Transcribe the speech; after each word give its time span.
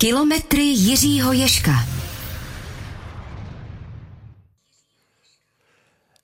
Kilometry 0.00 0.62
Jiřího 0.62 1.32
Ješka. 1.32 1.72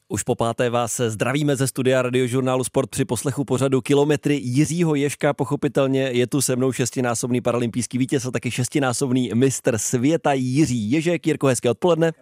Už 0.08 0.22
po 0.22 0.34
páté 0.34 0.70
vás 0.70 1.00
zdravíme 1.08 1.56
ze 1.56 1.66
studia 1.66 2.02
radiožurnálu 2.02 2.64
Sport 2.64 2.90
při 2.90 3.04
poslechu 3.04 3.44
pořadu 3.44 3.80
Kilometry 3.80 4.40
Jiřího 4.42 4.94
Ješka. 4.94 5.32
Pochopitelně 5.32 6.00
je 6.00 6.26
tu 6.26 6.40
se 6.40 6.56
mnou 6.56 6.72
šestinásobný 6.72 7.40
paralympijský 7.40 7.98
vítěz 7.98 8.26
a 8.26 8.30
taky 8.30 8.50
šestinásobný 8.50 9.30
mistr 9.34 9.78
světa 9.78 10.32
Jiří 10.32 10.90
Ježek. 10.90 11.26
Jirko, 11.26 11.46
hezké 11.46 11.70
odpoledne. 11.70 12.12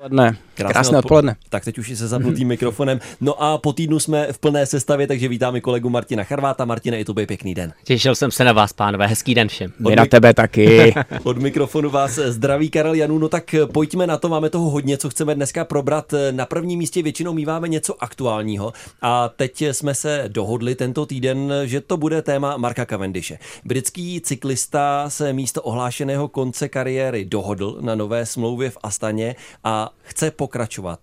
Odpoledne. 0.00 0.36
Krásné, 0.54 0.72
Krásné 0.72 0.98
odpoledne. 0.98 1.36
Tak 1.48 1.64
teď 1.64 1.78
už 1.78 1.88
je 1.88 1.96
se 1.96 2.08
zapnutým 2.08 2.48
mikrofonem. 2.48 3.00
No 3.20 3.42
a 3.42 3.58
po 3.58 3.72
týdnu 3.72 3.98
jsme 3.98 4.32
v 4.32 4.38
plné 4.38 4.66
sestavě, 4.66 5.06
takže 5.06 5.28
vítáme 5.28 5.60
kolegu 5.60 5.90
Martina 5.90 6.24
Charváta. 6.24 6.64
Martine, 6.64 7.00
i 7.00 7.04
to 7.04 7.14
byl 7.14 7.26
pěkný 7.26 7.54
den. 7.54 7.72
Těšil 7.84 8.14
jsem 8.14 8.30
se 8.30 8.44
na 8.44 8.52
vás, 8.52 8.72
pánové. 8.72 9.06
Hezký 9.06 9.34
den 9.34 9.48
všem. 9.48 9.72
My 9.78 9.96
na 9.96 10.06
tebe 10.06 10.34
taky. 10.34 10.94
Od 11.22 11.38
mikrofonu 11.38 11.90
vás 11.90 12.14
zdraví 12.14 12.70
Karel 12.70 12.94
Janů. 12.94 13.18
No 13.18 13.28
tak 13.28 13.54
pojďme 13.72 14.06
na 14.06 14.16
to, 14.16 14.28
máme 14.28 14.50
toho 14.50 14.70
hodně, 14.70 14.98
co 14.98 15.10
chceme 15.10 15.34
dneska 15.34 15.64
probrat. 15.64 16.14
Na 16.30 16.46
prvním 16.46 16.78
místě 16.78 17.02
většinou 17.02 17.32
míváme 17.32 17.68
něco 17.68 18.02
aktuálního 18.02 18.72
a 19.02 19.28
teď 19.28 19.62
jsme 19.62 19.94
se 19.94 20.24
dohodli 20.28 20.74
tento 20.74 21.06
týden, 21.06 21.52
že 21.64 21.80
to 21.80 21.96
bude 21.96 22.22
téma 22.22 22.56
Marka 22.56 22.86
Cavendishe. 22.86 23.38
Britský 23.64 24.20
cyklista 24.20 25.10
se 25.10 25.32
místo 25.32 25.62
ohlášeného 25.62 26.28
konce 26.28 26.68
kariéry 26.68 27.24
dohodl 27.24 27.78
na 27.80 27.94
nové 27.94 28.26
smlouvě 28.26 28.70
v 28.70 28.78
Astaně 28.82 29.36
a 29.64 29.89
chce 30.02 30.30
pokračovat. 30.30 31.00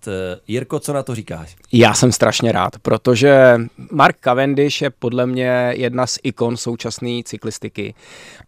Jirko, 0.47 0.79
co 0.79 0.93
na 0.93 1.03
to 1.03 1.15
říkáš? 1.15 1.55
Já 1.71 1.93
jsem 1.93 2.11
strašně 2.11 2.51
rád, 2.51 2.79
protože 2.81 3.57
Mark 3.91 4.17
Cavendish 4.19 4.81
je 4.81 4.89
podle 4.89 5.25
mě 5.25 5.73
jedna 5.75 6.07
z 6.07 6.19
ikon 6.23 6.57
současné 6.57 7.23
cyklistiky. 7.25 7.93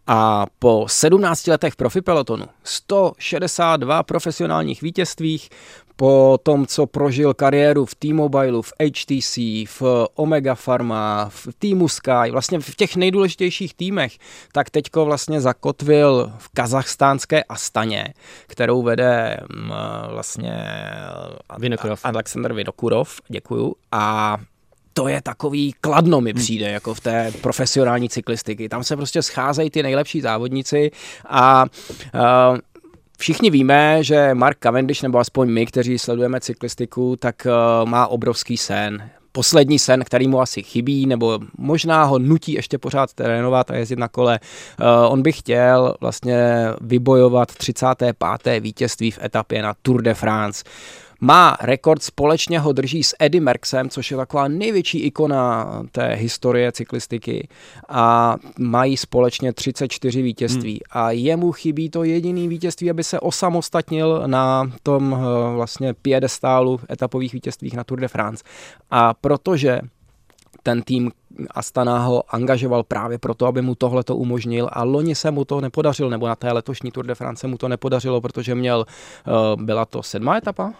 A 0.06 0.46
po 0.58 0.86
17 0.88 1.46
letech 1.46 1.76
profi 1.76 2.00
pelotonu, 2.00 2.46
162 2.64 4.02
profesionálních 4.02 4.82
vítězstvích, 4.82 5.50
po 6.00 6.38
tom, 6.42 6.66
co 6.66 6.86
prožil 6.86 7.34
kariéru 7.34 7.84
v 7.84 7.94
T-Mobile, 7.94 8.62
v 8.62 8.72
HTC, 8.82 9.36
v 9.80 9.82
Omega 10.14 10.54
Pharma, 10.54 11.28
v 11.28 11.48
týmu 11.58 11.88
Sky, 11.88 12.30
vlastně 12.30 12.60
v 12.60 12.74
těch 12.74 12.96
nejdůležitějších 12.96 13.74
týmech, 13.74 14.12
tak 14.52 14.70
teďko 14.70 15.04
vlastně 15.04 15.40
zakotvil 15.40 16.32
v 16.38 16.48
kazachstánské 16.48 17.44
Astaně, 17.44 18.14
kterou 18.46 18.82
vede 18.82 19.36
mm, 19.50 19.70
vlastně 20.10 20.64
Vinokurov. 21.58 22.00
Alexander 22.04 22.52
Vinokurov, 22.52 23.20
děkuju, 23.28 23.74
a 23.92 24.36
to 24.92 25.08
je 25.08 25.22
takový 25.22 25.74
kladno 25.80 26.20
mi 26.20 26.34
přijde, 26.34 26.70
jako 26.70 26.94
v 26.94 27.00
té 27.00 27.32
profesionální 27.40 28.08
cyklistiky. 28.08 28.68
Tam 28.68 28.84
se 28.84 28.96
prostě 28.96 29.22
scházejí 29.22 29.70
ty 29.70 29.82
nejlepší 29.82 30.20
závodníci 30.20 30.90
a 31.28 31.64
uh, 32.14 32.58
Všichni 33.20 33.50
víme, 33.50 34.04
že 34.04 34.34
Mark 34.34 34.58
Cavendish, 34.58 35.02
nebo 35.02 35.18
aspoň 35.18 35.48
my, 35.50 35.66
kteří 35.66 35.98
sledujeme 35.98 36.40
cyklistiku, 36.40 37.16
tak 37.16 37.46
uh, 37.46 37.88
má 37.88 38.06
obrovský 38.06 38.56
sen. 38.56 39.10
Poslední 39.32 39.78
sen, 39.78 40.04
který 40.04 40.28
mu 40.28 40.40
asi 40.40 40.62
chybí, 40.62 41.06
nebo 41.06 41.38
možná 41.58 42.04
ho 42.04 42.18
nutí 42.18 42.52
ještě 42.52 42.78
pořád 42.78 43.12
trénovat 43.14 43.70
a 43.70 43.76
jezdit 43.76 43.98
na 43.98 44.08
kole. 44.08 44.40
Uh, 44.80 45.12
on 45.12 45.22
by 45.22 45.32
chtěl 45.32 45.94
vlastně 46.00 46.66
vybojovat 46.80 47.54
35. 47.54 48.16
vítězství 48.60 49.10
v 49.10 49.18
etapě 49.22 49.62
na 49.62 49.74
Tour 49.82 50.02
de 50.02 50.14
France. 50.14 50.64
Má 51.20 51.56
rekord, 51.60 52.02
společně 52.02 52.58
ho 52.58 52.72
drží 52.72 53.02
s 53.02 53.14
Eddie 53.18 53.40
Merksem, 53.40 53.90
což 53.90 54.10
je 54.10 54.16
taková 54.16 54.48
největší 54.48 54.98
ikona 54.98 55.82
té 55.92 56.14
historie 56.14 56.72
cyklistiky 56.72 57.48
a 57.88 58.36
mají 58.58 58.96
společně 58.96 59.52
34 59.52 60.22
vítězství 60.22 60.72
hmm. 60.72 61.02
a 61.02 61.10
jemu 61.10 61.52
chybí 61.52 61.90
to 61.90 62.04
jediný 62.04 62.48
vítězství, 62.48 62.90
aby 62.90 63.04
se 63.04 63.20
osamostatnil 63.20 64.22
na 64.26 64.72
tom 64.82 65.16
eh, 65.18 65.54
vlastně 65.54 65.94
piedestálu 65.94 66.80
etapových 66.90 67.32
vítězstvích 67.32 67.74
na 67.74 67.84
Tour 67.84 68.00
de 68.00 68.08
France. 68.08 68.44
A 68.90 69.14
protože 69.14 69.80
ten 70.62 70.82
tým 70.82 71.10
Astana 71.50 71.98
ho 71.98 72.34
angažoval 72.34 72.82
právě 72.82 73.18
proto, 73.18 73.46
aby 73.46 73.62
mu 73.62 73.74
tohle 73.74 74.04
to 74.04 74.16
umožnil 74.16 74.68
a 74.72 74.84
loni 74.84 75.14
se 75.14 75.30
mu 75.30 75.44
to 75.44 75.60
nepodařilo, 75.60 76.10
nebo 76.10 76.28
na 76.28 76.36
té 76.36 76.52
letošní 76.52 76.90
Tour 76.90 77.06
de 77.06 77.14
France 77.14 77.46
mu 77.46 77.56
to 77.56 77.68
nepodařilo, 77.68 78.20
protože 78.20 78.54
měl, 78.54 78.86
uh, 79.56 79.62
byla 79.62 79.84
to 79.84 80.02
sedmá 80.02 80.36
etapa? 80.36 80.72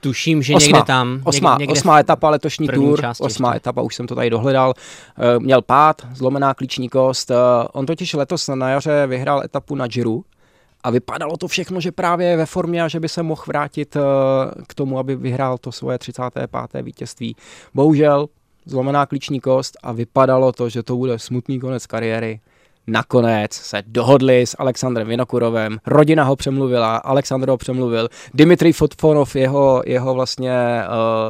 Tuším, 0.00 0.42
že 0.42 0.54
osma, 0.54 0.66
někde 0.66 0.82
tam. 0.82 1.20
Osmá, 1.24 1.56
někde 1.58 1.72
osmá 1.72 1.98
etapa 1.98 2.30
letošní 2.30 2.68
tour, 2.68 3.00
osmá 3.20 3.48
ještě. 3.48 3.56
etapa, 3.56 3.82
už 3.82 3.94
jsem 3.94 4.06
to 4.06 4.14
tady 4.14 4.30
dohledal. 4.30 4.74
Uh, 5.18 5.42
měl 5.42 5.62
pád, 5.62 6.06
zlomená 6.14 6.54
klíční 6.54 6.88
kost. 6.88 7.30
Uh, 7.30 7.36
on 7.72 7.86
totiž 7.86 8.14
letos 8.14 8.48
na 8.54 8.70
jaře 8.70 9.06
vyhrál 9.06 9.42
etapu 9.44 9.74
na 9.74 9.86
Giro 9.86 10.18
a 10.82 10.90
vypadalo 10.90 11.36
to 11.36 11.48
všechno, 11.48 11.80
že 11.80 11.92
právě 11.92 12.28
je 12.28 12.36
ve 12.36 12.46
formě 12.46 12.82
a 12.82 12.88
že 12.88 13.00
by 13.00 13.08
se 13.08 13.22
mohl 13.22 13.42
vrátit 13.46 13.96
uh, 13.96 14.02
k 14.66 14.74
tomu, 14.74 14.98
aby 14.98 15.16
vyhrál 15.16 15.58
to 15.58 15.72
svoje 15.72 15.98
35. 15.98 16.50
vítězství. 16.82 17.36
Bohužel 17.74 18.28
zlomená 18.66 19.06
klíční 19.06 19.40
kost 19.40 19.76
a 19.82 19.92
vypadalo 19.92 20.52
to, 20.52 20.68
že 20.68 20.82
to 20.82 20.96
bude 20.96 21.18
smutný 21.18 21.60
konec 21.60 21.86
kariéry 21.86 22.40
nakonec 22.86 23.52
se 23.52 23.82
dohodli 23.86 24.46
s 24.46 24.56
Alexandrem 24.58 25.08
Vinokurovem, 25.08 25.78
rodina 25.86 26.24
ho 26.24 26.36
přemluvila, 26.36 26.96
Alexandr 26.96 27.48
ho 27.48 27.56
přemluvil, 27.56 28.08
Dimitri 28.34 28.72
Fotfonov, 28.72 29.36
jeho, 29.36 29.82
jeho 29.86 30.14
vlastně 30.14 30.52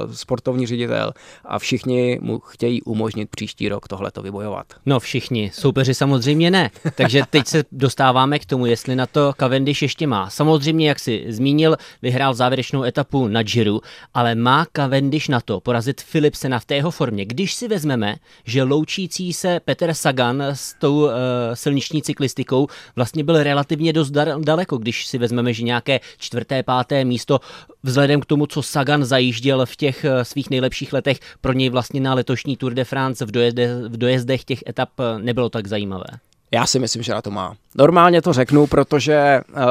uh, 0.05 0.13
sportovní 0.13 0.67
ředitel 0.67 1.13
a 1.45 1.59
všichni 1.59 2.19
mu 2.23 2.39
chtějí 2.39 2.83
umožnit 2.83 3.31
příští 3.31 3.69
rok 3.69 3.89
tohleto 3.89 4.23
vybojovat. 4.23 4.67
No 4.87 5.01
všichni, 5.01 5.51
soupeři 5.55 5.95
samozřejmě 5.95 6.51
ne, 6.51 6.71
takže 6.95 7.23
teď 7.31 7.47
se 7.47 7.65
dostáváme 7.73 8.39
k 8.39 8.47
tomu, 8.47 8.67
jestli 8.67 8.97
na 8.97 9.07
to 9.07 9.33
Cavendish 9.41 9.83
ještě 9.83 10.07
má. 10.07 10.31
Samozřejmě, 10.31 10.89
jak 10.89 10.99
si 10.99 11.25
zmínil, 11.29 11.77
vyhrál 12.03 12.35
závěrečnou 12.35 12.83
etapu 12.83 13.29
na 13.29 13.43
Giro, 13.43 13.79
ale 14.15 14.35
má 14.35 14.67
Cavendish 14.77 15.29
na 15.29 15.41
to 15.41 15.61
porazit 15.61 16.03
Philipsena 16.13 16.59
v 16.59 16.65
té 16.65 16.75
jeho 16.75 16.91
formě. 16.91 17.25
Když 17.25 17.55
si 17.55 17.69
vezmeme, 17.69 18.17
že 18.45 18.63
loučící 18.63 19.33
se 19.33 19.61
Peter 19.65 19.95
Sagan 19.95 20.43
s 20.43 20.75
tou 20.75 20.97
uh, 20.97 21.11
silniční 21.55 22.03
cyklistikou 22.03 22.67
vlastně 22.97 23.25
byl 23.25 23.43
relativně 23.43 23.93
dost 23.93 24.11
daleko, 24.39 24.79
když 24.79 25.07
si 25.07 25.19
vezmeme, 25.19 25.53
že 25.53 25.63
nějaké 25.63 26.01
čtvrté, 26.19 26.63
páté 26.63 27.05
místo 27.05 27.41
vzhledem 27.83 28.21
k 28.21 28.27
tomu, 28.27 28.47
co 28.47 28.63
Sagan 28.63 29.05
zajížděl 29.05 29.67
v 29.67 29.77
těch 29.77 30.05
eh, 30.05 30.25
svých 30.25 30.51
nejlepších 30.51 30.93
letech, 30.93 31.21
pro 31.41 31.53
něj 31.53 31.71
vlastně 31.71 32.01
na 32.01 32.15
letošní 32.15 32.57
Tour 32.57 32.75
de 32.75 32.85
France 32.85 33.25
v, 33.25 33.31
dojezde, 33.31 33.89
v 33.89 33.97
dojezdech 33.97 34.45
těch 34.45 34.59
etap 34.69 34.91
eh, 34.99 35.19
nebylo 35.19 35.49
tak 35.49 35.67
zajímavé. 35.67 36.07
Já 36.53 36.67
si 36.67 36.79
myslím, 36.79 37.03
že 37.03 37.13
na 37.13 37.23
to 37.23 37.31
má. 37.31 37.55
Normálně 37.75 38.23
to 38.23 38.33
řeknu, 38.33 38.67
protože 38.67 39.41
uh, 39.49 39.63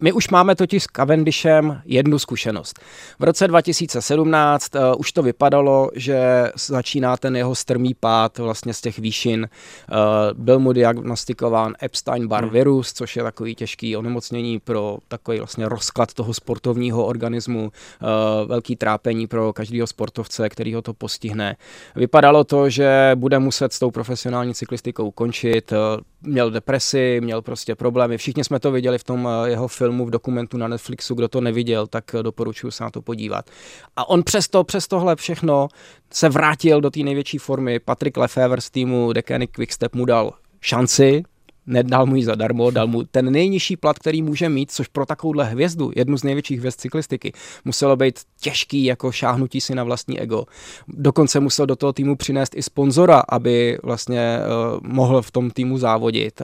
my 0.00 0.12
už 0.12 0.28
máme 0.28 0.54
totiž 0.54 0.82
s 0.82 0.86
Cavendishem 0.86 1.82
jednu 1.84 2.18
zkušenost. 2.18 2.80
V 3.18 3.24
roce 3.24 3.48
2017 3.48 4.74
uh, 4.74 4.80
už 4.98 5.12
to 5.12 5.22
vypadalo, 5.22 5.90
že 5.94 6.50
začíná 6.56 7.16
ten 7.16 7.36
jeho 7.36 7.54
strmý 7.54 7.94
pád 7.94 8.38
vlastně 8.38 8.74
z 8.74 8.80
těch 8.80 8.98
výšin. 8.98 9.48
Uh, 9.48 9.96
byl 10.34 10.58
mu 10.58 10.72
diagnostikován 10.72 11.74
Epstein-Barr 11.82 12.44
hmm. 12.44 12.52
virus, 12.52 12.92
což 12.92 13.16
je 13.16 13.22
takový 13.22 13.54
těžký 13.54 13.96
onemocnění 13.96 14.58
pro 14.60 14.98
takový 15.08 15.38
vlastně 15.38 15.68
rozklad 15.68 16.14
toho 16.14 16.34
sportovního 16.34 17.06
organismu, 17.06 17.62
uh, 17.62 18.48
velký 18.48 18.76
trápení 18.76 19.26
pro 19.26 19.52
každého 19.52 19.86
sportovce, 19.86 20.48
který 20.48 20.74
ho 20.74 20.82
to 20.82 20.94
postihne. 20.94 21.56
Vypadalo 21.96 22.44
to, 22.44 22.70
že 22.70 23.12
bude 23.14 23.38
muset 23.38 23.72
s 23.72 23.78
tou 23.78 23.90
profesionální 23.90 24.54
cyklistikou 24.54 25.10
končit. 25.10 25.72
Uh, 25.72 25.78
měl 26.22 26.50
depresi, 26.50 27.20
měl 27.22 27.42
prostě 27.42 27.74
problémy. 27.74 28.18
Všichni 28.18 28.44
jsme 28.44 28.60
to 28.60 28.70
viděli 28.70 28.98
v 28.98 29.04
tom 29.04 29.28
jeho 29.44 29.68
filmu 29.68 29.85
filmu, 29.86 30.06
v 30.06 30.10
dokumentu 30.10 30.56
na 30.58 30.68
Netflixu, 30.68 31.14
kdo 31.14 31.28
to 31.28 31.40
neviděl, 31.40 31.86
tak 31.86 32.14
eh, 32.14 32.22
doporučuji 32.22 32.70
se 32.70 32.84
na 32.84 32.90
to 32.90 33.02
podívat. 33.02 33.50
A 33.96 34.08
on 34.08 34.22
přesto, 34.22 34.64
přes 34.64 34.88
tohle 34.88 35.16
všechno 35.16 35.68
se 36.12 36.28
vrátil 36.28 36.80
do 36.80 36.90
té 36.90 37.00
největší 37.00 37.38
formy. 37.38 37.78
Patrick 37.78 38.16
Lefevre 38.16 38.60
z 38.60 38.70
týmu 38.70 39.12
Decanic 39.12 39.50
Quickstep 39.50 39.94
mu 39.94 40.04
dal 40.04 40.32
šanci, 40.60 41.22
nedal 41.66 42.06
mu 42.06 42.16
ji 42.16 42.24
zadarmo, 42.24 42.70
dal 42.70 42.86
mu 42.86 43.04
ten 43.04 43.32
nejnižší 43.32 43.76
plat, 43.76 43.98
který 43.98 44.22
může 44.22 44.48
mít, 44.48 44.72
což 44.72 44.88
pro 44.88 45.06
takovouhle 45.06 45.44
hvězdu, 45.44 45.90
jednu 45.96 46.18
z 46.18 46.22
největších 46.22 46.58
hvězd 46.58 46.80
cyklistiky, 46.80 47.32
muselo 47.64 47.96
být 47.96 48.20
těžký 48.40 48.84
jako 48.84 49.12
šáhnutí 49.12 49.60
si 49.60 49.74
na 49.74 49.84
vlastní 49.84 50.20
ego. 50.20 50.44
Dokonce 50.88 51.40
musel 51.40 51.66
do 51.66 51.76
toho 51.76 51.92
týmu 51.92 52.16
přinést 52.16 52.56
i 52.56 52.62
sponzora, 52.62 53.22
aby 53.28 53.78
vlastně 53.82 54.38
uh, 54.38 54.80
mohl 54.82 55.22
v 55.22 55.30
tom 55.30 55.50
týmu 55.50 55.78
závodit 55.78 56.42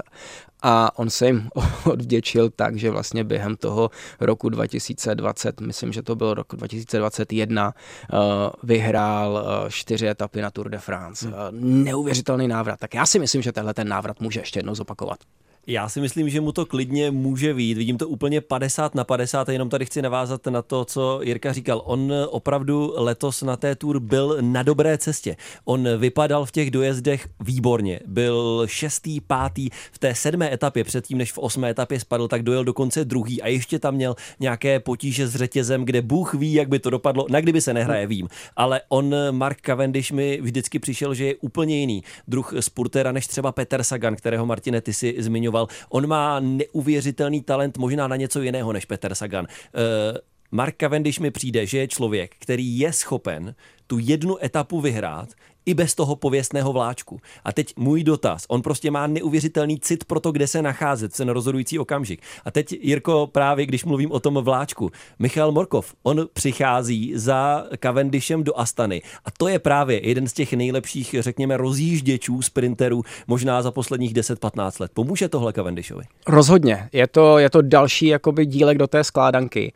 a 0.63 0.99
on 0.99 1.11
se 1.11 1.27
jim 1.27 1.49
odvděčil 1.85 2.51
tak, 2.51 2.77
že 2.77 2.91
vlastně 2.91 3.25
během 3.25 3.57
toho 3.57 3.91
roku 4.21 4.49
2020, 4.49 5.61
myslím, 5.61 5.93
že 5.93 6.03
to 6.03 6.17
byl 6.17 6.35
rok 6.35 6.47
2021, 6.57 7.75
uh, 8.13 8.19
vyhrál 8.63 9.33
uh, 9.33 9.69
čtyři 9.69 10.09
etapy 10.09 10.43
na 10.43 10.51
Tour 10.51 10.69
de 10.69 10.79
France. 10.79 11.27
Hmm. 11.27 11.35
Uh, 11.35 11.85
neuvěřitelný 11.85 12.49
návrat. 12.49 12.81
Tak 12.81 12.95
já 12.95 13.07
si 13.07 13.19
myslím, 13.19 13.43
že 13.43 13.53
tenhle 13.53 13.75
ten 13.75 13.89
návrat 13.89 14.21
může 14.21 14.41
ještě 14.41 14.59
jednou 14.59 14.75
zopakovat. 14.75 15.19
Já 15.67 15.89
si 15.89 16.01
myslím, 16.01 16.29
že 16.29 16.41
mu 16.41 16.53
to 16.53 16.67
klidně 16.67 17.11
může 17.11 17.55
vít. 17.55 17.79
Vidím 17.79 17.99
to 17.99 18.09
úplně 18.09 18.41
50 18.41 18.95
na 18.95 19.05
50 19.05 19.49
a 19.49 19.53
jenom 19.53 19.69
tady 19.69 19.87
chci 19.87 20.03
navázat 20.03 20.47
na 20.47 20.63
to, 20.63 20.85
co 20.85 21.21
Jirka 21.23 21.53
říkal. 21.53 21.83
On 21.85 22.13
opravdu 22.31 22.95
letos 22.97 23.43
na 23.43 23.57
té 23.57 23.75
tour 23.75 24.01
byl 24.01 24.39
na 24.41 24.63
dobré 24.63 24.99
cestě. 24.99 25.37
On 25.65 25.89
vypadal 25.99 26.45
v 26.45 26.51
těch 26.51 26.71
dojezdech 26.71 27.29
výborně. 27.41 28.01
Byl 28.07 28.63
šestý, 28.67 29.21
pátý 29.21 29.69
v 29.93 29.99
té 29.99 30.15
sedmé 30.15 30.53
etapě 30.53 30.85
předtím, 30.85 31.19
než 31.19 31.33
v 31.33 31.39
osmé 31.39 31.71
etapě 31.71 32.01
spadl, 32.01 32.29
tak 32.29 32.43
dojel 32.43 32.65
dokonce 32.65 33.05
druhý 33.05 33.43
a 33.43 33.49
ještě 33.49 33.79
tam 33.79 33.95
měl 33.95 34.17
nějaké 34.41 34.81
potíže 34.81 35.27
s 35.29 35.37
řetězem, 35.37 35.85
kde 35.85 36.03
Bůh 36.03 36.35
ví, 36.35 36.53
jak 36.53 36.69
by 36.69 36.79
to 36.79 36.91
dopadlo. 36.91 37.27
Na 37.31 37.41
kdyby 37.41 37.61
se 37.61 37.75
nehraje, 37.75 38.07
vím. 38.07 38.29
Ale 38.57 38.81
on, 38.89 39.15
Mark 39.31 39.61
Cavendish, 39.61 40.13
mi 40.13 40.41
vždycky 40.41 40.79
přišel, 40.79 41.15
že 41.15 41.27
je 41.27 41.35
úplně 41.35 41.81
jiný 41.81 42.05
druh 42.29 42.55
sportera 42.61 43.13
než 43.13 43.27
třeba 43.27 43.53
Peter 43.53 43.85
Sagan, 43.85 44.17
kterého 44.17 44.47
Martine 44.47 44.81
ty 44.81 44.95
si 44.95 45.15
zmiňoval. 45.19 45.52
On 45.89 46.07
má 46.07 46.41
neuvěřitelný 46.41 47.43
talent 47.43 47.79
možná 47.79 48.09
na 48.09 48.17
něco 48.17 48.43
jiného 48.43 48.73
než 48.73 48.85
Peter 48.85 49.15
Sagan. 49.15 49.47
Uh, 49.47 50.19
Mark 50.51 50.77
Cavendish 50.81 51.21
mi 51.21 51.31
přijde, 51.31 51.67
že 51.67 51.79
je 51.79 51.89
člověk, 51.89 52.35
který 52.39 52.79
je 52.79 52.93
schopen 52.93 53.55
tu 53.87 53.99
jednu 53.99 54.45
etapu 54.45 54.81
vyhrát, 54.81 55.29
i 55.67 55.75
bez 55.75 55.95
toho 55.95 56.17
pověstného 56.17 56.73
vláčku. 56.73 57.21
A 57.45 57.53
teď 57.53 57.73
můj 57.77 58.05
dotaz. 58.05 58.45
On 58.49 58.63
prostě 58.63 58.91
má 58.91 59.07
neuvěřitelný 59.07 59.81
cit 59.81 60.05
pro 60.05 60.21
to, 60.21 60.33
kde 60.33 60.47
se 60.47 60.63
nacházet, 60.63 61.17
ten 61.17 61.29
rozhodující 61.29 61.79
okamžik. 61.79 62.23
A 62.45 62.51
teď, 62.51 62.73
Jirko, 62.73 63.27
právě 63.33 63.67
když 63.67 63.85
mluvím 63.85 64.13
o 64.13 64.21
tom 64.21 64.35
vláčku, 64.35 64.91
Michal 65.19 65.53
Morkov, 65.53 65.95
on 66.03 66.29
přichází 66.33 67.13
za 67.15 67.65
Cavendishem 67.83 68.45
do 68.45 68.59
Astany. 68.59 69.03
A 69.25 69.31
to 69.31 69.49
je 69.49 69.59
právě 69.59 70.09
jeden 70.09 70.29
z 70.29 70.33
těch 70.33 70.53
nejlepších, 70.53 71.15
řekněme, 71.19 71.57
rozjížděčů, 71.57 72.43
sprinterů, 72.43 73.03
možná 73.27 73.63
za 73.63 73.71
posledních 73.71 74.15
10-15 74.15 74.81
let. 74.81 74.91
Pomůže 74.95 75.29
tohle 75.29 75.53
Cavendishovi? 75.53 76.05
Rozhodně. 76.29 76.89
Je 76.93 77.07
to, 77.07 77.39
je 77.39 77.51
to 77.51 77.63
další 77.63 78.07
jakoby 78.07 78.47
dílek 78.47 78.79
do 78.79 78.87
té 78.87 79.05
skládanky. 79.05 79.73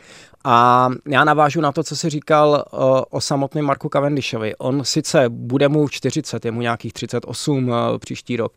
A 0.48 0.88
já 1.08 1.24
navážu 1.24 1.60
na 1.60 1.72
to, 1.72 1.82
co 1.82 1.96
jsi 1.96 2.10
říkal 2.10 2.64
o, 2.70 3.04
o 3.10 3.20
samotném 3.20 3.64
Marku 3.64 3.88
Cavendishovi. 3.88 4.56
On 4.56 4.84
sice 4.84 5.28
bude 5.28 5.68
mu 5.68 5.88
40, 5.88 6.44
je 6.44 6.50
mu 6.50 6.60
nějakých 6.60 6.92
38 6.92 7.72
příští 7.98 8.36
rok, 8.36 8.52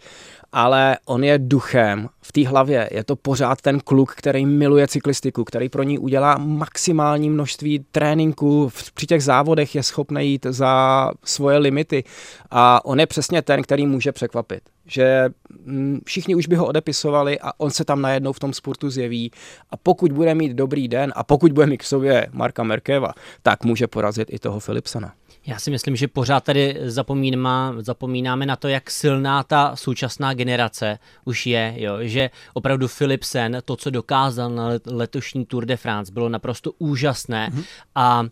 ale 0.51 0.97
on 1.05 1.23
je 1.23 1.39
duchem 1.39 2.09
v 2.21 2.31
té 2.31 2.47
hlavě. 2.47 2.89
Je 2.91 3.03
to 3.03 3.15
pořád 3.15 3.61
ten 3.61 3.79
kluk, 3.79 4.13
který 4.15 4.45
miluje 4.45 4.87
cyklistiku, 4.87 5.43
který 5.43 5.69
pro 5.69 5.83
ní 5.83 5.99
udělá 5.99 6.37
maximální 6.37 7.29
množství 7.29 7.85
tréninku, 7.91 8.71
při 8.93 9.05
těch 9.05 9.23
závodech 9.23 9.75
je 9.75 9.83
schopný 9.83 10.31
jít 10.31 10.45
za 10.49 11.11
svoje 11.23 11.57
limity 11.57 12.03
a 12.51 12.85
on 12.85 12.99
je 12.99 13.07
přesně 13.07 13.41
ten, 13.41 13.61
který 13.61 13.85
může 13.85 14.11
překvapit 14.11 14.61
že 14.89 15.29
mm, 15.65 16.01
všichni 16.05 16.35
už 16.35 16.47
by 16.47 16.55
ho 16.55 16.67
odepisovali 16.67 17.39
a 17.39 17.51
on 17.57 17.71
se 17.71 17.85
tam 17.85 18.01
najednou 18.01 18.33
v 18.33 18.39
tom 18.39 18.53
sportu 18.53 18.89
zjeví 18.89 19.31
a 19.69 19.77
pokud 19.77 20.11
bude 20.11 20.35
mít 20.35 20.53
dobrý 20.53 20.87
den 20.87 21.13
a 21.15 21.23
pokud 21.23 21.51
bude 21.51 21.65
mít 21.65 21.77
k 21.77 21.83
sobě 21.83 22.27
Marka 22.31 22.63
Merkeva, 22.63 23.11
tak 23.41 23.63
může 23.65 23.87
porazit 23.87 24.27
i 24.31 24.39
toho 24.39 24.59
Philipsona. 24.59 25.13
Já 25.45 25.59
si 25.59 25.71
myslím, 25.71 25.95
že 25.95 26.07
pořád 26.07 26.43
tady 26.43 26.77
zapomínáme, 26.81 27.83
zapomínáme 27.83 28.45
na 28.45 28.55
to, 28.55 28.67
jak 28.67 28.91
silná 28.91 29.43
ta 29.43 29.75
současná 29.75 30.33
generace 30.33 30.99
už 31.25 31.45
je, 31.45 31.73
jo? 31.77 31.97
že 32.01 32.29
opravdu 32.53 32.87
Philipsen, 32.87 33.57
to, 33.65 33.75
co 33.75 33.89
dokázal 33.89 34.49
na 34.49 34.69
letošní 34.85 35.45
Tour 35.45 35.65
de 35.65 35.77
France, 35.77 36.11
bylo 36.11 36.29
naprosto 36.29 36.71
úžasné 36.77 37.49
mm-hmm. 37.53 37.63
a 37.95 38.21
uh, 38.21 38.27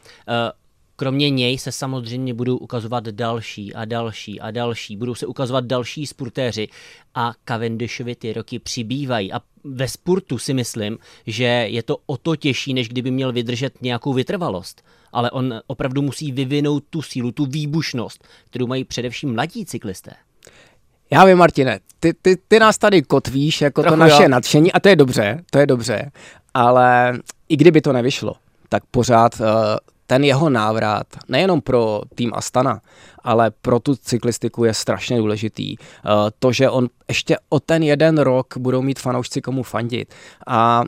Kromě 1.00 1.30
něj 1.30 1.58
se 1.58 1.72
samozřejmě 1.72 2.34
budou 2.34 2.58
ukazovat 2.58 3.04
další 3.04 3.74
a 3.74 3.86
další 3.86 4.40
a 4.40 4.52
další. 4.52 4.98
Budou 4.98 5.16
se 5.16 5.26
ukazovat 5.26 5.66
další 5.66 6.08
sportéři 6.08 6.68
a 7.16 7.34
Cavendishovi 7.46 8.16
ty 8.16 8.34
roky 8.34 8.60
přibývají. 8.60 9.34
A 9.34 9.40
ve 9.64 9.88
sportu 9.88 10.38
si 10.38 10.54
myslím, 10.54 10.98
že 11.28 11.44
je 11.44 11.84
to 11.84 11.98
o 12.06 12.18
to 12.18 12.36
těžší, 12.36 12.74
než 12.74 12.90
kdyby 12.90 13.12
měl 13.12 13.32
vydržet 13.32 13.82
nějakou 13.82 14.14
vytrvalost. 14.14 14.84
Ale 15.12 15.32
on 15.32 15.62
opravdu 15.68 16.02
musí 16.02 16.32
vyvinout 16.32 16.84
tu 16.90 17.02
sílu, 17.02 17.32
tu 17.32 17.46
výbušnost, 17.46 18.28
kterou 18.50 18.68
mají 18.68 18.84
především 18.84 19.34
mladí 19.34 19.66
cyklisté. 19.66 20.12
Já 21.12 21.26
vím, 21.26 21.38
Martine, 21.38 21.80
ty, 22.00 22.14
ty, 22.14 22.38
ty 22.48 22.60
nás 22.60 22.78
tady 22.78 23.02
kotvíš 23.02 23.62
jako 23.62 23.82
Trochu 23.82 23.96
to 23.96 24.00
naše 24.00 24.24
jo. 24.24 24.30
nadšení 24.30 24.72
a 24.72 24.80
to 24.80 24.90
je 24.90 24.96
dobře, 24.96 25.44
to 25.52 25.60
je 25.60 25.66
dobře, 25.66 26.12
ale 26.54 27.20
i 27.50 27.58
kdyby 27.58 27.82
to 27.82 27.94
nevyšlo, 27.94 28.34
tak 28.70 28.84
pořád 28.86 29.40
uh, 29.40 29.46
ten 30.08 30.24
jeho 30.24 30.50
návrat, 30.50 31.08
nejenom 31.28 31.62
pro 31.62 32.02
tým 32.16 32.32
Astana, 32.34 32.82
ale 33.24 33.52
pro 33.52 33.80
tu 33.80 33.96
cyklistiku 33.96 34.64
je 34.64 34.74
strašně 34.74 35.18
důležitý. 35.18 35.78
Uh, 35.78 35.84
to, 36.40 36.52
že 36.52 36.70
on 36.70 36.90
ještě 37.08 37.38
o 37.50 37.60
ten 37.60 37.84
jeden 37.84 38.18
rok 38.18 38.54
budou 38.58 38.82
mít 38.82 39.00
fanoušci 39.00 39.42
komu 39.42 39.64
fandit. 39.64 40.14
A 40.48 40.84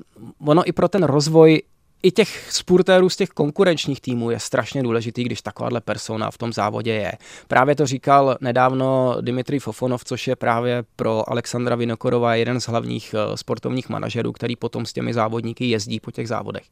ono 0.45 0.69
i 0.69 0.71
pro 0.71 0.87
ten 0.87 1.03
rozvoj 1.03 1.61
i 2.03 2.11
těch 2.11 2.51
sportérů 2.51 3.09
z 3.09 3.15
těch 3.15 3.29
konkurenčních 3.29 4.01
týmů 4.01 4.31
je 4.31 4.39
strašně 4.39 4.83
důležitý, 4.83 5.23
když 5.23 5.41
takováhle 5.41 5.81
persona 5.81 6.31
v 6.31 6.37
tom 6.37 6.53
závodě 6.53 6.93
je. 6.93 7.11
Právě 7.47 7.75
to 7.75 7.85
říkal 7.85 8.37
nedávno 8.41 9.17
Dimitri 9.21 9.59
Fofonov, 9.59 10.03
což 10.03 10.27
je 10.27 10.35
právě 10.35 10.83
pro 10.95 11.29
Alexandra 11.29 11.75
Vinokorova 11.75 12.35
jeden 12.35 12.61
z 12.61 12.67
hlavních 12.67 13.15
eh, 13.17 13.37
sportovních 13.37 13.89
manažerů, 13.89 14.31
který 14.31 14.55
potom 14.55 14.85
s 14.85 14.93
těmi 14.93 15.13
závodníky 15.13 15.65
jezdí 15.65 15.99
po 15.99 16.11
těch 16.11 16.27
závodech. 16.27 16.63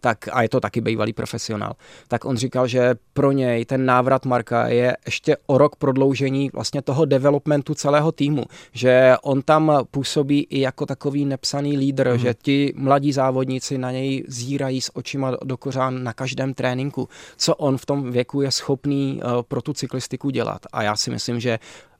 Tak, 0.00 0.28
a 0.32 0.42
je 0.42 0.48
to 0.48 0.60
taky 0.60 0.80
bývalý 0.80 1.12
profesionál. 1.12 1.72
Tak 2.08 2.24
on 2.24 2.36
říkal, 2.36 2.66
že 2.66 2.94
pro 3.12 3.32
něj 3.32 3.64
ten 3.64 3.86
návrat 3.86 4.26
Marka 4.26 4.68
je 4.68 4.96
ještě 5.06 5.36
o 5.46 5.58
rok 5.58 5.76
prodloužení 5.76 6.50
vlastně 6.52 6.82
toho 6.82 7.04
developmentu 7.04 7.74
celého 7.74 8.12
týmu, 8.12 8.44
že 8.72 9.14
on 9.22 9.42
tam 9.42 9.72
působí 9.90 10.46
i 10.50 10.60
jako 10.60 10.86
takový 10.86 11.24
nepsaný 11.24 11.76
lídr, 11.76 12.12
mm. 12.12 12.18
že 12.18 12.34
ti 12.42 12.72
mladí 12.76 13.12
závodníci 13.12 13.78
na 13.78 13.92
něj 13.92 14.24
zírají 14.28 14.69
dívají 14.70 14.80
s 14.80 14.96
očima 14.96 15.36
do 15.44 15.56
kořán 15.56 16.04
na 16.04 16.12
každém 16.12 16.54
tréninku, 16.54 17.08
co 17.36 17.54
on 17.56 17.78
v 17.78 17.86
tom 17.86 18.12
věku 18.12 18.42
je 18.42 18.50
schopný 18.50 19.20
uh, 19.22 19.42
pro 19.42 19.62
tu 19.62 19.72
cyklistiku 19.72 20.30
dělat. 20.30 20.66
A 20.72 20.82
já 20.82 20.96
si 20.96 21.10
myslím, 21.10 21.40
že 21.40 21.58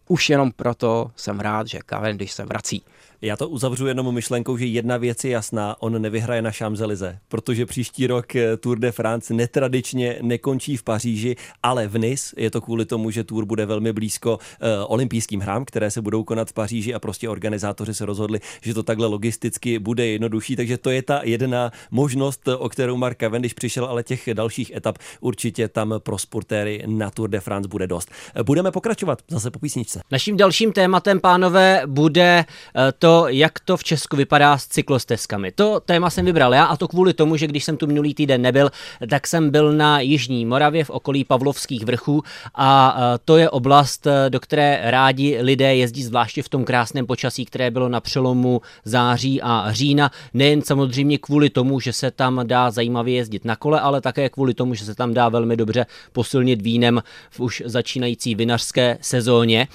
už 0.09 0.31
jenom 0.31 0.53
proto 0.53 1.11
jsem 1.17 1.41
rád, 1.41 1.67
že 1.67 1.79
Cavendish 1.87 2.33
se 2.33 2.45
vrací. 2.45 2.83
Já 3.23 3.37
to 3.37 3.49
uzavřu 3.49 3.87
jenom 3.87 4.15
myšlenkou, 4.15 4.57
že 4.57 4.67
jedna 4.67 4.97
věc 4.97 5.25
je 5.25 5.31
jasná, 5.31 5.77
on 5.81 6.03
nevyhraje 6.03 6.43
na 6.43 6.51
Champs-Élysées, 6.51 7.17
protože 7.29 7.67
příští 7.67 8.07
rok 8.07 8.37
eh, 8.37 8.57
Tour 8.57 8.79
de 8.79 8.93
France 8.93 9.35
netradičně 9.35 10.19
nekončí 10.23 10.77
v 10.77 10.83
Paříži, 10.83 11.37
ale 11.63 11.89
v 11.89 11.99
Nice. 11.99 12.35
Je 12.37 12.51
to 12.51 12.61
kvůli 12.61 12.85
tomu, 12.85 13.11
že 13.11 13.25
Tour 13.25 13.45
bude 13.45 13.67
velmi 13.67 13.93
blízko 13.93 14.33
uh, 14.33 14.69
olympijským 14.93 15.41
hrám, 15.41 15.65
které 15.65 15.91
se 15.91 16.03
budou 16.03 16.25
konat 16.25 16.51
v 16.51 16.53
Paříži 16.53 16.95
a 16.95 16.99
prostě 16.99 17.29
organizátoři 17.29 17.95
se 17.95 18.07
rozhodli, 18.07 18.41
že 18.63 18.75
to 18.75 18.83
takhle 18.83 19.07
logisticky 19.07 19.79
bude 19.79 20.07
jednodušší, 20.07 20.57
takže 20.57 20.79
to 20.79 20.91
je 20.91 21.03
ta 21.03 21.21
jedna 21.25 21.73
možnost, 21.91 22.49
o 22.49 22.69
kterou 22.69 22.97
Mark 22.97 23.19
Cavendish 23.19 23.55
přišel, 23.55 23.85
ale 23.85 24.03
těch 24.03 24.29
dalších 24.33 24.71
etap 24.71 24.99
určitě 25.21 25.69
tam 25.69 25.95
pro 25.99 26.19
sportéry 26.19 26.83
na 26.87 27.11
Tour 27.11 27.31
de 27.31 27.41
France 27.41 27.69
bude 27.69 27.87
dost. 27.87 28.11
Budeme 28.43 28.71
pokračovat 28.71 29.19
zase 29.29 29.51
po 29.51 29.59
písničce. 29.59 30.01
Naším 30.11 30.37
dalším 30.37 30.73
tématem, 30.73 31.21
pánové, 31.21 31.83
bude 31.87 32.45
eh, 32.77 32.93
to, 32.99 33.10
to, 33.11 33.29
jak 33.29 33.61
to 33.61 33.77
v 33.77 33.85
Česku 33.85 34.17
vypadá 34.17 34.59
s 34.59 34.67
cyklostezkami. 34.67 35.53
To 35.53 35.81
téma 35.81 36.11
jsem 36.11 36.25
vybral 36.25 36.55
já 36.55 36.65
a 36.65 36.77
to 36.77 36.89
kvůli 36.89 37.15
tomu, 37.15 37.37
že 37.37 37.47
když 37.47 37.65
jsem 37.65 37.77
tu 37.77 37.87
minulý 37.87 38.15
týden 38.15 38.43
nebyl, 38.43 38.71
tak 39.11 39.27
jsem 39.27 39.51
byl 39.51 39.73
na 39.73 40.01
Jižní 40.01 40.47
Moravě 40.47 40.85
v 40.85 40.91
okolí 40.91 41.25
Pavlovských 41.25 41.85
vrchů 41.85 42.23
a 42.55 42.97
to 43.25 43.37
je 43.37 43.51
oblast, 43.51 44.07
do 44.29 44.41
které 44.41 44.81
rádi 44.83 45.39
lidé 45.41 45.77
jezdí 45.77 46.03
zvláště 46.03 46.43
v 46.43 46.49
tom 46.49 46.65
krásném 46.65 47.07
počasí, 47.07 47.45
které 47.45 47.71
bylo 47.71 47.89
na 47.89 48.01
přelomu 48.01 48.61
září 48.85 49.43
a 49.43 49.67
října. 49.71 50.11
Nejen 50.35 50.63
samozřejmě 50.63 51.19
kvůli 51.19 51.51
tomu, 51.51 51.81
že 51.81 51.93
se 51.93 52.11
tam 52.11 52.41
dá 52.45 52.71
zajímavě 52.71 53.15
jezdit 53.15 53.45
na 53.45 53.57
kole, 53.57 53.81
ale 53.81 54.01
také 54.01 54.29
kvůli 54.29 54.55
tomu, 54.55 54.75
že 54.75 54.85
se 54.85 54.95
tam 54.95 55.15
dá 55.15 55.29
velmi 55.29 55.57
dobře 55.57 55.87
posilnit 56.13 56.63
vínem 56.63 57.03
v 57.31 57.41
už 57.41 57.63
začínající 57.67 58.35
vinařské 58.35 58.99
sezóně. 59.01 59.69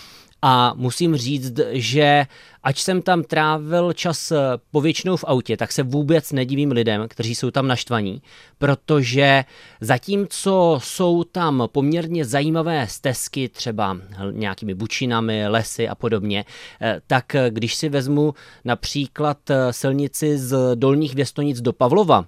A 0.48 0.74
musím 0.76 1.16
říct, 1.16 1.60
že 1.72 2.26
ať 2.64 2.80
jsem 2.80 3.02
tam 3.02 3.24
trávil 3.24 3.94
čas 3.94 4.32
eh, 4.32 4.38
povětšinou 4.72 5.18
v 5.18 5.24
autě, 5.28 5.58
tak 5.58 5.72
se 5.72 5.84
vůbec 5.84 6.32
nedivím 6.32 6.72
lidem, 6.72 7.06
kteří 7.08 7.36
jsou 7.36 7.52
tam 7.52 7.68
naštvaní, 7.68 8.22
protože 8.58 9.46
zatímco 9.82 10.80
jsou 10.84 11.24
tam 11.24 11.68
poměrně 11.72 12.26
zajímavé 12.26 12.88
stezky, 12.88 13.50
třeba 13.50 13.98
nějakými 14.32 14.74
bučinami, 14.74 15.48
lesy 15.48 15.88
a 15.88 15.96
podobně, 15.96 16.46
eh, 16.82 17.02
tak 17.08 17.36
když 17.50 17.76
si 17.76 17.90
vezmu 17.90 18.34
například 18.66 19.50
eh, 19.50 19.74
silnici 19.74 20.38
z 20.38 20.76
Dolních 20.76 21.16
Věstonic 21.16 21.62
do 21.62 21.74
Pavlova, 21.74 22.26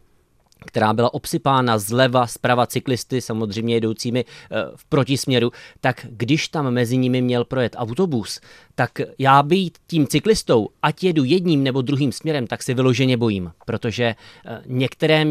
která 0.65 0.93
byla 0.93 1.13
obsypána 1.13 1.77
zleva, 1.77 2.27
zprava 2.27 2.67
cyklisty, 2.67 3.21
samozřejmě 3.21 3.73
jedoucími 3.73 4.25
eh, 4.25 4.55
v 4.75 4.85
protisměru, 4.85 5.51
tak 5.81 6.05
když 6.09 6.47
tam 6.47 6.71
mezi 6.71 6.97
nimi 6.97 7.21
měl 7.21 7.45
projet 7.45 7.75
autobus, 7.77 8.39
tak 8.75 8.91
já 9.19 9.43
být 9.43 9.77
tím 9.87 10.07
cyklistou, 10.07 10.69
ať 10.81 11.03
jedu 11.03 11.23
jedním 11.23 11.63
nebo 11.63 11.81
druhým 11.81 12.11
směrem, 12.11 12.47
tak 12.47 12.63
si 12.63 12.73
vyloženě 12.73 13.17
bojím, 13.17 13.51
protože 13.65 14.03
eh, 14.45 14.61
některé 14.65 15.25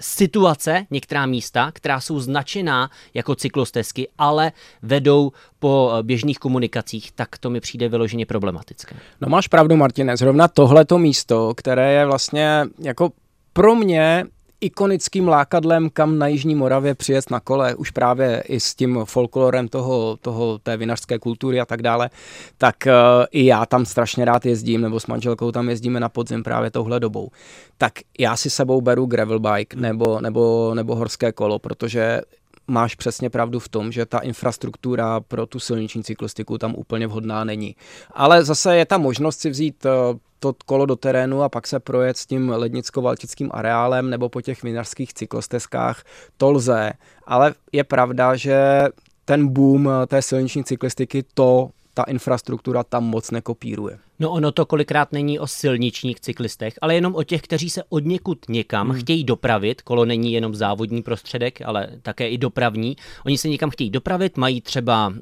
situace, 0.00 0.86
některá 0.90 1.26
místa, 1.26 1.70
která 1.74 2.00
jsou 2.00 2.20
značená 2.20 2.90
jako 3.14 3.34
cyklostezky, 3.34 4.08
ale 4.18 4.52
vedou 4.82 5.32
po 5.58 5.92
běžných 6.02 6.38
komunikacích, 6.38 7.12
tak 7.12 7.38
to 7.38 7.50
mi 7.50 7.60
přijde 7.60 7.88
vyloženě 7.88 8.26
problematické. 8.26 8.96
No 9.20 9.28
máš 9.28 9.48
pravdu, 9.48 9.76
Martine, 9.76 10.16
zrovna 10.16 10.48
tohleto 10.48 10.98
místo, 10.98 11.54
které 11.56 11.92
je 11.92 12.06
vlastně 12.06 12.66
jako 12.78 13.10
pro 13.58 13.74
mě 13.74 14.24
ikonickým 14.60 15.28
lákadlem, 15.28 15.90
kam 15.90 16.18
na 16.18 16.26
Jižní 16.26 16.54
Moravě 16.54 16.94
přijet 16.94 17.30
na 17.30 17.40
kole, 17.40 17.74
už 17.74 17.90
právě 17.90 18.42
i 18.48 18.60
s 18.60 18.74
tím 18.74 19.00
folklorem 19.04 19.68
toho, 19.68 20.16
toho 20.16 20.58
té 20.58 20.76
vinařské 20.76 21.18
kultury 21.18 21.60
a 21.60 21.66
tak 21.66 21.82
dále, 21.82 22.10
tak 22.58 22.76
uh, 22.86 22.92
i 23.30 23.46
já 23.46 23.66
tam 23.66 23.86
strašně 23.86 24.24
rád 24.24 24.46
jezdím, 24.46 24.80
nebo 24.80 25.00
s 25.00 25.06
manželkou 25.06 25.52
tam 25.52 25.68
jezdíme 25.68 26.00
na 26.00 26.08
podzim 26.08 26.42
právě 26.42 26.70
touhle 26.70 27.00
dobou. 27.00 27.30
Tak 27.78 27.92
já 28.18 28.36
si 28.36 28.50
sebou 28.50 28.80
beru 28.80 29.06
gravel 29.06 29.38
bike 29.38 29.76
nebo, 29.76 30.20
nebo, 30.20 30.74
nebo 30.74 30.94
horské 30.94 31.32
kolo, 31.32 31.58
protože 31.58 32.20
máš 32.68 32.94
přesně 32.94 33.30
pravdu 33.30 33.58
v 33.58 33.68
tom, 33.68 33.92
že 33.92 34.06
ta 34.06 34.18
infrastruktura 34.18 35.20
pro 35.20 35.46
tu 35.46 35.60
silniční 35.60 36.04
cyklistiku 36.04 36.58
tam 36.58 36.74
úplně 36.74 37.06
vhodná 37.06 37.44
není. 37.44 37.76
Ale 38.10 38.44
zase 38.44 38.76
je 38.76 38.86
ta 38.86 38.98
možnost 38.98 39.40
si 39.40 39.50
vzít 39.50 39.86
eh, 39.86 39.90
to 40.38 40.54
kolo 40.66 40.86
do 40.86 40.96
terénu 40.96 41.42
a 41.42 41.48
pak 41.48 41.66
se 41.66 41.80
projet 41.80 42.16
s 42.16 42.26
tím 42.26 42.50
lednicko-valtickým 42.50 43.48
areálem 43.50 44.10
nebo 44.10 44.28
po 44.28 44.40
těch 44.40 44.62
vinařských 44.62 45.14
cyklostezkách, 45.14 46.02
to 46.36 46.50
lze. 46.50 46.92
Ale 47.26 47.54
je 47.72 47.84
pravda, 47.84 48.36
že 48.36 48.88
ten 49.24 49.48
boom 49.48 49.88
eh, 49.88 50.06
té 50.06 50.22
silniční 50.22 50.64
cyklistiky 50.64 51.24
to 51.34 51.70
ta 51.98 52.04
infrastruktura 52.04 52.84
tam 52.84 53.04
moc 53.04 53.30
nekopíruje. 53.30 53.98
No 54.18 54.30
ono 54.30 54.52
to 54.52 54.66
kolikrát 54.66 55.12
není 55.12 55.38
o 55.38 55.46
silničních 55.46 56.20
cyklistech, 56.20 56.74
ale 56.80 56.94
jenom 56.94 57.14
o 57.14 57.22
těch, 57.22 57.42
kteří 57.42 57.70
se 57.70 57.82
od 57.88 58.04
někud 58.04 58.38
někam 58.48 58.88
hmm. 58.88 59.00
chtějí 59.00 59.24
dopravit. 59.24 59.82
Kolo 59.82 60.04
není 60.04 60.32
jenom 60.32 60.54
závodní 60.54 61.02
prostředek, 61.02 61.62
ale 61.64 61.88
také 62.02 62.28
i 62.28 62.38
dopravní. 62.38 62.96
Oni 63.26 63.38
se 63.38 63.48
někam 63.48 63.70
chtějí 63.70 63.90
dopravit, 63.90 64.36
mají 64.36 64.60
třeba 64.60 65.08
uh, 65.08 65.14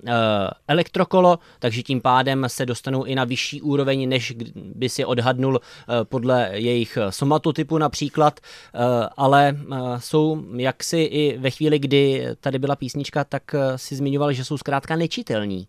elektrokolo, 0.69 1.39
takže 1.59 1.83
tím 1.83 2.01
pádem 2.01 2.45
se 2.47 2.67
dostanou 2.67 3.05
i 3.05 3.15
na 3.15 3.25
vyšší 3.25 3.63
úroveň, 3.63 4.09
než 4.09 4.35
by 4.55 4.89
si 4.89 5.05
odhadnul 5.05 5.55
uh, 5.55 5.95
podle 6.05 6.51
jejich 6.53 6.99
somatotypu 7.11 7.79
například, 7.79 8.41
uh, 8.41 8.81
ale 9.17 9.57
uh, 9.69 9.77
jsou 9.99 10.43
jaksi 10.57 10.99
i 10.99 11.39
ve 11.39 11.51
chvíli, 11.51 11.79
kdy 11.79 12.27
tady 12.41 12.59
byla 12.59 12.77
písnička, 12.77 13.25
tak 13.25 13.55
si 13.77 13.97
zmiňoval, 13.97 14.33
že 14.33 14.45
jsou 14.45 14.59
zkrátka 14.59 14.97
nečitelní. 14.97 15.69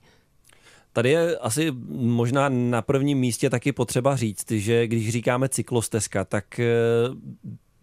Tady 0.97 1.09
je 1.09 1.37
asi 1.37 1.71
možná 1.89 2.49
na 2.49 2.81
prvním 2.81 3.17
místě 3.17 3.49
taky 3.49 3.71
potřeba 3.71 4.15
říct, 4.15 4.51
že 4.51 4.87
když 4.87 5.09
říkáme 5.09 5.49
cyklostezka, 5.49 6.25
tak 6.25 6.59
eh, 6.59 6.65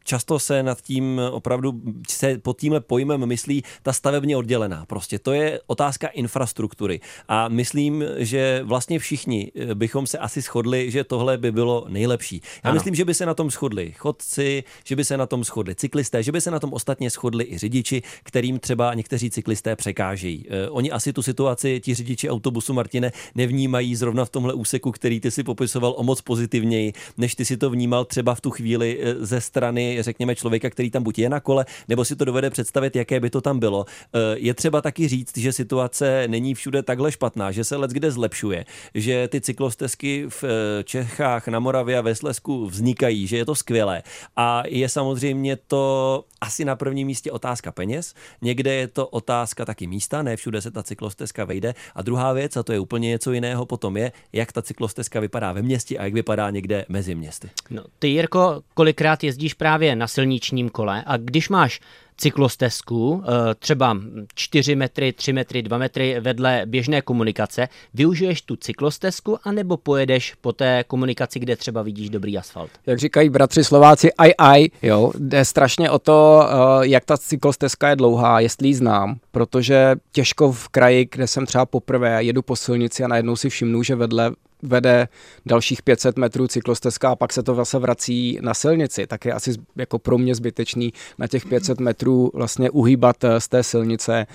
často 0.04 0.38
se 0.38 0.62
nad 0.62 0.80
tím 0.80 1.20
opravdu 1.30 1.72
se 2.08 2.38
pod 2.38 2.60
tímhle 2.60 2.80
pojmem 2.80 3.26
myslí 3.26 3.62
ta 3.82 3.92
stavebně 3.92 4.36
oddělená. 4.36 4.86
Prostě 4.86 5.18
to 5.18 5.32
je 5.32 5.60
otázka 5.66 6.08
infrastruktury. 6.08 7.00
A 7.28 7.48
myslím, 7.48 8.04
že 8.16 8.60
vlastně 8.64 8.98
všichni 8.98 9.52
bychom 9.74 10.06
se 10.06 10.18
asi 10.18 10.40
shodli, 10.40 10.90
že 10.90 11.04
tohle 11.04 11.38
by 11.38 11.52
bylo 11.52 11.86
nejlepší. 11.88 12.42
Já 12.64 12.70
ano. 12.70 12.74
myslím, 12.74 12.94
že 12.94 13.04
by 13.04 13.14
se 13.14 13.26
na 13.26 13.34
tom 13.34 13.50
shodli 13.50 13.92
chodci, 13.92 14.64
že 14.84 14.96
by 14.96 15.04
se 15.04 15.16
na 15.16 15.26
tom 15.26 15.44
shodli 15.44 15.74
cyklisté, 15.74 16.22
že 16.22 16.32
by 16.32 16.40
se 16.40 16.50
na 16.50 16.60
tom 16.60 16.72
ostatně 16.72 17.10
shodli 17.10 17.44
i 17.44 17.58
řidiči, 17.58 18.02
kterým 18.22 18.58
třeba 18.58 18.94
někteří 18.94 19.30
cyklisté 19.30 19.76
překážejí. 19.76 20.46
Eh, 20.48 20.68
oni 20.70 20.90
asi 20.90 21.12
tu 21.12 21.22
situaci, 21.22 21.80
ti 21.80 21.94
řidiči 21.94 22.30
autobusu 22.30 22.72
Martine, 22.72 23.12
nevnímají 23.34 23.96
zrovna 23.96 24.24
v 24.24 24.30
tomhle 24.30 24.54
úseku, 24.54 24.92
který 24.92 25.20
ty 25.20 25.30
si 25.30 25.42
popisoval 25.42 25.94
o 25.96 26.02
moc 26.02 26.20
pozitivněji, 26.20 26.92
než 27.16 27.34
ty 27.34 27.44
si 27.44 27.56
to 27.56 27.70
vnímal 27.70 28.04
třeba 28.04 28.34
v 28.34 28.40
tu 28.40 28.50
chvíli 28.50 28.98
eh, 29.00 29.14
ze 29.26 29.40
strany 29.40 29.93
řekněme, 30.02 30.34
člověka, 30.34 30.70
který 30.70 30.90
tam 30.90 31.02
buď 31.02 31.18
je 31.18 31.28
na 31.28 31.40
kole, 31.40 31.66
nebo 31.88 32.04
si 32.04 32.16
to 32.16 32.24
dovede 32.24 32.50
představit, 32.50 32.96
jaké 32.96 33.20
by 33.20 33.30
to 33.30 33.40
tam 33.40 33.58
bylo. 33.58 33.86
Eh, 34.14 34.18
je 34.36 34.54
třeba 34.54 34.82
taky 34.82 35.08
říct, 35.08 35.38
že 35.38 35.52
situace 35.52 36.28
není 36.28 36.54
všude 36.54 36.82
takhle 36.82 37.12
špatná, 37.12 37.52
že 37.52 37.64
se 37.64 37.76
let 37.76 37.90
kde 37.90 38.10
zlepšuje, 38.10 38.64
že 38.94 39.28
ty 39.28 39.40
cyklostezky 39.40 40.26
v 40.28 40.44
eh, 40.44 40.84
Čechách, 40.84 41.48
na 41.48 41.58
Moravě 41.58 41.98
a 41.98 42.00
ve 42.00 42.14
Slesku 42.14 42.66
vznikají, 42.66 43.26
že 43.26 43.36
je 43.36 43.44
to 43.44 43.54
skvělé. 43.54 44.02
A 44.36 44.62
je 44.66 44.88
samozřejmě 44.88 45.56
to 45.56 46.24
asi 46.40 46.64
na 46.64 46.76
prvním 46.76 47.06
místě 47.06 47.32
otázka 47.32 47.72
peněz, 47.72 48.14
někde 48.42 48.74
je 48.74 48.88
to 48.88 49.06
otázka 49.06 49.64
taky 49.64 49.86
místa, 49.86 50.22
ne 50.22 50.36
všude 50.36 50.60
se 50.60 50.70
ta 50.70 50.82
cyklostezka 50.82 51.44
vejde. 51.44 51.74
A 51.94 52.02
druhá 52.02 52.32
věc, 52.32 52.56
a 52.56 52.62
to 52.62 52.72
je 52.72 52.78
úplně 52.78 53.08
něco 53.08 53.32
jiného, 53.32 53.66
potom 53.66 53.96
je, 53.96 54.12
jak 54.32 54.52
ta 54.52 54.62
cyklostezka 54.62 55.20
vypadá 55.20 55.52
ve 55.52 55.62
městě 55.62 55.98
a 55.98 56.04
jak 56.04 56.14
vypadá 56.14 56.50
někde 56.50 56.84
mezi 56.88 57.14
městy. 57.14 57.50
No, 57.70 57.82
ty, 57.98 58.08
Jirko, 58.08 58.62
kolikrát 58.74 59.24
jezdíš 59.24 59.54
právě 59.54 59.83
právě 59.84 59.96
na 59.96 60.08
silničním 60.08 60.68
kole. 60.68 61.02
A 61.06 61.16
když 61.16 61.48
máš 61.48 61.80
cyklostezku, 62.16 63.22
eh, 63.24 63.54
třeba 63.54 63.96
4 64.34 64.76
metry, 64.76 65.12
3 65.12 65.32
metry, 65.32 65.62
2 65.62 65.78
metry 65.78 66.20
vedle 66.20 66.62
běžné 66.66 67.02
komunikace, 67.02 67.68
využiješ 67.94 68.42
tu 68.42 68.56
cyklostezku 68.56 69.38
anebo 69.44 69.76
pojedeš 69.76 70.34
po 70.40 70.52
té 70.52 70.84
komunikaci, 70.86 71.38
kde 71.38 71.56
třeba 71.56 71.82
vidíš 71.82 72.10
dobrý 72.10 72.38
asfalt? 72.38 72.70
Jak 72.86 72.98
říkají 72.98 73.28
bratři 73.28 73.64
Slováci, 73.64 74.12
aj 74.12 74.32
aj, 74.38 74.66
jo, 74.82 75.12
jde 75.18 75.44
strašně 75.44 75.90
o 75.90 75.98
to, 75.98 76.48
eh, 76.48 76.86
jak 76.86 77.04
ta 77.04 77.16
cyklostezka 77.16 77.88
je 77.88 77.96
dlouhá, 77.96 78.40
jestli 78.40 78.68
ji 78.68 78.74
znám, 78.74 79.16
protože 79.30 79.96
těžko 80.12 80.52
v 80.52 80.68
kraji, 80.68 81.08
kde 81.10 81.26
jsem 81.26 81.46
třeba 81.46 81.66
poprvé 81.66 82.24
jedu 82.24 82.42
po 82.42 82.56
silnici 82.56 83.04
a 83.04 83.08
najednou 83.08 83.36
si 83.36 83.48
všimnu, 83.48 83.82
že 83.82 83.94
vedle 83.94 84.32
vede 84.64 85.08
dalších 85.46 85.82
500 85.82 86.18
metrů 86.18 86.48
cyklostezka 86.48 87.10
a 87.10 87.16
pak 87.16 87.32
se 87.32 87.42
to 87.42 87.54
zase 87.54 87.78
vrací 87.78 88.38
na 88.42 88.54
silnici, 88.54 89.06
tak 89.06 89.24
je 89.24 89.32
asi 89.32 89.52
jako 89.76 89.98
pro 89.98 90.18
mě 90.18 90.34
zbytečný 90.34 90.92
na 91.18 91.26
těch 91.26 91.46
500 91.46 91.80
metrů 91.80 92.30
vlastně 92.34 92.70
uhýbat 92.70 93.24
eh, 93.24 93.40
z 93.40 93.48
té 93.48 93.62
silnice 93.62 94.26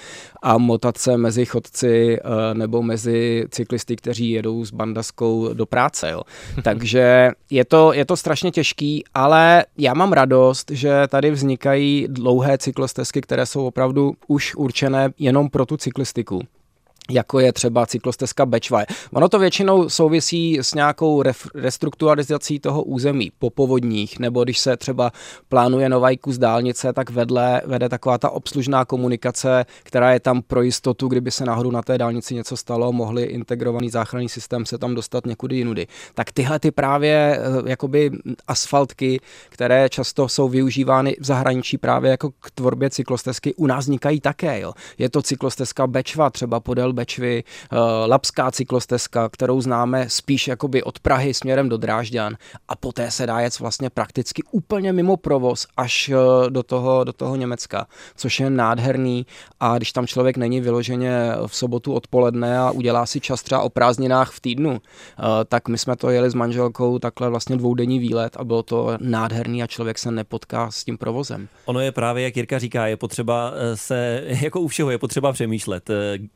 a 0.42 0.58
motat 0.58 0.98
se 0.98 1.18
mezi 1.18 1.46
chodci 1.46 2.18
eh, 2.20 2.54
nebo 2.54 2.82
mezi 2.82 3.46
cyklisty, 3.50 3.96
kteří 3.96 4.30
jedou 4.30 4.66
s 4.66 4.72
bandaskou 4.72 5.54
do 5.54 5.66
práce. 5.66 6.10
Jo. 6.12 6.22
Takže 6.64 7.32
je 7.50 7.66
to, 7.66 7.94
je 7.94 8.06
to 8.06 8.18
strašně 8.18 8.52
těžký, 8.52 9.04
ale 9.14 9.66
já 9.78 9.94
mám 9.94 10.14
radost, 10.14 10.72
že 10.72 11.08
tady 11.08 11.32
vznikají 11.32 12.08
dlouhé 12.10 12.58
cyklostezky, 12.58 13.22
které 13.22 13.46
jsou 13.46 13.66
opravdu 13.66 14.14
už 14.28 14.56
určené 14.56 15.10
jenom 15.18 15.50
pro 15.50 15.66
tu 15.66 15.78
cyklistiku 15.78 16.42
jako 17.10 17.40
je 17.40 17.54
třeba 17.54 17.86
cyklostezka 17.86 18.46
Bečvaj. 18.46 18.86
Ono 19.14 19.30
to 19.30 19.40
většinou 19.40 19.90
souvisí 19.90 20.58
s 20.62 20.74
nějakou 20.74 21.24
restrukturalizací 21.56 22.60
toho 22.60 22.84
území 22.84 23.32
po 23.40 23.50
povodních, 23.50 24.20
nebo 24.20 24.44
když 24.44 24.60
se 24.60 24.78
třeba 24.78 25.12
plánuje 25.50 25.90
nový 25.90 26.18
kus 26.18 26.38
dálnice, 26.38 26.94
tak 26.94 27.10
vedle 27.10 27.62
vede 27.66 27.90
taková 27.90 28.18
ta 28.18 28.30
obslužná 28.30 28.86
komunikace, 28.86 29.66
která 29.84 30.14
je 30.14 30.20
tam 30.20 30.42
pro 30.42 30.62
jistotu, 30.62 31.08
kdyby 31.08 31.32
se 31.32 31.46
náhodou 31.46 31.72
na 31.72 31.82
té 31.82 31.98
dálnici 31.98 32.36
něco 32.36 32.58
stalo, 32.58 32.92
mohli 32.92 33.24
integrovaný 33.24 33.90
záchranný 33.90 34.30
systém 34.30 34.66
se 34.66 34.78
tam 34.78 34.96
dostat 34.96 35.26
někudy 35.26 35.56
jinudy. 35.56 35.88
Tak 36.14 36.32
tyhle 36.32 36.60
ty 36.60 36.72
právě 36.72 37.40
eh, 37.40 37.70
jakoby 37.70 38.12
asfaltky, 38.48 39.22
které 39.50 39.90
často 39.90 40.28
jsou 40.28 40.50
využívány 40.50 41.16
v 41.20 41.26
zahraničí 41.26 41.78
právě 41.78 42.12
jako 42.12 42.32
k 42.40 42.52
tvorbě 42.52 42.90
cyklostezky, 42.90 43.54
u 43.54 43.68
nás 43.68 43.86
vznikají 43.86 44.20
také. 44.22 44.60
Jo. 44.60 44.74
Je 44.98 45.10
to 45.10 45.22
cyklostezka 45.22 45.88
Bečva 45.88 46.30
třeba 46.30 46.60
podél 46.60 46.94
Bečvy, 47.00 47.44
uh, 47.72 47.80
Lapská 48.08 48.52
cyklostezka, 48.52 49.30
kterou 49.30 49.62
známe 49.62 50.10
spíš 50.10 50.48
jakoby 50.48 50.84
od 50.84 51.00
Prahy 51.00 51.34
směrem 51.34 51.70
do 51.70 51.78
Drážďan 51.78 52.36
a 52.68 52.76
poté 52.76 53.12
se 53.12 53.26
dá 53.26 53.40
jet 53.40 53.60
vlastně 53.60 53.90
prakticky 53.90 54.44
úplně 54.52 54.94
mimo 54.94 55.18
provoz 55.18 55.68
až 55.78 56.10
uh, 56.10 56.50
do 56.50 56.64
toho, 56.64 57.04
do 57.04 57.14
toho 57.14 57.36
Německa, 57.36 57.88
což 58.16 58.40
je 58.40 58.50
nádherný 58.50 59.26
a 59.60 59.78
když 59.78 59.92
tam 59.92 60.08
člověk 60.08 60.38
není 60.38 60.62
vyloženě 60.62 61.32
v 61.48 61.56
sobotu 61.56 61.94
odpoledne 61.94 62.60
a 62.60 62.72
udělá 62.72 63.06
si 63.06 63.20
čas 63.20 63.44
třeba 63.44 63.62
o 63.62 63.70
prázdninách 63.70 64.32
v 64.32 64.40
týdnu, 64.40 64.72
uh, 64.72 64.80
tak 65.48 65.68
my 65.68 65.78
jsme 65.78 65.96
to 65.96 66.10
jeli 66.10 66.30
s 66.30 66.34
manželkou 66.34 67.00
takhle 67.00 67.30
vlastně 67.30 67.58
dvoudenní 67.58 68.00
výlet 68.00 68.38
a 68.38 68.44
bylo 68.44 68.64
to 68.64 68.98
nádherný 69.00 69.64
a 69.64 69.68
člověk 69.68 69.98
se 69.98 70.12
nepotká 70.12 70.72
s 70.72 70.84
tím 70.84 70.98
provozem. 70.98 71.48
Ono 71.66 71.80
je 71.80 71.92
právě, 71.92 72.24
jak 72.24 72.38
Jirka 72.38 72.60
říká, 72.60 72.88
je 72.88 72.98
potřeba 72.98 73.54
se, 73.76 74.24
jako 74.42 74.62
u 74.62 74.68
všeho, 74.68 74.92
je 74.92 74.98
potřeba 74.98 75.32
přemýšlet, 75.32 75.90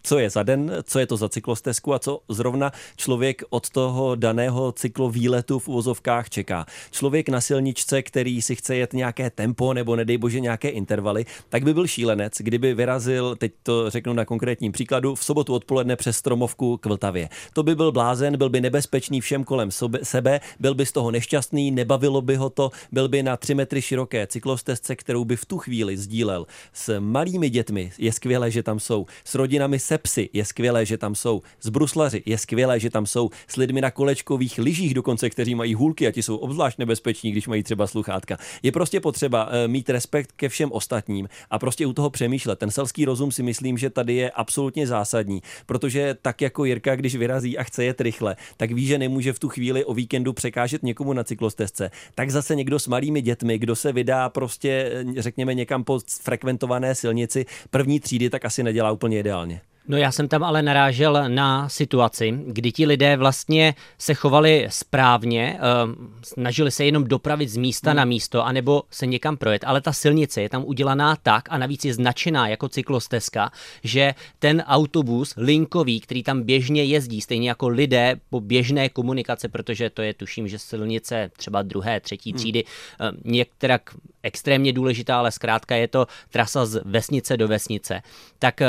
co 0.03 0.20
je 0.20 0.29
za 0.29 0.43
den, 0.43 0.52
den, 0.55 0.72
co 0.83 1.00
je 1.00 1.07
to 1.07 1.17
za 1.17 1.29
cyklostezku 1.29 1.93
a 1.93 2.00
co 2.00 2.19
zrovna 2.29 2.72
člověk 2.98 3.43
od 3.50 3.69
toho 3.69 4.15
daného 4.15 4.72
cyklovýletu 4.72 5.60
v 5.60 5.67
uvozovkách 5.67 6.29
čeká. 6.29 6.65
Člověk 6.91 7.29
na 7.29 7.41
silničce, 7.41 8.01
který 8.01 8.41
si 8.41 8.55
chce 8.55 8.75
jet 8.75 8.93
nějaké 8.93 9.29
tempo 9.29 9.74
nebo 9.74 9.95
nedej 9.95 10.17
bože 10.17 10.39
nějaké 10.39 10.69
intervaly, 10.69 11.25
tak 11.50 11.63
by 11.63 11.74
byl 11.74 11.88
šílenec, 11.88 12.33
kdyby 12.38 12.74
vyrazil, 12.74 13.36
teď 13.36 13.51
to 13.63 13.89
řeknu 13.89 14.13
na 14.13 14.25
konkrétním 14.25 14.72
příkladu, 14.72 15.15
v 15.15 15.24
sobotu 15.24 15.53
odpoledne 15.53 15.95
přes 15.95 16.17
Stromovku 16.17 16.77
k 16.77 16.86
Vltavě. 16.86 17.29
To 17.53 17.63
by 17.63 17.75
byl 17.75 17.91
blázen, 17.91 18.38
byl 18.38 18.50
by 18.50 18.62
nebezpečný 18.62 19.22
všem 19.22 19.43
kolem 19.43 19.69
sebe, 20.03 20.39
byl 20.60 20.75
by 20.75 20.86
z 20.86 20.91
toho 20.91 21.12
nešťastný, 21.12 21.72
nebavilo 21.72 22.22
by 22.22 22.36
ho 22.36 22.50
to, 22.50 22.72
byl 22.91 23.07
by 23.07 23.24
na 23.24 23.38
3 23.38 23.55
metry 23.55 23.81
široké 23.81 24.27
cyklostezce, 24.27 24.95
kterou 24.95 25.25
by 25.25 25.36
v 25.36 25.45
tu 25.45 25.57
chvíli 25.57 25.98
sdílel 25.98 26.45
s 26.74 27.00
malými 27.00 27.50
dětmi. 27.50 27.91
Je 27.98 28.12
skvělé, 28.12 28.51
že 28.51 28.63
tam 28.63 28.79
jsou, 28.79 29.05
s 29.24 29.36
rodinami 29.36 29.79
se 29.79 29.98
psy, 29.98 30.29
je 30.33 30.45
skvělé, 30.45 30.85
že 30.85 30.97
tam 30.97 31.15
jsou 31.15 31.41
zbruslaři, 31.61 32.23
je 32.25 32.37
skvělé, 32.37 32.79
že 32.79 32.89
tam 32.89 33.05
jsou 33.05 33.29
s 33.47 33.55
lidmi 33.55 33.81
na 33.81 33.91
kolečkových 33.91 34.57
lyžích 34.57 34.93
dokonce, 34.93 35.29
kteří 35.29 35.55
mají 35.55 35.73
hůlky 35.73 36.07
a 36.07 36.11
ti 36.11 36.23
jsou 36.23 36.37
obzvlášť 36.37 36.77
nebezpeční, 36.77 37.31
když 37.31 37.47
mají 37.47 37.63
třeba 37.63 37.87
sluchátka. 37.87 38.37
Je 38.63 38.71
prostě 38.71 38.99
potřeba 38.99 39.49
eh, 39.51 39.67
mít 39.67 39.89
respekt 39.89 40.31
ke 40.31 40.49
všem 40.49 40.71
ostatním 40.71 41.29
a 41.49 41.59
prostě 41.59 41.85
u 41.85 41.93
toho 41.93 42.09
přemýšlet. 42.09 42.59
Ten 42.59 42.71
selský 42.71 43.05
rozum 43.05 43.31
si 43.31 43.43
myslím, 43.43 43.77
že 43.77 43.89
tady 43.89 44.13
je 44.13 44.31
absolutně 44.31 44.87
zásadní, 44.87 45.41
protože 45.65 46.15
tak 46.21 46.41
jako 46.41 46.65
Jirka, 46.65 46.95
když 46.95 47.15
vyrazí 47.15 47.57
a 47.57 47.63
chce 47.63 47.83
jet 47.83 48.01
rychle, 48.01 48.35
tak 48.57 48.71
ví, 48.71 48.85
že 48.85 48.97
nemůže 48.97 49.33
v 49.33 49.39
tu 49.39 49.49
chvíli 49.49 49.85
o 49.85 49.93
víkendu 49.93 50.33
překážet 50.33 50.83
někomu 50.83 51.13
na 51.13 51.23
cyklostezce. 51.23 51.91
Tak 52.15 52.29
zase 52.29 52.55
někdo 52.55 52.79
s 52.79 52.87
malými 52.87 53.21
dětmi, 53.21 53.57
kdo 53.57 53.75
se 53.75 53.91
vydá 53.91 54.29
prostě, 54.29 54.91
eh, 54.93 55.21
řekněme, 55.21 55.53
někam 55.53 55.83
po 55.83 55.99
frekventované 56.21 56.95
silnici 56.95 57.45
první 57.69 57.99
třídy, 57.99 58.29
tak 58.29 58.45
asi 58.45 58.63
nedělá 58.63 58.91
úplně 58.91 59.19
ideálně. 59.19 59.61
No 59.87 59.97
já 59.97 60.11
jsem 60.11 60.27
tam 60.27 60.43
ale 60.43 60.61
narážel 60.61 61.23
na 61.27 61.69
situaci, 61.69 62.33
kdy 62.47 62.71
ti 62.71 62.85
lidé 62.85 63.17
vlastně 63.17 63.75
se 63.97 64.13
chovali 64.13 64.67
správně, 64.69 65.59
uh, 65.85 66.05
snažili 66.23 66.71
se 66.71 66.85
jenom 66.85 67.03
dopravit 67.03 67.49
z 67.49 67.57
místa 67.57 67.89
hmm. 67.89 67.97
na 67.97 68.05
místo, 68.05 68.45
anebo 68.45 68.83
se 68.91 69.05
někam 69.05 69.37
projet, 69.37 69.63
ale 69.65 69.81
ta 69.81 69.93
silnice 69.93 70.41
je 70.41 70.49
tam 70.49 70.63
udělaná 70.65 71.15
tak 71.15 71.45
a 71.49 71.57
navíc 71.57 71.85
je 71.85 71.93
značená 71.93 72.47
jako 72.47 72.69
cyklostezka, 72.69 73.51
že 73.83 74.15
ten 74.39 74.63
autobus 74.67 75.33
linkový, 75.37 75.99
který 75.99 76.23
tam 76.23 76.43
běžně 76.43 76.83
jezdí, 76.83 77.21
stejně 77.21 77.49
jako 77.49 77.67
lidé 77.67 78.15
po 78.29 78.39
běžné 78.39 78.89
komunikace, 78.89 79.49
protože 79.49 79.89
to 79.89 80.01
je 80.01 80.13
tuším, 80.13 80.47
že 80.47 80.59
silnice 80.59 81.31
třeba 81.37 81.61
druhé, 81.61 81.99
třetí 81.99 82.31
hmm. 82.31 82.37
třídy, 82.37 82.63
uh, 82.63 83.31
některak 83.31 83.95
extrémně 84.23 84.73
důležitá, 84.73 85.19
ale 85.19 85.31
zkrátka 85.31 85.75
je 85.75 85.87
to 85.87 86.07
trasa 86.29 86.65
z 86.65 86.81
vesnice 86.85 87.37
do 87.37 87.47
vesnice, 87.47 88.01
tak 88.39 88.61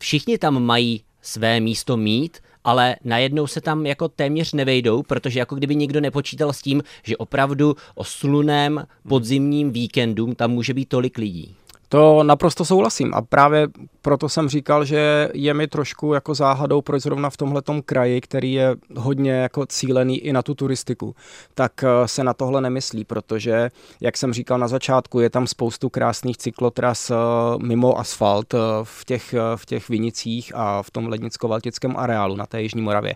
všichni 0.00 0.38
tam 0.38 0.62
mají 0.62 1.04
své 1.22 1.60
místo 1.60 1.96
mít, 1.96 2.38
ale 2.64 2.96
najednou 3.04 3.46
se 3.46 3.60
tam 3.60 3.86
jako 3.86 4.08
téměř 4.08 4.52
nevejdou, 4.52 5.02
protože 5.02 5.38
jako 5.38 5.54
kdyby 5.54 5.76
nikdo 5.76 6.00
nepočítal 6.00 6.52
s 6.52 6.62
tím, 6.62 6.82
že 7.02 7.16
opravdu 7.16 7.76
o 7.94 8.04
sluném 8.04 8.86
podzimním 9.08 9.70
víkendu 9.72 10.34
tam 10.34 10.50
může 10.50 10.74
být 10.74 10.88
tolik 10.88 11.18
lidí. 11.18 11.56
To 11.92 12.22
naprosto 12.22 12.64
souhlasím 12.64 13.14
a 13.14 13.22
právě 13.22 13.68
proto 14.02 14.28
jsem 14.28 14.48
říkal, 14.48 14.84
že 14.84 15.28
je 15.34 15.54
mi 15.54 15.68
trošku 15.68 16.14
jako 16.14 16.34
záhadou, 16.34 16.82
proč 16.82 17.02
zrovna 17.02 17.30
v 17.30 17.36
tomhletom 17.36 17.82
kraji, 17.82 18.20
který 18.20 18.52
je 18.52 18.76
hodně 18.96 19.32
jako 19.32 19.66
cílený 19.66 20.18
i 20.18 20.32
na 20.32 20.42
tu 20.42 20.54
turistiku, 20.54 21.14
tak 21.54 21.84
eh, 21.84 22.08
se 22.08 22.24
na 22.24 22.34
tohle 22.34 22.60
nemyslí, 22.60 23.04
protože, 23.04 23.70
jak 24.00 24.16
jsem 24.16 24.32
říkal 24.32 24.58
na 24.58 24.68
začátku, 24.68 25.20
je 25.20 25.30
tam 25.30 25.46
spoustu 25.46 25.88
krásných 25.88 26.36
cyklotras 26.36 27.10
eh, 27.10 27.14
mimo 27.62 27.98
asfalt 27.98 28.54
eh, 28.54 28.58
v 28.82 29.04
těch, 29.04 29.34
v 29.56 29.66
těch 29.66 29.88
vinicích 29.88 30.52
a 30.54 30.82
v 30.82 30.90
tom 30.90 31.08
lednicko-valtickém 31.08 31.96
areálu 31.96 32.36
na 32.36 32.46
té 32.46 32.62
Jižní 32.62 32.82
Moravě. 32.82 33.14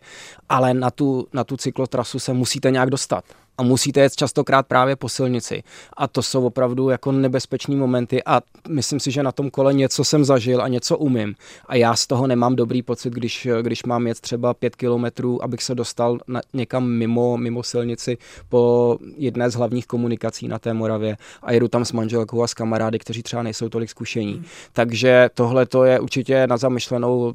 Ale 0.49 0.75
na 0.75 0.91
tu, 0.91 1.27
na 1.33 1.45
tu 1.45 1.57
cyklotrasu 1.57 2.19
se 2.19 2.33
musíte 2.33 2.71
nějak 2.71 2.91
dostat 2.91 3.25
a 3.59 3.63
musíte 3.63 4.01
jet 4.01 4.17
častokrát 4.17 4.67
právě 4.67 4.97
po 4.97 5.09
silnici. 5.09 5.63
A 5.97 6.09
to 6.09 6.23
jsou 6.23 6.47
opravdu 6.47 6.89
jako 6.89 7.13
nebezpečné 7.13 7.77
momenty 7.77 8.23
a 8.27 8.41
myslím 8.69 9.01
si, 9.01 9.11
že 9.11 9.23
na 9.23 9.33
tom 9.33 9.51
kole 9.51 9.75
něco 9.75 10.05
jsem 10.05 10.25
zažil 10.25 10.63
a 10.63 10.69
něco 10.69 10.99
umím. 10.99 11.35
A 11.67 11.77
já 11.77 11.95
z 11.95 12.07
toho 12.07 12.27
nemám 12.27 12.57
dobrý 12.57 12.83
pocit, 12.83 13.13
když, 13.13 13.49
když 13.63 13.85
mám 13.85 14.07
jet 14.07 14.21
třeba 14.21 14.55
pět 14.55 14.77
kilometrů, 14.77 15.45
abych 15.45 15.63
se 15.63 15.75
dostal 15.75 16.19
na, 16.29 16.41
někam 16.53 16.89
mimo, 16.89 17.37
mimo 17.37 17.63
silnici 17.63 18.19
po 18.49 18.99
jedné 19.17 19.51
z 19.51 19.55
hlavních 19.55 19.87
komunikací 19.87 20.49
na 20.49 20.59
té 20.59 20.75
Moravě 20.75 21.17
a 21.43 21.53
jedu 21.53 21.69
tam 21.69 21.85
s 21.85 21.93
manželkou 21.93 22.43
a 22.43 22.47
s 22.47 22.55
kamarády, 22.55 22.99
kteří 22.99 23.23
třeba 23.23 23.43
nejsou 23.43 23.69
tolik 23.69 23.91
zkušení. 23.91 24.35
Mm. 24.35 24.45
Takže 24.73 25.31
tohle 25.35 25.67
to 25.67 25.85
je 25.85 26.01
určitě 26.01 26.47
na 26.47 26.57
zamyšlenou 26.57 27.33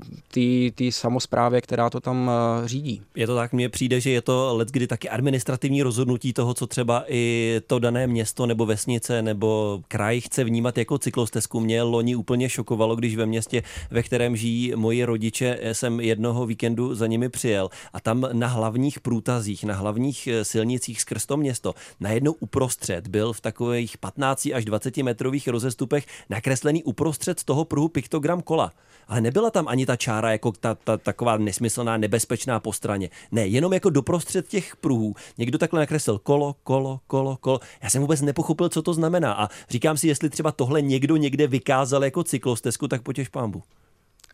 té 0.75 0.91
samozprávě, 0.91 1.61
která 1.61 1.89
to 1.89 1.99
tam 1.99 2.27
uh, 2.27 2.67
řídí. 2.67 3.01
Je 3.15 3.27
to 3.27 3.35
tak, 3.35 3.53
mně 3.53 3.69
přijde, 3.69 3.99
že 4.01 4.11
je 4.11 4.21
to 4.21 4.57
let, 4.57 4.71
kdy 4.71 4.87
taky 4.87 5.09
administrativní 5.09 5.83
rozhodnutí 5.83 6.08
rozhodnutí 6.09 6.33
toho, 6.33 6.53
co 6.53 6.67
třeba 6.67 7.03
i 7.07 7.61
to 7.67 7.79
dané 7.79 8.07
město 8.07 8.45
nebo 8.45 8.65
vesnice 8.65 9.21
nebo 9.21 9.81
kraj 9.87 10.21
chce 10.21 10.43
vnímat 10.43 10.77
jako 10.77 10.97
cyklostezku. 10.97 11.59
Mě 11.59 11.83
loni 11.83 12.15
úplně 12.15 12.49
šokovalo, 12.49 12.95
když 12.95 13.15
ve 13.15 13.25
městě, 13.25 13.63
ve 13.91 14.03
kterém 14.03 14.35
žijí 14.35 14.73
moji 14.75 15.05
rodiče, 15.05 15.59
jsem 15.71 15.99
jednoho 15.99 16.45
víkendu 16.45 16.95
za 16.95 17.07
nimi 17.07 17.29
přijel 17.29 17.69
a 17.93 17.99
tam 17.99 18.25
na 18.33 18.47
hlavních 18.47 18.99
průtazích, 18.99 19.63
na 19.63 19.75
hlavních 19.75 20.27
eh, 20.27 20.45
silnicích 20.45 21.01
skrz 21.01 21.25
to 21.25 21.37
město, 21.37 21.75
najednou 21.99 22.33
uprostřed 22.39 23.07
byl 23.07 23.33
v 23.33 23.41
takových 23.41 23.97
15 23.97 24.49
až 24.53 24.65
20 24.65 24.97
metrových 24.97 25.47
rozestupech 25.47 26.05
nakreslený 26.29 26.83
uprostřed 26.83 27.43
toho 27.43 27.65
pruhu 27.65 27.87
piktogram 27.87 28.41
kola 28.41 28.71
ale 29.09 29.21
nebyla 29.21 29.51
tam 29.51 29.67
ani 29.67 29.85
ta 29.85 29.95
čára 29.95 30.31
jako 30.31 30.51
ta, 30.51 30.75
ta 30.75 30.97
taková 30.97 31.37
nesmyslná, 31.37 31.97
nebezpečná 31.97 32.59
po 32.59 32.73
straně. 32.73 33.09
Ne, 33.31 33.47
jenom 33.47 33.73
jako 33.73 33.89
doprostřed 33.89 34.47
těch 34.47 34.75
pruhů. 34.75 35.15
Někdo 35.37 35.57
takhle 35.57 35.79
nakreslil 35.79 35.98
kolo, 36.23 36.55
kolo, 36.63 36.99
kolo, 37.07 37.37
kolo. 37.37 37.59
Já 37.83 37.89
jsem 37.89 38.01
vůbec 38.01 38.21
nepochopil, 38.21 38.69
co 38.69 38.81
to 38.81 38.93
znamená. 38.93 39.33
A 39.33 39.47
říkám 39.69 39.97
si, 39.97 40.07
jestli 40.07 40.29
třeba 40.29 40.51
tohle 40.51 40.81
někdo 40.81 41.17
někde 41.17 41.47
vykázal 41.47 42.03
jako 42.03 42.23
cyklostezku, 42.23 42.87
tak 42.87 43.01
potěž 43.01 43.29
pámbu. 43.29 43.63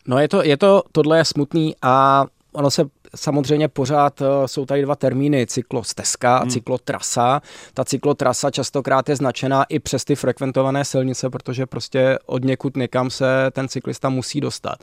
No 0.06 0.18
je 0.18 0.28
to, 0.28 0.42
je 0.42 0.56
to, 0.56 0.82
tohle 0.92 1.18
je 1.18 1.24
smutný 1.24 1.74
a 1.82 2.26
ono 2.52 2.70
se 2.70 2.84
samozřejmě 3.14 3.68
pořád 3.68 4.20
uh, 4.20 4.26
jsou 4.46 4.66
tady 4.66 4.82
dva 4.82 4.96
termíny, 4.96 5.46
cyklostezka 5.46 6.36
a 6.36 6.40
hmm. 6.40 6.50
cyklotrasa. 6.50 7.42
Ta 7.74 7.84
cyklotrasa 7.84 8.50
častokrát 8.50 9.08
je 9.08 9.16
značená 9.16 9.64
i 9.64 9.78
přes 9.78 10.04
ty 10.04 10.14
frekventované 10.14 10.84
silnice, 10.84 11.30
protože 11.30 11.66
prostě 11.66 12.18
od 12.26 12.44
někud 12.44 12.76
někam 12.76 13.10
se 13.10 13.50
ten 13.52 13.68
cyklista 13.68 14.08
musí 14.08 14.40
dostat. 14.40 14.76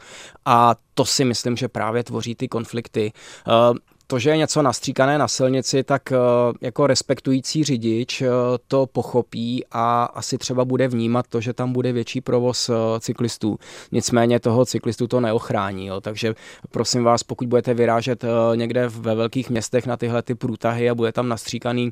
A 0.46 0.76
to 0.94 1.06
si 1.06 1.26
myslím, 1.26 1.58
že 1.58 1.68
právě 1.68 2.04
tvoří 2.04 2.36
ty 2.36 2.48
konflikty. 2.48 3.12
Uh, 3.48 3.78
to, 4.14 4.20
že 4.20 4.30
je 4.30 4.38
něco 4.38 4.62
nastříkané 4.62 5.18
na 5.18 5.28
silnici, 5.28 5.84
tak 5.84 6.12
eh, 6.12 6.18
jako 6.62 6.88
respektující 6.88 7.64
řidič 7.64 8.22
eh, 8.22 8.28
to 8.68 8.86
pochopí 8.86 9.66
a 9.72 10.04
asi 10.04 10.38
třeba 10.38 10.66
bude 10.66 10.88
vnímat 10.88 11.28
to, 11.28 11.42
že 11.42 11.54
tam 11.54 11.74
bude 11.74 11.92
větší 11.92 12.22
provoz 12.22 12.70
eh, 12.70 12.74
cyklistů. 13.00 13.58
Nicméně 13.92 14.40
toho 14.40 14.66
cyklistu 14.66 15.08
to 15.08 15.20
neochrání. 15.20 15.88
Jo. 15.88 16.02
Takže 16.02 16.36
prosím 16.72 17.04
vás, 17.04 17.24
pokud 17.24 17.48
budete 17.48 17.74
vyrážet 17.74 18.26
někde 18.56 18.88
ve 18.88 19.16
velkých 19.16 19.50
městech 19.50 19.88
na 19.88 19.98
tyhle 19.98 20.22
ty 20.22 20.36
průtahy 20.36 20.90
a 20.90 20.96
bude 20.96 21.12
tam 21.12 21.30
nastříkaný 21.30 21.90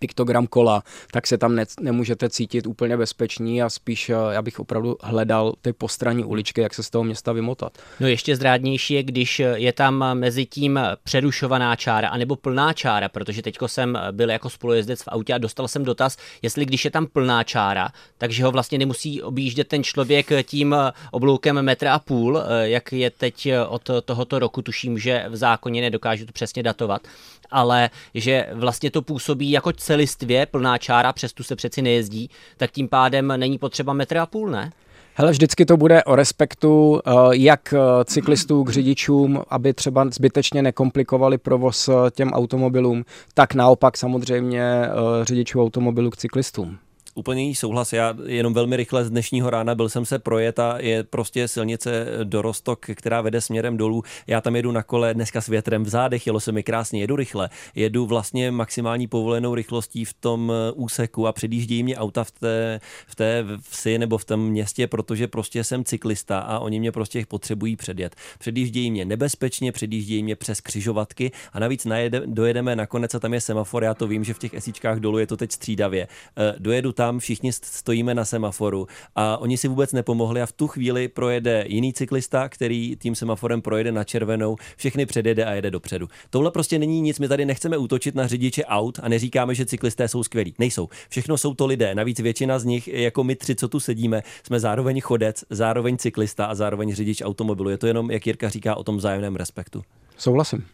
piktogram 0.00 0.46
kola, 0.46 0.82
tak 1.10 1.26
se 1.26 1.38
tam 1.38 1.54
ne, 1.54 1.64
nemůžete 1.80 2.30
cítit 2.30 2.66
úplně 2.66 2.96
bezpečný 2.96 3.62
a 3.62 3.70
spíš 3.70 4.10
eh, 4.10 4.14
já 4.30 4.42
bych 4.42 4.60
opravdu 4.60 4.96
hledal 5.02 5.54
ty 5.62 5.72
postranní 5.72 6.24
uličky, 6.24 6.60
jak 6.60 6.74
se 6.74 6.82
z 6.82 6.90
toho 6.90 7.04
města 7.04 7.32
vymotat. 7.32 7.78
No 8.00 8.06
ještě 8.06 8.36
zrádnější 8.36 8.94
je, 8.94 9.02
když 9.02 9.42
je 9.54 9.72
tam 9.72 10.04
mezi 10.14 10.46
tím 10.46 10.80
přerušovaná 11.04 11.76
čára 11.76 12.08
anebo 12.08 12.36
plná 12.36 12.72
čára, 12.72 13.08
protože 13.08 13.42
teďko 13.42 13.68
jsem 13.68 13.98
byl 14.10 14.30
jako 14.30 14.50
spolujezdec 14.50 15.02
v 15.02 15.08
autě 15.08 15.34
a 15.34 15.38
dostal 15.38 15.68
jsem 15.68 15.84
dotaz, 15.84 16.16
jestli 16.42 16.64
když 16.66 16.84
je 16.84 16.90
tam 16.90 17.06
plná 17.06 17.44
čára, 17.44 17.88
takže 18.18 18.44
ho 18.44 18.50
vlastně 18.50 18.78
nemusí 18.78 19.22
objíždět 19.22 19.68
ten 19.68 19.84
člověk 19.84 20.30
tím 20.42 20.76
obloukem 21.10 21.62
metra 21.62 21.94
a 21.94 21.98
půl, 21.98 22.38
eh, 22.38 22.68
jak 22.68 22.92
je 22.92 23.10
teď 23.10 23.48
od 23.68 23.90
tohoto 24.04 24.38
roku, 24.38 24.62
tuším, 24.62 24.98
že 24.98 25.24
v 25.28 25.36
zákoně 25.36 25.80
nedokážu 25.80 26.26
to 26.26 26.32
přesně 26.32 26.62
datovat, 26.62 27.02
ale 27.50 27.90
že 28.14 28.46
vlastně 28.52 28.90
to 28.90 29.02
působí 29.02 29.50
jako 29.50 29.72
celistvě 29.84 30.46
plná 30.46 30.78
čára, 30.78 31.12
přes 31.12 31.32
tu 31.32 31.42
se 31.42 31.56
přeci 31.56 31.82
nejezdí, 31.82 32.30
tak 32.56 32.70
tím 32.70 32.88
pádem 32.88 33.32
není 33.36 33.58
potřeba 33.58 33.92
metr 33.92 34.18
a 34.18 34.26
půl, 34.26 34.50
ne? 34.50 34.72
Hele, 35.14 35.30
vždycky 35.30 35.66
to 35.66 35.76
bude 35.76 36.04
o 36.04 36.16
respektu 36.16 37.00
eh, 37.06 37.10
jak 37.30 37.72
eh, 37.72 38.04
cyklistů 38.04 38.64
k 38.64 38.70
řidičům, 38.70 39.42
aby 39.48 39.74
třeba 39.74 40.06
zbytečně 40.10 40.62
nekomplikovali 40.62 41.38
provoz 41.38 41.88
eh, 41.88 41.92
těm 42.10 42.32
automobilům, 42.32 43.04
tak 43.34 43.54
naopak 43.54 43.96
samozřejmě 43.96 44.88
řidičů 45.22 45.62
automobilů 45.62 46.10
k 46.10 46.16
cyklistům 46.16 46.78
úplný 47.14 47.54
souhlas. 47.54 47.92
Já 47.92 48.14
jenom 48.26 48.54
velmi 48.54 48.76
rychle 48.76 49.04
z 49.04 49.10
dnešního 49.10 49.50
rána 49.50 49.74
byl 49.74 49.88
jsem 49.88 50.04
se 50.04 50.18
projet 50.18 50.58
a 50.58 50.78
je 50.78 51.04
prostě 51.04 51.48
silnice 51.48 52.06
do 52.24 52.42
Rostok, 52.42 52.86
která 52.94 53.20
vede 53.20 53.40
směrem 53.40 53.76
dolů. 53.76 54.02
Já 54.26 54.40
tam 54.40 54.56
jedu 54.56 54.72
na 54.72 54.82
kole 54.82 55.14
dneska 55.14 55.40
s 55.40 55.46
větrem 55.46 55.84
v 55.84 55.88
zádech, 55.88 56.26
jelo 56.26 56.40
se 56.40 56.52
mi 56.52 56.62
krásně, 56.62 57.00
jedu 57.00 57.16
rychle. 57.16 57.50
Jedu 57.74 58.06
vlastně 58.06 58.50
maximální 58.50 59.06
povolenou 59.06 59.54
rychlostí 59.54 60.04
v 60.04 60.12
tom 60.12 60.52
eh, 60.52 60.72
úseku 60.72 61.26
a 61.26 61.32
předjíždějí 61.32 61.82
mě 61.82 61.96
auta 61.96 62.24
v 62.24 62.30
té, 62.30 62.80
v 63.06 63.14
té 63.14 63.44
vsi 63.60 63.98
nebo 63.98 64.18
v 64.18 64.24
tom 64.24 64.48
městě, 64.48 64.86
protože 64.86 65.28
prostě 65.28 65.64
jsem 65.64 65.84
cyklista 65.84 66.38
a 66.38 66.58
oni 66.58 66.80
mě 66.80 66.92
prostě 66.92 67.24
potřebují 67.28 67.76
předjet. 67.76 68.16
Předjíždějí 68.38 68.90
mě 68.90 69.04
nebezpečně, 69.04 69.72
předjíždějí 69.72 70.22
mě 70.22 70.36
přes 70.36 70.60
křižovatky 70.60 71.32
a 71.52 71.58
navíc 71.58 71.84
najede, 71.84 72.22
dojedeme 72.26 72.76
nakonec 72.76 73.14
a 73.14 73.18
tam 73.18 73.34
je 73.34 73.40
semafor, 73.40 73.84
já 73.84 73.94
to 73.94 74.06
vím, 74.06 74.24
že 74.24 74.34
v 74.34 74.38
těch 74.38 74.54
esíčkách 74.54 74.98
dolů 74.98 75.18
je 75.18 75.26
to 75.26 75.36
teď 75.36 75.52
střídavě. 75.52 76.08
Eh, 76.36 76.54
dojedu 76.58 76.92
tam 76.92 77.03
tam 77.04 77.18
všichni 77.18 77.52
stojíme 77.52 78.14
na 78.14 78.24
semaforu 78.24 78.86
a 79.14 79.38
oni 79.38 79.56
si 79.56 79.68
vůbec 79.68 79.92
nepomohli 79.92 80.42
a 80.42 80.46
v 80.46 80.52
tu 80.52 80.66
chvíli 80.68 81.08
projede 81.08 81.64
jiný 81.68 81.92
cyklista, 81.92 82.48
který 82.48 82.96
tím 82.96 83.14
semaforem 83.14 83.62
projede 83.62 83.92
na 83.92 84.04
červenou, 84.04 84.56
všechny 84.76 85.06
předjede 85.06 85.44
a 85.44 85.52
jede 85.52 85.70
dopředu. 85.70 86.08
Tohle 86.30 86.50
prostě 86.50 86.78
není 86.78 87.00
nic, 87.00 87.18
my 87.18 87.28
tady 87.28 87.44
nechceme 87.44 87.76
útočit 87.76 88.14
na 88.14 88.26
řidiče 88.26 88.64
aut 88.64 88.98
a 89.02 89.08
neříkáme, 89.08 89.54
že 89.54 89.66
cyklisté 89.66 90.08
jsou 90.08 90.22
skvělí. 90.22 90.54
Nejsou. 90.58 90.88
Všechno 91.08 91.38
jsou 91.38 91.54
to 91.54 91.66
lidé. 91.66 91.94
Navíc 91.94 92.20
většina 92.20 92.58
z 92.58 92.64
nich, 92.64 92.88
jako 92.88 93.24
my 93.24 93.36
tři, 93.36 93.54
co 93.54 93.68
tu 93.68 93.80
sedíme, 93.80 94.22
jsme 94.46 94.60
zároveň 94.60 95.00
chodec, 95.00 95.44
zároveň 95.50 95.96
cyklista 95.96 96.46
a 96.46 96.54
zároveň 96.54 96.94
řidič 96.94 97.22
automobilu. 97.22 97.70
Je 97.70 97.78
to 97.78 97.86
jenom, 97.86 98.10
jak 98.10 98.26
Jirka 98.26 98.48
říká, 98.48 98.74
o 98.74 98.84
tom 98.84 98.96
vzájemném 98.96 99.36
respektu. 99.36 99.82
Souhlasím. 100.16 100.64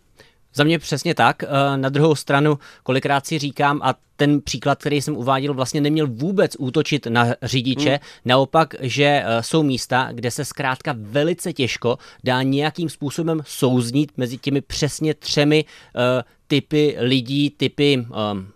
Za 0.55 0.65
mě 0.65 0.79
přesně 0.79 1.15
tak. 1.15 1.43
Eh, 1.43 1.77
na 1.77 1.89
druhou 1.89 2.15
stranu, 2.15 2.59
kolikrát 2.83 3.27
si 3.27 3.39
říkám, 3.39 3.81
a 3.83 3.95
ten 4.17 4.41
příklad, 4.41 4.79
který 4.79 5.03
jsem 5.03 5.17
uváděl, 5.17 5.55
vlastně 5.55 5.81
neměl 5.81 6.07
vůbec 6.07 6.57
útočit 6.59 7.07
na 7.07 7.27
řidiče. 7.43 7.91
Hmm. 7.91 7.99
Naopak, 8.25 8.75
že 8.81 9.05
eh, 9.05 9.43
jsou 9.43 9.63
místa, 9.63 10.09
kde 10.13 10.31
se 10.31 10.45
zkrátka 10.45 10.95
velice 10.99 11.53
těžko 11.53 11.99
dá 12.25 12.43
nějakým 12.43 12.89
způsobem 12.89 13.41
souznít 13.47 14.13
mezi 14.17 14.39
těmi 14.39 14.61
přesně 14.61 15.15
třemi 15.15 15.65
uh, 15.65 16.03
typy 16.47 16.97
lidí, 16.99 17.51
typy 17.51 18.07
um, 18.33 18.49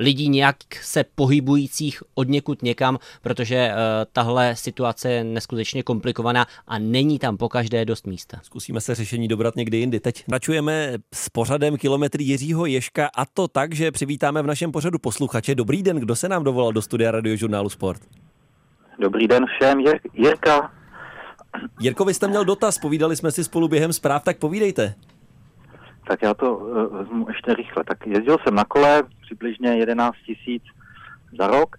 lidí 0.00 0.28
nějak 0.28 0.56
se 0.82 1.04
pohybujících 1.14 2.02
od 2.14 2.28
někud 2.28 2.62
někam, 2.62 2.98
protože 3.22 3.70
uh, 3.70 3.76
tahle 4.12 4.56
situace 4.56 5.10
je 5.10 5.24
neskutečně 5.24 5.82
komplikovaná 5.82 6.46
a 6.66 6.78
není 6.78 7.18
tam 7.18 7.36
po 7.36 7.48
každé 7.48 7.84
dost 7.84 8.06
místa. 8.06 8.40
Zkusíme 8.42 8.80
se 8.80 8.94
řešení 8.94 9.28
dobrat 9.28 9.56
někdy 9.56 9.76
jindy. 9.76 10.00
Teď 10.00 10.24
načujeme 10.28 10.92
s 11.14 11.28
pořadem 11.28 11.76
kilometry 11.76 12.24
Jiřího 12.24 12.66
Ješka 12.66 13.10
a 13.16 13.26
to 13.26 13.48
tak, 13.48 13.74
že 13.74 13.90
přivítáme 13.90 14.42
v 14.42 14.46
našem 14.46 14.72
pořadu 14.72 14.98
posluchače. 14.98 15.54
Dobrý 15.54 15.82
den, 15.82 15.96
kdo 15.96 16.16
se 16.16 16.28
nám 16.28 16.44
dovolal 16.44 16.72
do 16.72 16.82
studia 16.82 17.10
radiožurnálu 17.10 17.68
Sport? 17.68 18.02
Dobrý 18.98 19.28
den 19.28 19.44
všem, 19.46 19.78
Jirka. 20.14 20.72
Jirko, 21.80 22.04
vy 22.04 22.14
jste 22.14 22.28
měl 22.28 22.44
dotaz, 22.44 22.78
povídali 22.78 23.16
jsme 23.16 23.30
si 23.30 23.44
spolu 23.44 23.68
během 23.68 23.92
zpráv, 23.92 24.24
tak 24.24 24.38
povídejte. 24.38 24.94
Tak 26.08 26.22
já 26.22 26.34
to 26.34 26.56
uh, 26.56 26.96
vezmu 26.96 27.28
ještě 27.28 27.54
rychle. 27.54 27.84
Tak 27.84 28.06
jezdil 28.06 28.36
jsem 28.42 28.54
na 28.54 28.64
kole 28.64 29.02
přibližně 29.20 29.76
11 29.76 30.16
tisíc 30.26 30.62
za 31.38 31.46
rok 31.46 31.76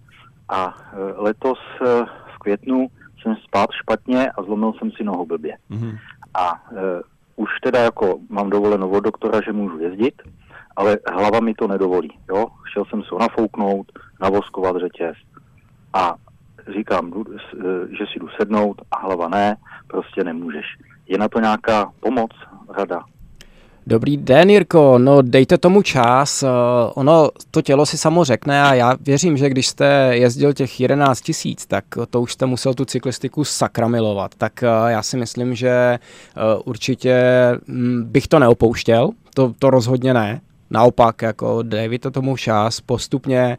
a 0.49 0.67
uh, 0.67 0.73
letos 1.15 1.59
uh, 1.81 1.87
v 2.35 2.37
květnu 2.39 2.87
jsem 3.21 3.35
spát 3.35 3.69
špatně 3.81 4.31
a 4.31 4.43
zlomil 4.43 4.73
jsem 4.73 4.91
si 4.91 5.03
nohu 5.03 5.25
blbě. 5.25 5.57
Mm-hmm. 5.71 5.97
A 6.33 6.71
uh, 6.71 6.77
už 7.35 7.49
teda 7.63 7.79
jako 7.79 8.19
mám 8.29 8.49
dovoleno 8.49 8.89
od 8.89 8.99
doktora, 8.99 9.41
že 9.45 9.53
můžu 9.53 9.79
jezdit, 9.79 10.21
ale 10.75 10.97
hlava 11.13 11.39
mi 11.39 11.53
to 11.53 11.67
nedovolí. 11.67 12.19
Jo? 12.29 12.47
Šel 12.73 12.85
jsem 12.85 13.03
se 13.03 13.15
nafouknout, 13.19 13.91
navoskovat 14.21 14.75
řetěz 14.75 15.15
a 15.93 16.15
říkám, 16.73 17.13
že 17.97 18.05
si 18.13 18.19
jdu 18.19 18.27
sednout 18.39 18.81
a 18.91 18.99
hlava 18.99 19.27
ne, 19.27 19.55
prostě 19.87 20.23
nemůžeš. 20.23 20.65
Je 21.07 21.17
na 21.17 21.27
to 21.27 21.39
nějaká 21.39 21.91
pomoc, 21.99 22.31
rada? 22.77 23.03
Dobrý 23.87 24.17
den, 24.17 24.49
Jirko. 24.49 24.97
No, 24.97 25.21
dejte 25.21 25.57
tomu 25.57 25.81
čas. 25.81 26.43
Eh, 26.43 26.47
ono, 26.95 27.29
to 27.51 27.61
tělo 27.61 27.85
si 27.85 27.97
samo 27.97 28.23
řekne 28.23 28.63
a 28.63 28.73
já 28.73 28.97
věřím, 29.01 29.37
že 29.37 29.49
když 29.49 29.67
jste 29.67 30.09
jezdil 30.11 30.53
těch 30.53 30.79
11 30.79 31.21
tisíc, 31.21 31.65
tak 31.65 31.85
to 32.09 32.21
už 32.21 32.33
jste 32.33 32.45
musel 32.45 32.73
tu 32.73 32.85
cyklistiku 32.85 33.43
sakramilovat. 33.43 34.35
Tak 34.35 34.63
eh, 34.63 34.67
já 34.87 35.03
si 35.03 35.17
myslím, 35.17 35.55
že 35.55 35.69
eh, 35.69 35.99
určitě 36.65 37.21
hm, 37.67 38.03
bych 38.03 38.27
to 38.27 38.39
neopouštěl. 38.39 39.09
To, 39.35 39.53
to 39.59 39.69
rozhodně 39.69 40.13
ne. 40.13 40.41
Naopak, 40.69 41.21
jako 41.21 41.61
dejte 41.61 42.11
tomu 42.11 42.37
čas, 42.37 42.81
postupně 42.81 43.57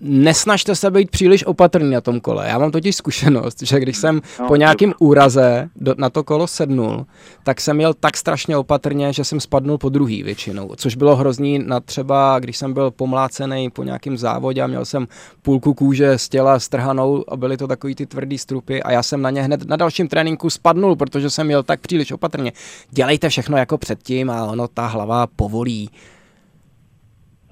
nesnažte 0.00 0.74
se 0.74 0.90
být 0.90 1.10
příliš 1.10 1.44
opatrný 1.46 1.90
na 1.90 2.00
tom 2.00 2.20
kole. 2.20 2.48
Já 2.48 2.58
mám 2.58 2.70
totiž 2.70 2.96
zkušenost, 2.96 3.62
že 3.62 3.80
když 3.80 3.96
jsem 3.96 4.20
no, 4.40 4.48
po 4.48 4.56
nějakém 4.56 4.94
úraze 4.98 5.68
do, 5.76 5.94
na 5.98 6.10
to 6.10 6.24
kolo 6.24 6.46
sednul, 6.46 7.06
tak 7.42 7.60
jsem 7.60 7.76
měl 7.76 7.94
tak 7.94 8.16
strašně 8.16 8.56
opatrně, 8.56 9.12
že 9.12 9.24
jsem 9.24 9.40
spadnul 9.40 9.78
po 9.78 9.88
druhý 9.88 10.22
většinou, 10.22 10.70
což 10.76 10.96
bylo 10.96 11.16
hrozný 11.16 11.58
na 11.58 11.80
třeba, 11.80 12.38
když 12.38 12.56
jsem 12.56 12.72
byl 12.72 12.90
pomlácený 12.90 13.70
po 13.70 13.84
nějakém 13.84 14.18
závodě 14.18 14.62
a 14.62 14.66
měl 14.66 14.84
jsem 14.84 15.08
půlku 15.42 15.74
kůže 15.74 16.18
z 16.18 16.28
těla 16.28 16.60
strhanou 16.60 17.24
a 17.28 17.36
byly 17.36 17.56
to 17.56 17.66
takový 17.66 17.94
ty 17.94 18.06
tvrdý 18.06 18.38
strupy 18.38 18.82
a 18.82 18.92
já 18.92 19.02
jsem 19.02 19.22
na 19.22 19.30
ně 19.30 19.42
hned 19.42 19.68
na 19.68 19.76
dalším 19.76 20.08
tréninku 20.08 20.50
spadnul, 20.50 20.96
protože 20.96 21.30
jsem 21.30 21.46
měl 21.46 21.62
tak 21.62 21.80
příliš 21.80 22.12
opatrně. 22.12 22.52
Dělejte 22.90 23.28
všechno 23.28 23.56
jako 23.56 23.78
předtím 23.78 24.30
a 24.30 24.44
ono 24.44 24.68
ta 24.68 24.86
hlava 24.86 25.26
povolí. 25.26 25.90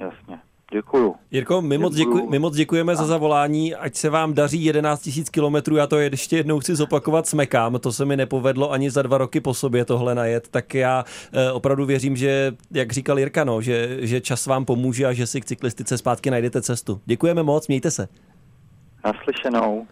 Jasně. 0.01 0.46
Děkuju. 0.73 1.15
Jirko, 1.31 1.63
my 1.63 1.79
moc, 1.79 1.95
děkuji, 1.95 2.27
my 2.31 2.39
moc 2.39 2.57
děkujeme 2.57 2.93
a. 2.93 2.97
za 2.97 3.07
zavolání, 3.07 3.75
ať 3.75 3.95
se 3.95 4.11
vám 4.11 4.35
daří 4.35 4.65
11 4.65 5.11
000 5.17 5.29
kilometrů, 5.31 5.77
já 5.77 5.87
to 5.87 5.99
ještě 5.99 6.37
jednou 6.37 6.61
chci 6.61 6.75
zopakovat 6.75 7.27
smekám, 7.27 7.79
to 7.79 7.93
se 7.93 8.05
mi 8.05 8.17
nepovedlo 8.17 8.73
ani 8.73 8.91
za 8.91 9.03
dva 9.03 9.19
roky 9.19 9.41
po 9.41 9.55
sobě 9.55 9.85
tohle 9.85 10.15
najet, 10.15 10.49
tak 10.49 10.75
já 10.75 11.05
eh, 11.33 11.53
opravdu 11.53 11.87
věřím, 11.87 12.17
že, 12.17 12.53
jak 12.71 12.93
říkal 12.93 13.19
Jirka, 13.19 13.45
no, 13.45 13.61
že, 13.61 13.99
že 14.01 14.21
čas 14.21 14.47
vám 14.47 14.65
pomůže 14.65 15.07
a 15.07 15.13
že 15.13 15.27
si 15.27 15.41
k 15.41 15.45
cyklistice 15.45 15.99
zpátky 15.99 16.31
najdete 16.31 16.63
cestu. 16.63 17.01
Děkujeme 17.05 17.43
moc, 17.43 17.69
mějte 17.69 17.91
se. 17.91 18.09
Naslyšenou. 19.05 19.87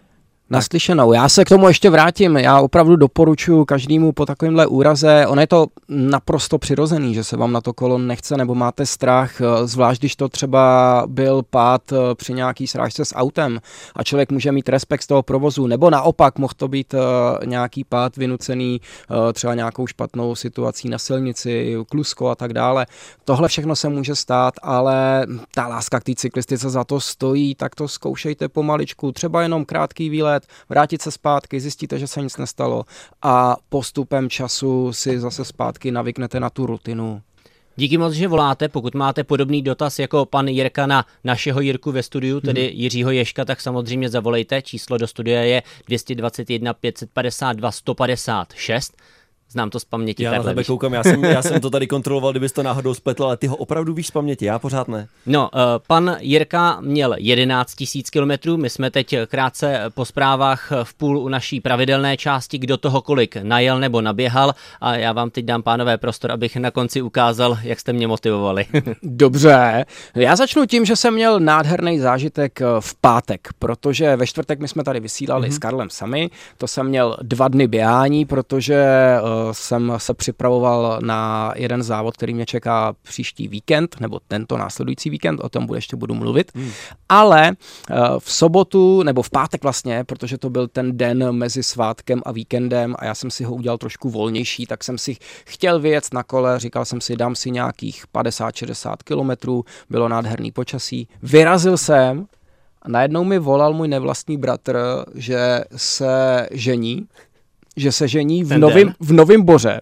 Naslyšenou. 0.50 1.12
Já 1.12 1.28
se 1.28 1.44
k 1.44 1.48
tomu 1.48 1.68
ještě 1.68 1.90
vrátím. 1.90 2.36
Já 2.36 2.60
opravdu 2.60 2.96
doporučuji 2.96 3.64
každému 3.64 4.12
po 4.12 4.26
takovémhle 4.26 4.66
úraze. 4.66 5.26
Ono 5.26 5.40
je 5.40 5.46
to 5.46 5.66
naprosto 5.88 6.58
přirozený, 6.58 7.14
že 7.14 7.24
se 7.24 7.36
vám 7.36 7.52
na 7.52 7.60
to 7.60 7.72
kolo 7.72 7.98
nechce 7.98 8.36
nebo 8.36 8.54
máte 8.54 8.86
strach, 8.86 9.40
zvlášť 9.64 10.00
když 10.00 10.16
to 10.16 10.28
třeba 10.28 11.04
byl 11.06 11.42
pád 11.50 11.92
eh, 11.92 11.96
při 12.14 12.32
nějaký 12.32 12.66
srážce 12.66 13.04
s 13.04 13.14
autem 13.14 13.60
a 13.96 14.04
člověk 14.04 14.32
může 14.32 14.52
mít 14.52 14.68
respekt 14.68 15.02
z 15.02 15.06
toho 15.06 15.22
provozu, 15.22 15.66
nebo 15.66 15.90
naopak 15.90 16.38
mohl 16.38 16.52
to 16.56 16.68
být 16.68 16.94
eh, 16.94 17.46
nějaký 17.46 17.84
pád 17.84 18.16
vynucený 18.16 18.80
eh, 18.80 19.32
třeba 19.32 19.54
nějakou 19.54 19.86
špatnou 19.86 20.34
situací 20.34 20.88
na 20.88 20.98
silnici, 20.98 21.76
klusko 21.88 22.28
a 22.28 22.34
tak 22.34 22.52
dále. 22.52 22.86
Tohle 23.24 23.48
všechno 23.48 23.76
se 23.76 23.88
může 23.88 24.14
stát, 24.14 24.54
ale 24.62 25.26
ta 25.54 25.66
láska 25.66 26.00
k 26.00 26.04
té 26.04 26.14
cyklistice 26.14 26.70
za 26.70 26.84
to 26.84 27.00
stojí, 27.00 27.54
tak 27.54 27.74
to 27.74 27.88
zkoušejte 27.88 28.48
pomaličku, 28.48 29.12
třeba 29.12 29.42
jenom 29.42 29.64
krátký 29.64 30.10
výlet, 30.10 30.33
vrátit 30.68 31.02
se 31.02 31.10
zpátky, 31.10 31.60
zjistíte, 31.60 31.98
že 31.98 32.06
se 32.06 32.22
nic 32.22 32.36
nestalo 32.36 32.84
a 33.22 33.56
postupem 33.68 34.30
času 34.30 34.92
si 34.92 35.20
zase 35.20 35.44
zpátky 35.44 35.90
navyknete 35.90 36.40
na 36.40 36.50
tu 36.50 36.66
rutinu. 36.66 37.22
Díky 37.76 37.98
moc, 37.98 38.12
že 38.12 38.28
voláte. 38.28 38.68
Pokud 38.68 38.94
máte 38.94 39.24
podobný 39.24 39.62
dotaz 39.62 39.98
jako 39.98 40.26
pan 40.26 40.48
Jirka 40.48 40.86
na 40.86 41.06
našeho 41.24 41.60
Jirku 41.60 41.92
ve 41.92 42.02
studiu, 42.02 42.40
tedy 42.40 42.62
hmm. 42.66 42.80
Jiřího 42.80 43.10
Ješka, 43.10 43.44
tak 43.44 43.60
samozřejmě 43.60 44.08
zavolejte. 44.08 44.62
Číslo 44.62 44.98
do 44.98 45.06
studia 45.06 45.40
je 45.40 45.62
221 45.86 46.74
552 46.74 47.72
156. 47.72 48.96
Znám 49.54 49.70
to 49.70 49.80
z 49.80 49.84
paměti. 49.84 50.22
Já 50.22 50.32
na 50.32 50.42
tebe 50.42 50.64
koukám, 50.64 50.92
já 50.94 51.02
jsem, 51.02 51.24
já 51.24 51.42
jsem 51.42 51.60
to 51.60 51.70
tady 51.70 51.86
kontroloval, 51.86 52.30
kdybys 52.30 52.52
to 52.52 52.62
náhodou 52.62 52.94
spletl, 52.94 53.24
ale 53.24 53.36
ty 53.36 53.46
ho 53.46 53.56
opravdu 53.56 53.94
víš 53.94 54.06
z 54.06 54.10
paměti, 54.10 54.44
já 54.44 54.58
pořád 54.58 54.88
ne. 54.88 55.08
No, 55.26 55.50
uh, 55.54 55.60
pan 55.86 56.16
Jirka 56.20 56.80
měl 56.80 57.14
11 57.18 57.74
000 57.94 58.02
kilometrů, 58.12 58.56
my 58.56 58.70
jsme 58.70 58.90
teď 58.90 59.14
krátce 59.26 59.80
po 59.94 60.04
zprávách 60.04 60.72
v 60.82 60.94
půl 60.94 61.18
u 61.18 61.28
naší 61.28 61.60
pravidelné 61.60 62.16
části, 62.16 62.58
kdo 62.58 62.76
toho 62.76 63.02
kolik 63.02 63.36
najel 63.36 63.80
nebo 63.80 64.00
naběhal 64.00 64.54
a 64.80 64.96
já 64.96 65.12
vám 65.12 65.30
teď 65.30 65.44
dám 65.44 65.62
pánové 65.62 65.98
prostor, 65.98 66.32
abych 66.32 66.56
na 66.56 66.70
konci 66.70 67.02
ukázal, 67.02 67.58
jak 67.62 67.80
jste 67.80 67.92
mě 67.92 68.06
motivovali. 68.06 68.66
Dobře, 69.02 69.84
já 70.14 70.36
začnu 70.36 70.66
tím, 70.66 70.84
že 70.84 70.96
jsem 70.96 71.14
měl 71.14 71.40
nádherný 71.40 71.98
zážitek 71.98 72.60
eh, 72.60 72.64
v 72.80 72.94
pátek, 73.00 73.48
protože 73.58 74.16
ve 74.16 74.26
čtvrtek 74.26 74.60
my 74.60 74.68
jsme 74.68 74.84
tady 74.84 75.00
vysílali 75.00 75.48
mm-hmm. 75.48 75.54
s 75.54 75.58
Karlem 75.58 75.90
sami, 75.90 76.30
to 76.58 76.66
jsem 76.66 76.86
měl 76.86 77.16
dva 77.22 77.48
dny 77.48 77.66
běhání, 77.66 78.24
protože 78.24 78.84
jsem 79.52 79.92
se 79.96 80.14
připravoval 80.14 80.98
na 81.02 81.52
jeden 81.56 81.82
závod, 81.82 82.16
který 82.16 82.34
mě 82.34 82.46
čeká 82.46 82.94
příští 83.02 83.48
víkend, 83.48 83.96
nebo 84.00 84.20
tento 84.28 84.58
následující 84.58 85.10
víkend, 85.10 85.40
o 85.40 85.48
tom 85.48 85.66
bude 85.66 85.76
ještě 85.78 85.96
budu 85.96 86.14
mluvit. 86.14 86.52
Hmm. 86.54 86.70
Ale 87.08 87.48
eh, 87.50 87.94
v 88.18 88.32
sobotu, 88.32 89.02
nebo 89.02 89.22
v 89.22 89.30
pátek 89.30 89.62
vlastně, 89.62 90.04
protože 90.04 90.38
to 90.38 90.50
byl 90.50 90.68
ten 90.68 90.96
den 90.96 91.32
mezi 91.32 91.62
svátkem 91.62 92.22
a 92.24 92.32
víkendem 92.32 92.94
a 92.98 93.04
já 93.04 93.14
jsem 93.14 93.30
si 93.30 93.44
ho 93.44 93.54
udělal 93.54 93.78
trošku 93.78 94.10
volnější, 94.10 94.66
tak 94.66 94.84
jsem 94.84 94.98
si 94.98 95.16
chtěl 95.44 95.80
vyjet 95.80 96.04
na 96.12 96.22
kole, 96.22 96.58
říkal 96.58 96.84
jsem 96.84 97.00
si, 97.00 97.16
dám 97.16 97.34
si 97.34 97.50
nějakých 97.50 98.04
50-60 98.14 98.96
kilometrů, 99.04 99.64
bylo 99.90 100.08
nádherný 100.08 100.52
počasí. 100.52 101.08
Vyrazil 101.22 101.76
jsem 101.76 102.26
a 102.82 102.88
najednou 102.88 103.24
mi 103.24 103.38
volal 103.38 103.72
můj 103.72 103.88
nevlastní 103.88 104.36
bratr, 104.36 104.78
že 105.14 105.64
se 105.76 106.48
žení 106.50 107.06
že 107.76 107.92
se 107.92 108.08
žení 108.08 108.44
v 108.44 108.58
novém, 108.58 108.94
v 109.00 109.12
novém 109.12 109.42
boře. 109.42 109.80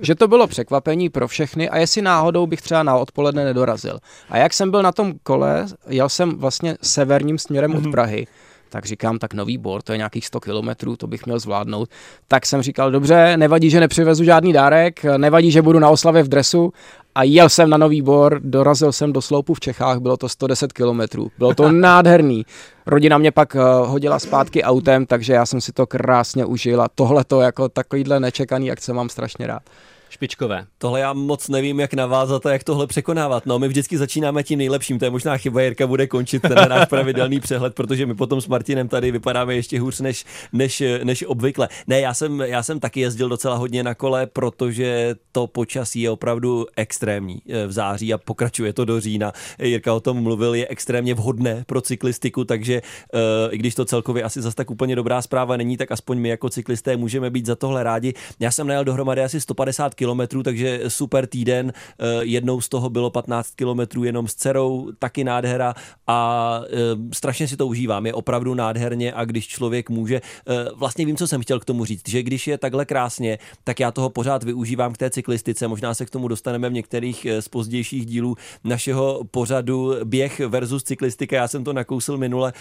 že 0.00 0.14
to 0.14 0.28
bylo 0.28 0.46
překvapení 0.46 1.08
pro 1.08 1.28
všechny 1.28 1.68
a 1.68 1.78
jestli 1.78 2.02
náhodou 2.02 2.46
bych 2.46 2.62
třeba 2.62 2.82
na 2.82 2.96
odpoledne 2.96 3.44
nedorazil. 3.44 3.98
A 4.28 4.38
jak 4.38 4.52
jsem 4.52 4.70
byl 4.70 4.82
na 4.82 4.92
tom 4.92 5.14
kole, 5.22 5.66
jel 5.88 6.08
jsem 6.08 6.38
vlastně 6.38 6.76
severním 6.82 7.38
směrem 7.38 7.74
od 7.74 7.82
mhm. 7.82 7.92
Prahy, 7.92 8.26
Tak 8.70 8.86
říkám, 8.86 9.18
tak 9.18 9.34
nový 9.34 9.58
bor, 9.58 9.82
to 9.82 9.92
je 9.92 9.98
nějakých 9.98 10.26
100 10.26 10.40
kilometrů, 10.40 10.96
to 10.96 11.06
bych 11.06 11.26
měl 11.26 11.38
zvládnout. 11.38 11.88
Tak 12.28 12.46
jsem 12.46 12.62
říkal, 12.62 12.90
dobře, 12.90 13.36
nevadí, 13.36 13.70
že 13.70 13.80
nepřivezu 13.80 14.24
žádný 14.24 14.52
dárek, 14.52 15.04
nevadí, 15.16 15.50
že 15.50 15.62
budu 15.62 15.78
na 15.78 15.88
oslavě 15.88 16.22
v 16.22 16.28
dresu, 16.28 16.72
a 17.14 17.22
jel 17.22 17.48
jsem 17.48 17.70
na 17.70 17.76
Nový 17.76 18.02
Bor, 18.02 18.40
dorazil 18.44 18.92
jsem 18.92 19.12
do 19.12 19.22
sloupu 19.22 19.54
v 19.54 19.60
Čechách, 19.60 19.98
bylo 19.98 20.16
to 20.16 20.28
110 20.28 20.72
kilometrů. 20.72 21.30
Bylo 21.38 21.54
to 21.54 21.72
nádherný. 21.72 22.46
Rodina 22.86 23.18
mě 23.18 23.30
pak 23.30 23.54
uh, 23.54 23.60
hodila 23.88 24.18
zpátky 24.18 24.62
autem, 24.62 25.06
takže 25.06 25.32
já 25.32 25.46
jsem 25.46 25.60
si 25.60 25.72
to 25.72 25.86
krásně 25.86 26.44
užil 26.44 26.82
a 26.82 26.88
tohle 26.94 27.24
to 27.24 27.40
jako 27.40 27.68
takovýhle 27.68 28.20
nečekaný 28.20 28.70
akce 28.70 28.92
mám 28.92 29.08
strašně 29.08 29.46
rád 29.46 29.62
špičkové. 30.10 30.66
Tohle 30.78 31.00
já 31.00 31.12
moc 31.12 31.48
nevím, 31.48 31.80
jak 31.80 31.94
navázat 31.94 32.46
a 32.46 32.52
jak 32.52 32.64
tohle 32.64 32.86
překonávat. 32.86 33.46
No, 33.46 33.58
my 33.58 33.68
vždycky 33.68 33.98
začínáme 33.98 34.42
tím 34.42 34.58
nejlepším, 34.58 34.98
to 34.98 35.04
je 35.04 35.10
možná 35.10 35.36
chyba, 35.36 35.62
Jirka 35.62 35.86
bude 35.86 36.06
končit 36.06 36.42
ten 36.42 36.68
náš 36.68 36.88
pravidelný 36.88 37.40
přehled, 37.40 37.74
protože 37.74 38.06
my 38.06 38.14
potom 38.14 38.40
s 38.40 38.46
Martinem 38.46 38.88
tady 38.88 39.10
vypadáme 39.10 39.54
ještě 39.54 39.80
hůř 39.80 40.00
než, 40.00 40.24
než, 40.52 40.82
než 41.04 41.24
obvykle. 41.26 41.68
Ne, 41.86 42.00
já 42.00 42.14
jsem, 42.14 42.40
já 42.40 42.62
jsem 42.62 42.80
taky 42.80 43.00
jezdil 43.00 43.28
docela 43.28 43.56
hodně 43.56 43.82
na 43.82 43.94
kole, 43.94 44.26
protože 44.26 45.14
to 45.32 45.46
počasí 45.46 46.00
je 46.00 46.10
opravdu 46.10 46.66
extrémní 46.76 47.42
eh, 47.48 47.66
v 47.66 47.72
září 47.72 48.14
a 48.14 48.18
pokračuje 48.18 48.72
to 48.72 48.84
do 48.84 49.00
října. 49.00 49.32
Jirka 49.58 49.94
o 49.94 50.00
tom 50.00 50.22
mluvil, 50.22 50.54
je 50.54 50.68
extrémně 50.68 51.14
vhodné 51.14 51.64
pro 51.66 51.80
cyklistiku, 51.80 52.44
takže 52.44 52.82
uh, 53.14 53.20
i 53.54 53.58
když 53.58 53.74
to 53.74 53.84
celkově 53.84 54.22
asi 54.22 54.42
zase 54.42 54.56
tak 54.56 54.70
úplně 54.70 54.96
dobrá 54.96 55.22
zpráva 55.22 55.56
není, 55.56 55.76
tak 55.76 55.92
aspoň 55.92 56.18
my 56.18 56.28
jako 56.28 56.48
cyklisté 56.48 56.96
můžeme 56.96 57.30
být 57.30 57.46
za 57.46 57.56
tohle 57.56 57.82
rádi. 57.82 58.14
Já 58.40 58.50
jsem 58.50 58.66
najel 58.66 58.84
dohromady 58.84 59.22
asi 59.22 59.40
150 59.40 59.94
kilometrů, 60.00 60.42
takže 60.42 60.80
super 60.88 61.26
týden. 61.26 61.72
Eh, 61.76 62.24
jednou 62.24 62.60
z 62.60 62.68
toho 62.68 62.90
bylo 62.90 63.10
15 63.10 63.54
kilometrů 63.54 64.04
jenom 64.04 64.28
s 64.28 64.34
dcerou, 64.34 64.92
taky 64.98 65.24
nádhera 65.24 65.74
a 66.06 66.60
eh, 66.64 66.96
strašně 67.12 67.48
si 67.48 67.56
to 67.56 67.66
užívám. 67.66 68.06
Je 68.06 68.14
opravdu 68.14 68.54
nádherně 68.54 69.12
a 69.12 69.24
když 69.24 69.48
člověk 69.48 69.90
může, 69.90 70.16
eh, 70.24 70.52
vlastně 70.74 71.06
vím, 71.06 71.16
co 71.16 71.26
jsem 71.26 71.42
chtěl 71.42 71.60
k 71.60 71.64
tomu 71.64 71.84
říct, 71.84 72.08
že 72.08 72.22
když 72.22 72.46
je 72.46 72.58
takhle 72.58 72.84
krásně, 72.84 73.38
tak 73.64 73.80
já 73.80 73.90
toho 73.92 74.10
pořád 74.10 74.44
využívám 74.44 74.92
k 74.92 74.98
té 74.98 75.10
cyklistice. 75.10 75.68
Možná 75.68 75.94
se 75.94 76.06
k 76.06 76.10
tomu 76.10 76.28
dostaneme 76.28 76.68
v 76.68 76.72
některých 76.72 77.26
z 77.40 77.48
pozdějších 77.48 78.06
dílů 78.06 78.36
našeho 78.64 79.20
pořadu 79.30 79.94
běh 80.04 80.40
versus 80.40 80.82
cyklistika. 80.82 81.36
Já 81.36 81.48
jsem 81.48 81.64
to 81.64 81.72
nakousil 81.72 82.16
minule. 82.16 82.52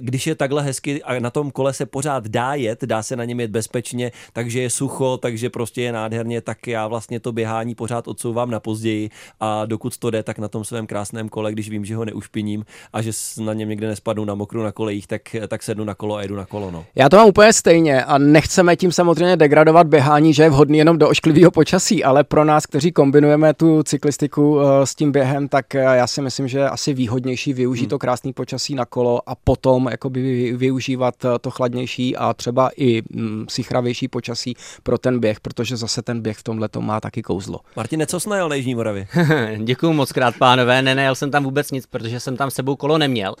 Když 0.00 0.26
je 0.26 0.34
takhle 0.34 0.62
hezky 0.62 1.02
a 1.02 1.20
na 1.20 1.30
tom 1.30 1.50
kole 1.50 1.72
se 1.72 1.86
pořád 1.86 2.28
dá 2.28 2.54
jet, 2.54 2.84
dá 2.84 3.02
se 3.02 3.16
na 3.16 3.24
něm 3.24 3.40
jet 3.40 3.50
bezpečně, 3.50 4.12
takže 4.32 4.62
je 4.62 4.70
sucho, 4.70 5.16
takže 5.16 5.50
prostě 5.50 5.82
je 5.82 5.92
nádherně, 5.92 6.40
tak 6.40 6.66
já 6.66 6.77
vlastně 6.86 7.20
to 7.20 7.32
běhání 7.32 7.74
pořád 7.74 8.08
odsouvám 8.08 8.50
na 8.50 8.60
později 8.60 9.10
a 9.40 9.66
dokud 9.66 9.98
to 9.98 10.10
jde, 10.10 10.22
tak 10.22 10.38
na 10.38 10.48
tom 10.48 10.64
svém 10.64 10.86
krásném 10.86 11.28
kole, 11.28 11.52
když 11.52 11.70
vím, 11.70 11.84
že 11.84 11.96
ho 11.96 12.04
neušpiním 12.04 12.64
a 12.92 13.02
že 13.02 13.10
na 13.40 13.52
něm 13.52 13.68
někde 13.68 13.88
nespadnu 13.88 14.24
na 14.24 14.34
mokru 14.34 14.62
na 14.62 14.72
kolejích, 14.72 15.06
tak, 15.06 15.22
tak 15.48 15.62
sednu 15.62 15.84
na 15.84 15.94
kolo 15.94 16.16
a 16.16 16.22
jedu 16.22 16.36
na 16.36 16.46
kolo. 16.46 16.70
No. 16.70 16.84
Já 16.94 17.08
to 17.08 17.16
mám 17.16 17.28
úplně 17.28 17.52
stejně 17.52 18.04
a 18.04 18.18
nechceme 18.18 18.76
tím 18.76 18.92
samozřejmě 18.92 19.36
degradovat 19.36 19.86
běhání, 19.86 20.34
že 20.34 20.42
je 20.42 20.50
vhodný 20.50 20.78
jenom 20.78 20.98
do 20.98 21.08
ošklivého 21.08 21.50
počasí, 21.50 22.04
ale 22.04 22.24
pro 22.24 22.44
nás, 22.44 22.66
kteří 22.66 22.92
kombinujeme 22.92 23.54
tu 23.54 23.82
cyklistiku 23.82 24.60
eh, 24.60 24.86
s 24.86 24.94
tím 24.94 25.12
během, 25.12 25.48
tak 25.48 25.74
eh, 25.74 25.80
já 25.80 26.06
si 26.06 26.22
myslím, 26.22 26.48
že 26.48 26.58
je 26.58 26.68
asi 26.68 26.94
výhodnější 26.94 27.52
využít 27.52 27.82
hmm. 27.82 27.90
to 27.90 27.98
krásné 27.98 28.32
počasí 28.32 28.74
na 28.74 28.84
kolo 28.84 29.28
a 29.28 29.34
potom 29.34 29.88
jakoby 29.90 30.52
využívat 30.56 31.24
eh, 31.24 31.28
to 31.40 31.50
chladnější 31.50 32.16
a 32.16 32.34
třeba 32.34 32.70
i 32.76 33.02
mm, 33.10 33.46
sichravější 33.48 34.08
počasí 34.08 34.54
pro 34.82 34.98
ten 34.98 35.20
běh, 35.20 35.40
protože 35.40 35.76
zase 35.76 36.02
ten 36.02 36.20
běh 36.20 36.38
v 36.38 36.42
tomhle 36.42 36.67
to 36.68 36.80
má 36.80 37.00
taky 37.00 37.22
kouzlo. 37.22 37.60
Martin, 37.76 38.06
co 38.06 38.20
jsi 38.20 38.28
najel 38.28 38.48
na 38.48 38.54
Jižní 38.54 38.74
Moravě? 38.74 39.06
Děkuji 39.64 39.92
moc 39.92 40.12
krát, 40.12 40.34
pánové. 40.38 40.82
Ne, 40.82 40.94
nejel 40.94 41.14
jsem 41.14 41.30
tam 41.30 41.44
vůbec 41.44 41.70
nic, 41.70 41.86
protože 41.86 42.20
jsem 42.20 42.36
tam 42.36 42.50
sebou 42.50 42.76
kolo 42.76 42.98
neměl. 42.98 43.34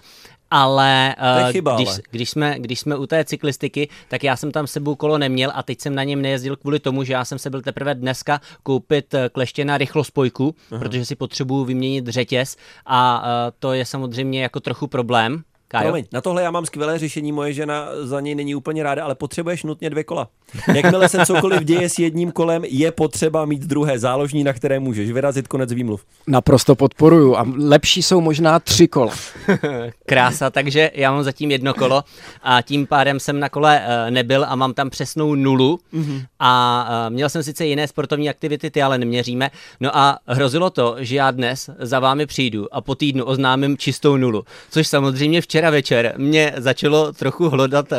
Ale, 0.50 1.16
uh, 1.44 1.52
chyba, 1.52 1.76
když, 1.76 1.88
ale. 1.88 1.98
Když, 2.10 2.30
jsme, 2.30 2.56
když 2.58 2.80
jsme 2.80 2.96
u 2.96 3.06
té 3.06 3.24
cyklistiky, 3.24 3.88
tak 4.08 4.24
já 4.24 4.36
jsem 4.36 4.52
tam 4.52 4.66
sebou 4.66 4.94
kolo 4.94 5.18
neměl 5.18 5.52
a 5.54 5.62
teď 5.62 5.80
jsem 5.80 5.94
na 5.94 6.04
něm 6.04 6.22
nejezdil 6.22 6.56
kvůli 6.56 6.80
tomu, 6.80 7.04
že 7.04 7.12
já 7.12 7.24
jsem 7.24 7.38
se 7.38 7.50
byl 7.50 7.62
teprve 7.62 7.94
dneska 7.94 8.40
koupit 8.62 9.14
eh, 9.14 9.28
kleště 9.28 9.64
na 9.64 9.78
rychlospojku, 9.78 10.54
Aha. 10.70 10.80
protože 10.80 11.04
si 11.04 11.16
potřebuju 11.16 11.64
vyměnit 11.64 12.08
řetěz 12.08 12.56
a 12.86 13.20
uh, 13.20 13.26
to 13.58 13.72
je 13.72 13.84
samozřejmě 13.84 14.42
jako 14.42 14.60
trochu 14.60 14.86
problém, 14.86 15.42
Kájo? 15.70 15.84
Promiň, 15.84 16.04
na 16.12 16.20
tohle 16.20 16.42
já 16.42 16.50
mám 16.50 16.66
skvělé 16.66 16.98
řešení, 16.98 17.32
moje 17.32 17.52
žena 17.52 17.88
za 18.02 18.20
něj 18.20 18.34
není 18.34 18.54
úplně 18.54 18.82
ráda, 18.82 19.04
ale 19.04 19.14
potřebuješ 19.14 19.62
nutně 19.62 19.90
dvě 19.90 20.04
kola. 20.04 20.28
Jakmile 20.74 21.08
se 21.08 21.26
cokoliv 21.26 21.60
děje 21.60 21.88
s 21.88 21.98
jedním 21.98 22.32
kolem, 22.32 22.64
je 22.64 22.92
potřeba 22.92 23.44
mít 23.44 23.62
druhé 23.62 23.98
záložní, 23.98 24.44
na 24.44 24.52
které 24.52 24.80
můžeš 24.80 25.10
vyrazit 25.10 25.48
konec 25.48 25.72
výmluv. 25.72 26.04
Naprosto 26.26 26.74
podporuju 26.74 27.36
a 27.36 27.46
lepší 27.56 28.02
jsou 28.02 28.20
možná 28.20 28.58
tři 28.58 28.88
kola. 28.88 29.12
Krása, 30.06 30.50
takže 30.50 30.90
já 30.94 31.12
mám 31.12 31.24
zatím 31.24 31.50
jedno 31.50 31.74
kolo 31.74 32.04
a 32.42 32.62
tím 32.62 32.86
pádem 32.86 33.20
jsem 33.20 33.40
na 33.40 33.48
kole 33.48 33.82
eh, 33.84 34.10
nebyl 34.10 34.44
a 34.48 34.56
mám 34.56 34.74
tam 34.74 34.90
přesnou 34.90 35.34
nulu 35.34 35.78
mm-hmm. 35.94 36.22
a 36.38 36.88
eh, 37.06 37.10
měl 37.10 37.28
jsem 37.28 37.42
sice 37.42 37.66
jiné 37.66 37.88
sportovní 37.88 38.28
aktivity, 38.28 38.70
ty 38.70 38.82
ale 38.82 38.98
neměříme. 38.98 39.50
No 39.80 39.96
a 39.96 40.18
hrozilo 40.26 40.70
to, 40.70 40.96
že 40.98 41.16
já 41.16 41.30
dnes 41.30 41.70
za 41.78 42.00
vámi 42.00 42.26
přijdu 42.26 42.74
a 42.74 42.80
po 42.80 42.94
týdnu 42.94 43.24
oznámím 43.24 43.76
čistou 43.76 44.16
nulu, 44.16 44.44
což 44.70 44.86
samozřejmě 44.88 45.40
včera 45.40 45.57
včera 45.58 45.70
večer 45.70 46.14
mě 46.16 46.52
začalo 46.56 47.12
trochu 47.12 47.48
hlodat 47.48 47.92
uh, 47.92 47.98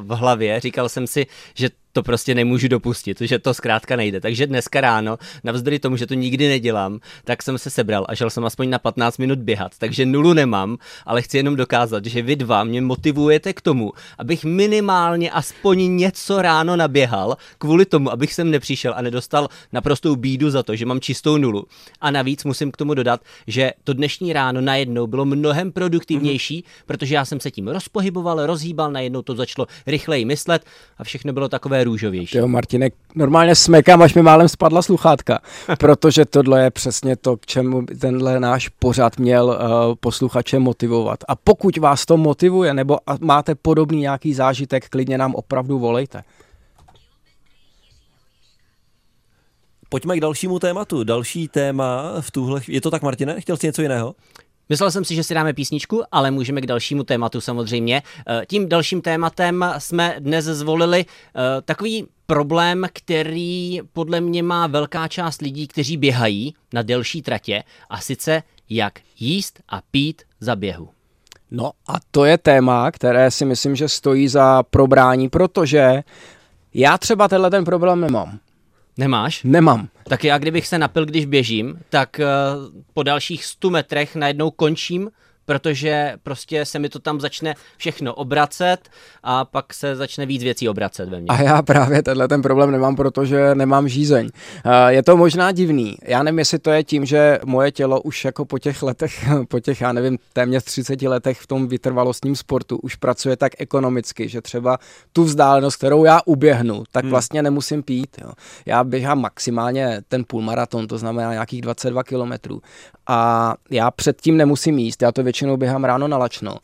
v 0.00 0.10
hlavě. 0.10 0.60
Říkal 0.60 0.88
jsem 0.88 1.06
si, 1.06 1.26
že 1.54 1.68
to 1.96 2.02
prostě 2.02 2.34
nemůžu 2.34 2.68
dopustit, 2.68 3.20
že 3.20 3.38
to 3.38 3.54
zkrátka 3.54 3.96
nejde. 3.96 4.20
Takže 4.20 4.46
dneska 4.46 4.80
ráno, 4.80 5.18
navzdory 5.44 5.78
tomu, 5.78 5.96
že 5.96 6.06
to 6.06 6.14
nikdy 6.14 6.48
nedělám, 6.48 7.00
tak 7.24 7.42
jsem 7.42 7.58
se 7.58 7.70
sebral 7.70 8.06
a 8.08 8.14
šel 8.14 8.30
jsem 8.30 8.44
aspoň 8.44 8.70
na 8.70 8.78
15 8.78 9.18
minut 9.18 9.38
běhat. 9.38 9.72
Takže 9.78 10.06
nulu 10.06 10.32
nemám, 10.32 10.76
ale 11.06 11.22
chci 11.22 11.36
jenom 11.36 11.56
dokázat, 11.56 12.04
že 12.04 12.22
vy 12.22 12.36
dva 12.36 12.64
mě 12.64 12.80
motivujete 12.80 13.52
k 13.52 13.60
tomu, 13.60 13.92
abych 14.18 14.44
minimálně 14.44 15.30
aspoň 15.30 15.96
něco 15.96 16.42
ráno 16.42 16.76
naběhal, 16.76 17.36
kvůli 17.58 17.84
tomu, 17.84 18.12
abych 18.12 18.34
sem 18.34 18.50
nepřišel 18.50 18.94
a 18.96 19.02
nedostal 19.02 19.48
naprostou 19.72 20.16
bídu 20.16 20.50
za 20.50 20.62
to, 20.62 20.76
že 20.76 20.86
mám 20.86 21.00
čistou 21.00 21.36
nulu. 21.36 21.64
A 22.00 22.10
navíc 22.10 22.44
musím 22.44 22.70
k 22.72 22.76
tomu 22.76 22.94
dodat, 22.94 23.20
že 23.46 23.72
to 23.84 23.92
dnešní 23.92 24.32
ráno 24.32 24.60
najednou 24.60 25.06
bylo 25.06 25.24
mnohem 25.24 25.72
produktivnější, 25.72 26.60
mm-hmm. 26.60 26.84
protože 26.86 27.14
já 27.14 27.24
jsem 27.24 27.40
se 27.40 27.50
tím 27.50 27.68
rozpohyboval, 27.68 28.46
rozhýbal, 28.46 28.92
najednou 28.92 29.22
to 29.22 29.34
začalo 29.34 29.66
rychleji 29.86 30.24
myslet 30.24 30.64
a 30.98 31.04
všechno 31.04 31.32
bylo 31.32 31.48
takové 31.48 31.85
růžovější. 31.86 32.38
Jo, 32.38 32.48
Martinek, 32.48 32.94
normálně 33.14 33.54
smekám, 33.54 34.02
až 34.02 34.14
mi 34.14 34.22
málem 34.22 34.48
spadla 34.48 34.82
sluchátka, 34.82 35.38
protože 35.78 36.24
tohle 36.24 36.62
je 36.62 36.70
přesně 36.70 37.16
to, 37.16 37.36
k 37.36 37.46
čemu 37.46 37.82
tenhle 38.00 38.40
náš 38.40 38.68
pořad 38.68 39.18
měl 39.18 39.46
uh, 39.46 39.94
posluchače 40.00 40.58
motivovat. 40.58 41.18
A 41.28 41.36
pokud 41.36 41.76
vás 41.76 42.06
to 42.06 42.16
motivuje, 42.16 42.74
nebo 42.74 42.98
máte 43.20 43.54
podobný 43.54 44.00
nějaký 44.00 44.34
zážitek, 44.34 44.88
klidně 44.88 45.18
nám 45.18 45.34
opravdu 45.34 45.78
volejte. 45.78 46.22
Pojďme 49.88 50.16
k 50.16 50.20
dalšímu 50.20 50.58
tématu. 50.58 51.04
Další 51.04 51.48
téma 51.48 52.12
v 52.20 52.30
tuhle... 52.30 52.60
Je 52.68 52.80
to 52.80 52.90
tak, 52.90 53.02
Martine? 53.02 53.40
Chtěl 53.40 53.56
jsi 53.56 53.66
něco 53.66 53.82
jiného? 53.82 54.14
Myslel 54.68 54.90
jsem 54.90 55.04
si, 55.04 55.14
že 55.14 55.24
si 55.24 55.34
dáme 55.34 55.52
písničku, 55.52 56.02
ale 56.12 56.30
můžeme 56.30 56.60
k 56.60 56.66
dalšímu 56.66 57.04
tématu 57.04 57.40
samozřejmě. 57.40 58.02
Eh, 58.28 58.46
tím 58.46 58.68
dalším 58.68 59.00
tématem 59.00 59.64
jsme 59.78 60.16
dnes 60.18 60.44
zvolili 60.44 61.04
eh, 61.04 61.62
takový 61.62 62.06
problém, 62.26 62.86
který 62.92 63.80
podle 63.92 64.20
mě 64.20 64.42
má 64.42 64.66
velká 64.66 65.08
část 65.08 65.42
lidí, 65.42 65.66
kteří 65.66 65.96
běhají 65.96 66.54
na 66.72 66.82
delší 66.82 67.22
tratě, 67.22 67.62
a 67.90 68.00
sice 68.00 68.42
jak 68.70 69.00
jíst 69.18 69.60
a 69.68 69.80
pít 69.90 70.22
za 70.40 70.56
běhu. 70.56 70.88
No 71.50 71.70
a 71.88 71.92
to 72.10 72.24
je 72.24 72.38
téma, 72.38 72.90
které 72.90 73.30
si 73.30 73.44
myslím, 73.44 73.76
že 73.76 73.88
stojí 73.88 74.28
za 74.28 74.62
probrání, 74.62 75.28
protože 75.28 76.02
já 76.74 76.98
třeba 76.98 77.28
tenhle 77.28 77.50
ten 77.50 77.64
problém 77.64 78.00
nemám. 78.00 78.38
Nemáš? 78.98 79.42
Nemám. 79.44 79.88
Tak 80.08 80.24
já 80.24 80.38
kdybych 80.38 80.66
se 80.66 80.78
napil, 80.78 81.06
když 81.06 81.26
běžím, 81.26 81.78
tak 81.88 82.20
uh, 82.20 82.82
po 82.94 83.02
dalších 83.02 83.44
100 83.44 83.70
metrech 83.70 84.16
najednou 84.16 84.50
končím 84.50 85.10
protože 85.46 86.14
prostě 86.22 86.64
se 86.64 86.78
mi 86.78 86.88
to 86.88 86.98
tam 86.98 87.20
začne 87.20 87.54
všechno 87.76 88.14
obracet 88.14 88.78
a 89.22 89.44
pak 89.44 89.74
se 89.74 89.96
začne 89.96 90.26
víc 90.26 90.42
věcí 90.42 90.68
obracet 90.68 91.08
ve 91.08 91.20
mně. 91.20 91.26
A 91.28 91.42
já 91.42 91.62
právě 91.62 92.02
tenhle 92.02 92.28
ten 92.28 92.42
problém 92.42 92.70
nemám, 92.70 92.96
protože 92.96 93.54
nemám 93.54 93.88
žízeň. 93.88 94.28
Je 94.88 95.02
to 95.02 95.16
možná 95.16 95.52
divný. 95.52 95.96
Já 96.04 96.22
nevím, 96.22 96.38
jestli 96.38 96.58
to 96.58 96.70
je 96.70 96.84
tím, 96.84 97.04
že 97.04 97.38
moje 97.44 97.72
tělo 97.72 98.00
už 98.00 98.24
jako 98.24 98.44
po 98.44 98.58
těch 98.58 98.82
letech, 98.82 99.24
po 99.48 99.60
těch, 99.60 99.80
já 99.80 99.92
nevím, 99.92 100.18
téměř 100.32 100.64
30 100.64 101.02
letech 101.02 101.40
v 101.40 101.46
tom 101.46 101.68
vytrvalostním 101.68 102.36
sportu 102.36 102.78
už 102.78 102.94
pracuje 102.94 103.36
tak 103.36 103.52
ekonomicky, 103.58 104.28
že 104.28 104.40
třeba 104.40 104.78
tu 105.12 105.24
vzdálenost, 105.24 105.76
kterou 105.76 106.04
já 106.04 106.20
uběhnu, 106.24 106.84
tak 106.92 107.04
hmm. 107.04 107.10
vlastně 107.10 107.42
nemusím 107.42 107.82
pít. 107.82 108.16
Jo. 108.22 108.32
Já 108.66 108.84
běhám 108.84 109.20
maximálně 109.20 110.02
ten 110.08 110.24
půlmaraton, 110.24 110.86
to 110.86 110.98
znamená 110.98 111.32
nějakých 111.32 111.60
22 111.60 112.04
kilometrů. 112.04 112.60
A 113.06 113.54
já 113.70 113.90
předtím 113.90 114.36
nemusím 114.36 114.78
jíst, 114.78 115.02
já 115.02 115.12
to 115.12 115.22
většinou 115.22 115.35
běhám 115.56 115.84
ráno 115.84 116.08
na 116.08 116.18
lačno. 116.18 116.56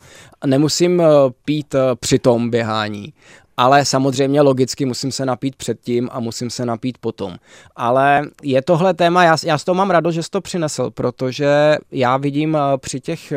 Nemusím 0.45 1.01
eh, 1.01 1.05
pít 1.45 1.75
eh, 1.75 1.79
při 1.99 2.19
tom 2.19 2.49
běhání, 2.49 3.13
ale 3.57 3.85
samozřejmě 3.85 4.41
logicky 4.41 4.85
musím 4.85 5.11
se 5.11 5.25
napít 5.25 5.55
předtím 5.55 6.09
a 6.11 6.19
musím 6.19 6.49
se 6.49 6.65
napít 6.65 6.97
potom. 6.97 7.35
Ale 7.75 8.21
je 8.43 8.61
tohle 8.61 8.93
téma, 8.93 9.23
já, 9.23 9.37
já 9.45 9.57
z 9.57 9.63
toho 9.63 9.75
mám 9.75 9.89
radost, 9.89 10.15
že 10.15 10.23
jsi 10.23 10.29
to 10.29 10.41
přinesl, 10.41 10.89
protože 10.89 11.77
já 11.91 12.17
vidím 12.17 12.55
eh, 12.55 12.77
při 12.77 12.99
těch 12.99 13.33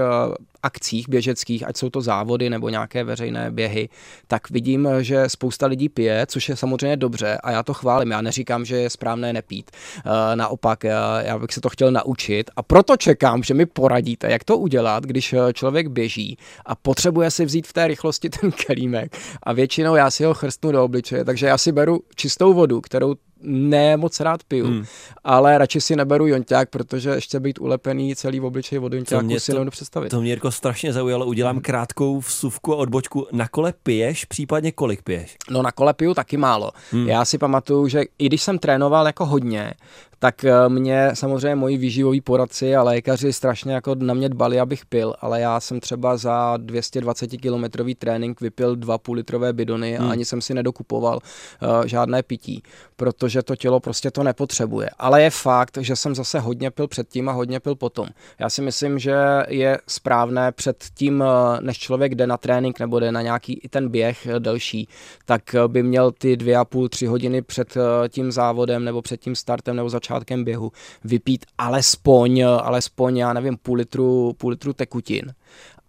akcích 0.67 1.09
běžeckých, 1.09 1.67
ať 1.67 1.77
jsou 1.77 1.91
to 1.91 2.01
závody 2.01 2.51
nebo 2.51 2.69
nějaké 2.69 3.05
veřejné 3.05 3.51
běhy, 3.51 3.89
tak 4.27 4.51
vidím, 4.51 4.89
že 5.01 5.29
spousta 5.29 5.67
lidí 5.67 5.89
pije, 5.89 6.27
což 6.27 6.49
je 6.49 6.57
samozřejmě 6.57 6.97
dobře 6.97 7.39
a 7.43 7.51
já 7.51 7.63
to 7.63 7.75
chválím. 7.75 8.11
Já 8.11 8.21
neříkám, 8.21 8.65
že 8.65 8.77
je 8.77 8.91
správné 8.91 9.33
nepít. 9.33 9.71
Eh, 9.71 10.37
naopak, 10.37 10.85
já 11.21 11.39
bych 11.39 11.53
se 11.53 11.61
to 11.61 11.69
chtěl 11.69 11.91
naučit 11.91 12.51
a 12.57 12.63
proto 12.63 12.97
čekám, 12.97 13.43
že 13.43 13.55
mi 13.55 13.67
poradíte, 13.67 14.31
jak 14.31 14.45
to 14.45 14.59
udělat, 14.59 15.05
když 15.05 15.35
člověk 15.53 15.89
běží 15.89 16.39
a 16.67 16.75
potřebuje 16.75 17.31
si 17.31 17.45
vzít 17.45 17.67
v 17.67 17.73
té 17.73 17.89
rychlosti 17.89 18.31
ten 18.41 18.53
kelímek 18.53 19.17
a 19.43 19.53
většinou 19.53 19.95
já 19.95 20.11
si 20.11 20.25
ho 20.25 20.35
chrstnu 20.35 20.73
do 20.73 20.85
obličeje, 20.85 21.25
takže 21.25 21.47
já 21.47 21.59
si 21.59 21.73
beru 21.73 22.01
čistou 22.17 22.55
vodu, 22.55 22.81
kterou 22.81 23.15
ne 23.43 23.97
moc 23.97 24.21
rád 24.21 24.45
piju, 24.45 24.67
hmm. 24.67 24.85
ale 25.25 25.59
radši 25.59 25.81
si 25.81 25.97
neberu 25.97 26.27
jonťák, 26.27 26.71
protože 26.71 27.11
ještě 27.11 27.41
být 27.41 27.59
ulepený 27.59 28.17
celý 28.17 28.41
v 28.41 28.45
obličeji 28.45 28.79
od 28.79 28.93
jonťáku 28.93 29.39
si 29.39 29.53
nemůžu 29.53 29.71
představit. 29.71 30.09
To 30.09 30.21
mě 30.21 30.31
jako 30.31 30.51
strašně 30.51 30.93
zaujalo, 30.93 31.27
udělám 31.27 31.57
hmm. 31.57 31.63
krátkou 31.63 32.21
vsuvku 32.21 32.75
a 32.75 32.77
odbočku. 32.77 33.27
Na 33.33 33.49
kole 33.49 33.75
piješ, 33.83 34.25
případně 34.25 34.73
kolik 34.73 35.03
piješ? 35.03 35.37
No 35.51 35.63
na 35.63 35.73
kole 35.73 35.95
piju 35.95 36.15
taky 36.15 36.37
málo. 36.37 36.71
Hmm. 36.91 37.09
Já 37.09 37.25
si 37.25 37.39
pamatuju, 37.39 37.89
že 37.89 38.03
i 38.19 38.27
když 38.27 38.43
jsem 38.43 38.59
trénoval 38.59 39.07
jako 39.07 39.27
hodně, 39.27 39.75
tak 40.19 40.45
eh, 40.45 40.69
mě 40.69 41.11
samozřejmě 41.15 41.55
moji 41.55 41.77
výživoví 41.77 42.21
poradci 42.21 42.77
a 42.77 42.83
lékaři 42.83 43.33
strašně 43.33 43.73
jako 43.73 43.95
na 43.95 44.15
mě 44.15 44.29
dbali, 44.29 44.61
abych 44.61 44.87
pil, 44.87 45.15
ale 45.21 45.41
já 45.41 45.61
jsem 45.61 45.81
třeba 45.81 46.17
za 46.17 46.57
220 46.57 47.27
kilometrový 47.27 47.95
trénink 47.95 48.41
vypil 48.41 48.77
dva 48.77 48.99
půl 48.99 49.17
litrové 49.17 49.53
bidony 49.53 49.97
hmm. 49.97 50.09
a 50.09 50.11
ani 50.11 50.25
jsem 50.25 50.41
si 50.41 50.55
nedokupoval 50.55 51.19
uh, 51.63 51.87
žádné 51.87 52.23
pití, 52.23 52.63
protože 52.97 53.43
to 53.43 53.57
tělo 53.57 53.81
prostě 53.81 54.11
to 54.11 54.23
nepotřebuje. 54.23 54.91
Ale 54.99 55.23
je 55.23 55.31
fakt, 55.31 55.79
že 55.81 55.97
jsem 55.97 56.15
zase 56.15 56.41
hodně 56.41 56.71
pil 56.71 56.89
předtím 56.89 57.29
a 57.29 57.33
hodně 57.33 57.61
pil 57.61 57.75
potom. 57.75 58.09
Já 58.39 58.51
si 58.51 58.63
myslím, 58.63 58.99
že 58.99 59.17
je 59.49 59.79
správné 59.89 60.53
před 60.53 60.85
tím, 60.95 61.23
eh, 61.23 61.61
než 61.61 61.79
člověk 61.79 62.15
jde 62.15 62.27
na 62.27 62.37
trénink 62.37 62.81
nebo 62.81 63.01
jde 63.01 63.13
na 63.13 63.23
nějaký 63.23 63.61
i 63.63 63.69
ten 63.69 63.89
běh 63.89 64.27
delší, 64.39 64.89
tak 65.25 65.43
by 65.67 65.83
měl 65.83 66.13
ty 66.13 66.37
dvě 66.37 66.57
a 66.57 66.65
půl, 66.65 66.89
tři 66.89 67.07
hodiny 67.07 67.43
před 67.43 67.75
tím 68.09 68.33
závodem 68.33 68.85
nebo 68.85 69.03
před 69.03 69.21
tím 69.21 69.35
startem 69.35 69.77
nebo 69.77 69.89
začátkem 69.89 70.06
začátkem 70.07 70.45
běhu 70.45 70.73
vypít 71.05 71.47
alespoň, 71.59 72.43
alespoň 72.43 73.17
já 73.17 73.33
nevím, 73.33 73.57
půl 73.57 73.77
litru, 73.77 74.33
půl 74.39 74.51
litru 74.51 74.73
tekutin 74.73 75.35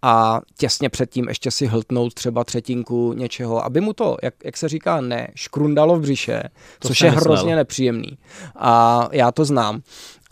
a 0.01 0.41
těsně 0.57 0.89
předtím 0.89 1.27
ještě 1.27 1.51
si 1.51 1.65
hltnout 1.65 2.13
třeba 2.13 2.43
třetinku 2.43 3.13
něčeho, 3.13 3.65
aby 3.65 3.81
mu 3.81 3.93
to, 3.93 4.17
jak, 4.23 4.33
jak 4.43 4.57
se 4.57 4.69
říká, 4.69 5.01
ne, 5.01 5.27
škrundalo 5.35 5.95
v 5.95 6.01
břiše, 6.01 6.43
to 6.79 6.87
což 6.87 7.01
je 7.01 7.11
myslel. 7.11 7.23
hrozně 7.23 7.55
nepříjemný. 7.55 8.17
A 8.55 9.03
já 9.11 9.31
to 9.31 9.45
znám. 9.45 9.81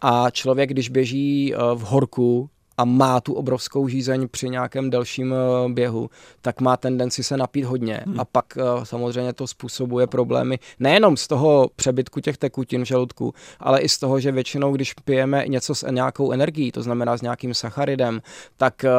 A 0.01 0.29
člověk, 0.29 0.69
když 0.69 0.89
běží 0.89 1.53
eh, 1.53 1.57
v 1.75 1.81
horku, 1.81 2.49
a 2.77 2.85
má 2.85 3.21
tu 3.21 3.33
obrovskou 3.33 3.87
žízeň 3.87 4.27
při 4.27 4.49
nějakém 4.49 4.89
delším 4.89 5.33
eh, 5.33 5.69
běhu, 5.73 6.09
tak 6.41 6.61
má 6.61 6.77
tendenci 6.77 7.23
se 7.23 7.37
napít 7.37 7.65
hodně 7.65 8.01
hmm. 8.05 8.19
a 8.19 8.25
pak 8.25 8.45
eh, 8.57 8.61
samozřejmě 8.83 9.33
to 9.33 9.47
způsobuje 9.47 10.07
problémy 10.07 10.59
nejenom 10.79 11.17
z 11.17 11.27
toho 11.27 11.69
přebytku 11.75 12.19
těch 12.19 12.37
tekutin 12.37 12.81
v 12.81 12.87
žaludku, 12.87 13.33
ale 13.59 13.81
i 13.81 13.89
z 13.89 13.97
toho, 13.97 14.19
že 14.19 14.31
většinou, 14.31 14.71
když 14.71 14.93
pijeme 14.93 15.43
něco 15.47 15.75
s 15.75 15.91
nějakou 15.91 16.31
energií, 16.31 16.71
to 16.71 16.81
znamená 16.81 17.17
s 17.17 17.21
nějakým 17.21 17.53
sacharidem, 17.53 18.21
tak 18.57 18.83
eh, 18.83 18.89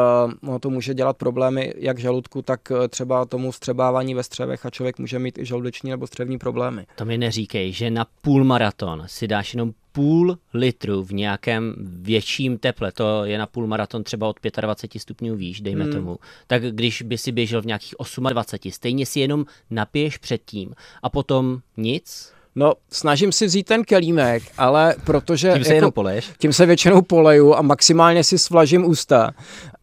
no, 0.43 0.59
to 0.59 0.71
může 0.71 0.95
dělat 0.95 1.17
problémy 1.17 1.75
jak 1.77 1.99
žaludku, 1.99 2.43
tak 2.43 2.61
třeba 2.89 3.25
tomu 3.25 3.53
střebávání 3.53 4.15
ve 4.15 4.23
střevech 4.23 4.67
a 4.67 4.71
člověk 4.71 4.99
může 4.99 5.19
mít 5.19 5.39
i 5.39 5.45
žaludeční 5.45 5.91
nebo 5.91 6.07
střevní 6.07 6.39
problémy. 6.39 6.87
To 6.97 7.05
mi 7.05 7.19
neříkej, 7.19 7.73
že 7.73 7.91
na 7.91 8.07
půl 8.23 8.45
maraton 8.45 9.03
si 9.07 9.29
dáš 9.29 9.55
jenom 9.55 9.73
půl 9.97 10.39
litru 10.55 11.05
v 11.05 11.13
nějakém 11.13 11.75
větším 11.81 12.59
teple, 12.59 12.93
to 12.93 13.25
je 13.25 13.39
na 13.39 13.47
půl 13.47 13.67
maraton 13.67 14.05
třeba 14.05 14.29
od 14.29 14.37
25 14.61 15.01
stupňů 15.01 15.37
výš, 15.37 15.61
dejme 15.61 15.85
hmm. 15.85 15.93
tomu, 15.93 16.19
tak 16.47 16.63
když 16.63 17.03
by 17.03 17.19
si 17.19 17.33
běžel 17.33 17.63
v 17.63 17.67
nějakých 17.67 17.95
28, 18.31 18.73
stejně 18.73 19.07
si 19.07 19.21
jenom 19.21 19.45
napiješ 19.71 20.19
předtím 20.19 20.75
a 21.03 21.09
potom 21.09 21.61
nic? 21.77 22.36
No, 22.59 22.73
snažím 22.91 23.33
si 23.33 23.47
vzít 23.47 23.67
ten 23.67 23.85
kelímek, 23.85 24.43
ale 24.59 24.95
protože... 25.05 25.53
Tím 25.53 25.65
se 25.65 25.69
jako, 25.69 25.77
jenom 25.77 25.93
poleješ? 25.93 26.31
Tím 26.39 26.53
se 26.53 26.67
většinou 26.67 27.03
poleju 27.03 27.55
a 27.55 27.63
maximálně 27.63 28.25
si 28.25 28.39
svlažím 28.39 28.85
ústa 28.85 29.31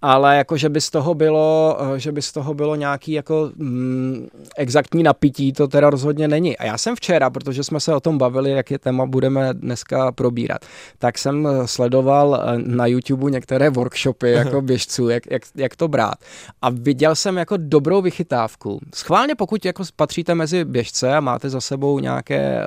ale 0.04 0.38
jako, 0.38 0.58
že 0.58 0.70
by 0.70 0.82
z 0.82 0.90
toho 0.90 1.14
bylo, 1.14 1.78
eh, 1.96 2.00
že 2.00 2.12
by 2.12 2.22
z 2.22 2.32
toho 2.32 2.54
bylo 2.54 2.76
nějaký 2.76 3.12
jako 3.12 3.52
mm, 3.56 4.28
exaktní 4.58 5.04
napití, 5.04 5.54
to 5.54 5.68
teda 5.68 5.90
rozhodně 5.90 6.28
není. 6.28 6.58
A 6.58 6.66
já 6.66 6.78
jsem 6.78 6.96
včera, 6.96 7.30
protože 7.30 7.64
jsme 7.64 7.80
se 7.80 7.96
o 7.96 8.00
tom 8.00 8.18
bavili, 8.18 8.52
jak 8.52 8.72
je 8.72 8.80
téma 8.80 9.06
budeme 9.06 9.54
dneska 9.54 10.12
probírat, 10.12 10.62
tak 10.98 11.18
jsem 11.18 11.48
eh, 11.48 11.68
sledoval 11.68 12.36
eh, 12.36 12.58
na 12.58 12.86
YouTube 12.86 13.32
některé 13.32 13.70
workshopy 13.70 14.32
jako 14.44 14.62
běžců, 14.62 15.10
jak, 15.10 15.32
jak, 15.32 15.42
jak 15.56 15.76
to 15.76 15.88
brát. 15.88 16.16
A 16.62 16.70
viděl 16.70 17.16
jsem 17.16 17.38
jako 17.38 17.58
dobrou 17.58 18.02
vychytávku. 18.02 18.80
Schválně, 18.96 19.36
pokud 19.36 19.66
jako 19.66 19.84
patříte 19.96 20.36
mezi 20.36 20.66
běžce 20.66 21.16
a 21.16 21.20
máte 21.20 21.50
za 21.50 21.62
sebou 21.62 22.00
nějaké 22.00 22.63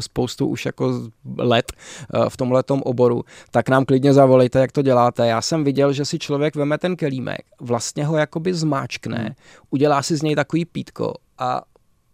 spoustu 0.00 0.46
už 0.46 0.66
jako 0.66 1.00
let 1.38 1.72
uh, 2.14 2.28
v 2.28 2.36
tomhletom 2.36 2.82
oboru, 2.84 3.24
tak 3.50 3.68
nám 3.68 3.84
klidně 3.84 4.12
zavolejte, 4.12 4.58
jak 4.58 4.72
to 4.72 4.82
děláte. 4.82 5.26
Já 5.26 5.42
jsem 5.42 5.64
viděl, 5.64 5.92
že 5.92 6.04
si 6.04 6.18
člověk 6.18 6.42
člověk 6.42 6.56
veme 6.56 6.78
ten 6.78 6.96
kelímek, 6.96 7.40
vlastně 7.60 8.04
ho 8.04 8.16
jakoby 8.16 8.54
zmáčkne, 8.54 9.18
hmm. 9.18 9.34
udělá 9.70 10.02
si 10.02 10.16
z 10.16 10.22
něj 10.22 10.34
takový 10.34 10.64
pítko 10.64 11.14
a 11.38 11.62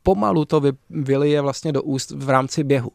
pomalu 0.03 0.45
to 0.45 0.61
vy, 0.61 0.73
vylije 0.91 1.41
vlastně 1.41 1.73
do 1.73 1.83
úst 1.83 2.11
v 2.11 2.29
rámci 2.29 2.65
běhu. 2.65 2.91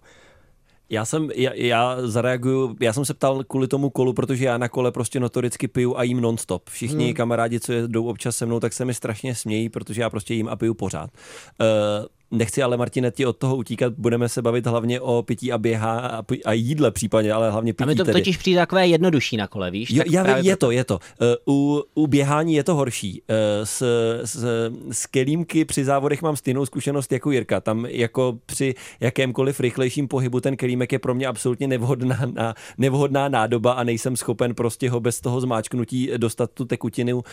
Já 0.89 1.05
jsem, 1.05 1.29
já, 1.35 1.51
já 1.53 1.97
zareaguju, 2.07 2.75
já 2.81 2.93
jsem 2.93 3.05
se 3.05 3.13
ptal 3.13 3.43
kvůli 3.43 3.67
tomu 3.67 3.89
kolu, 3.89 4.13
protože 4.13 4.45
já 4.45 4.57
na 4.57 4.69
kole 4.69 4.91
prostě 4.91 5.19
notoricky 5.19 5.67
piju 5.67 5.97
a 5.97 6.03
jím 6.03 6.21
nonstop. 6.21 6.69
Všichni 6.69 7.05
hmm. 7.05 7.13
kamarádi, 7.13 7.59
co 7.59 7.73
jdou 7.87 8.05
občas 8.05 8.35
se 8.35 8.45
mnou, 8.45 8.59
tak 8.59 8.73
se 8.73 8.85
mi 8.85 8.93
strašně 8.93 9.35
smějí, 9.35 9.69
protože 9.69 10.01
já 10.01 10.09
prostě 10.09 10.33
jím 10.33 10.47
a 10.47 10.55
piju 10.55 10.73
pořád. 10.73 11.09
Uh, 11.09 12.05
Nechci 12.33 12.63
ale, 12.63 12.77
Martine, 12.77 13.11
ti 13.11 13.25
od 13.25 13.37
toho 13.37 13.55
utíkat, 13.55 13.93
budeme 13.97 14.29
se 14.29 14.41
bavit 14.41 14.67
hlavně 14.67 15.01
o 15.01 15.23
pití 15.23 15.51
a 15.51 15.57
běhá 15.57 16.23
a, 16.45 16.53
jídle 16.53 16.91
případně, 16.91 17.33
ale 17.33 17.51
hlavně 17.51 17.73
pití 17.73 17.83
A 17.83 17.87
mi 17.87 17.95
to 17.95 18.05
tedy. 18.05 18.19
totiž 18.19 18.37
přijde 18.37 18.59
takové 18.59 18.87
jednodušší 18.87 19.37
na 19.37 19.47
kole, 19.47 19.71
víš? 19.71 19.91
Jo, 19.91 20.03
já 20.11 20.23
vím, 20.23 20.45
je 20.45 20.57
to, 20.57 20.71
je 20.71 20.83
to. 20.83 20.99
Uh, 21.45 21.55
u, 21.55 21.83
u 21.93 22.07
běhání 22.07 22.53
je 22.53 22.63
to 22.63 22.75
horší. 22.75 23.21
Uh, 23.21 23.35
s, 23.63 23.81
s, 24.23 24.45
s 24.91 25.05
kelímky 25.05 25.65
při 25.65 25.85
závodech 25.85 26.21
mám 26.21 26.35
stejnou 26.35 26.65
zkušenost 26.65 27.11
jako 27.11 27.31
Jirka. 27.31 27.61
Tam 27.61 27.85
jako 27.85 28.37
při 28.45 28.75
jakémkoliv 28.99 29.59
rychlejším 29.59 30.07
pohybu 30.07 30.39
ten 30.39 30.57
kelímek 30.57 30.91
je 30.91 30.99
pro 30.99 31.15
mě 31.15 31.27
absolutně 31.27 31.67
nevhodná, 31.67 32.17
na, 32.33 32.53
nevhodná 32.77 33.29
nádoba 33.29 33.71
a 33.71 33.83
nejsem 33.83 34.15
schopen 34.15 34.55
prostě 34.55 34.89
ho 34.89 34.99
bez 34.99 35.21
toho 35.21 35.41
zmáčknutí 35.41 36.09
dostat 36.17 36.51
tu 36.53 36.65
tekutinu 36.65 37.17
uh, 37.17 37.23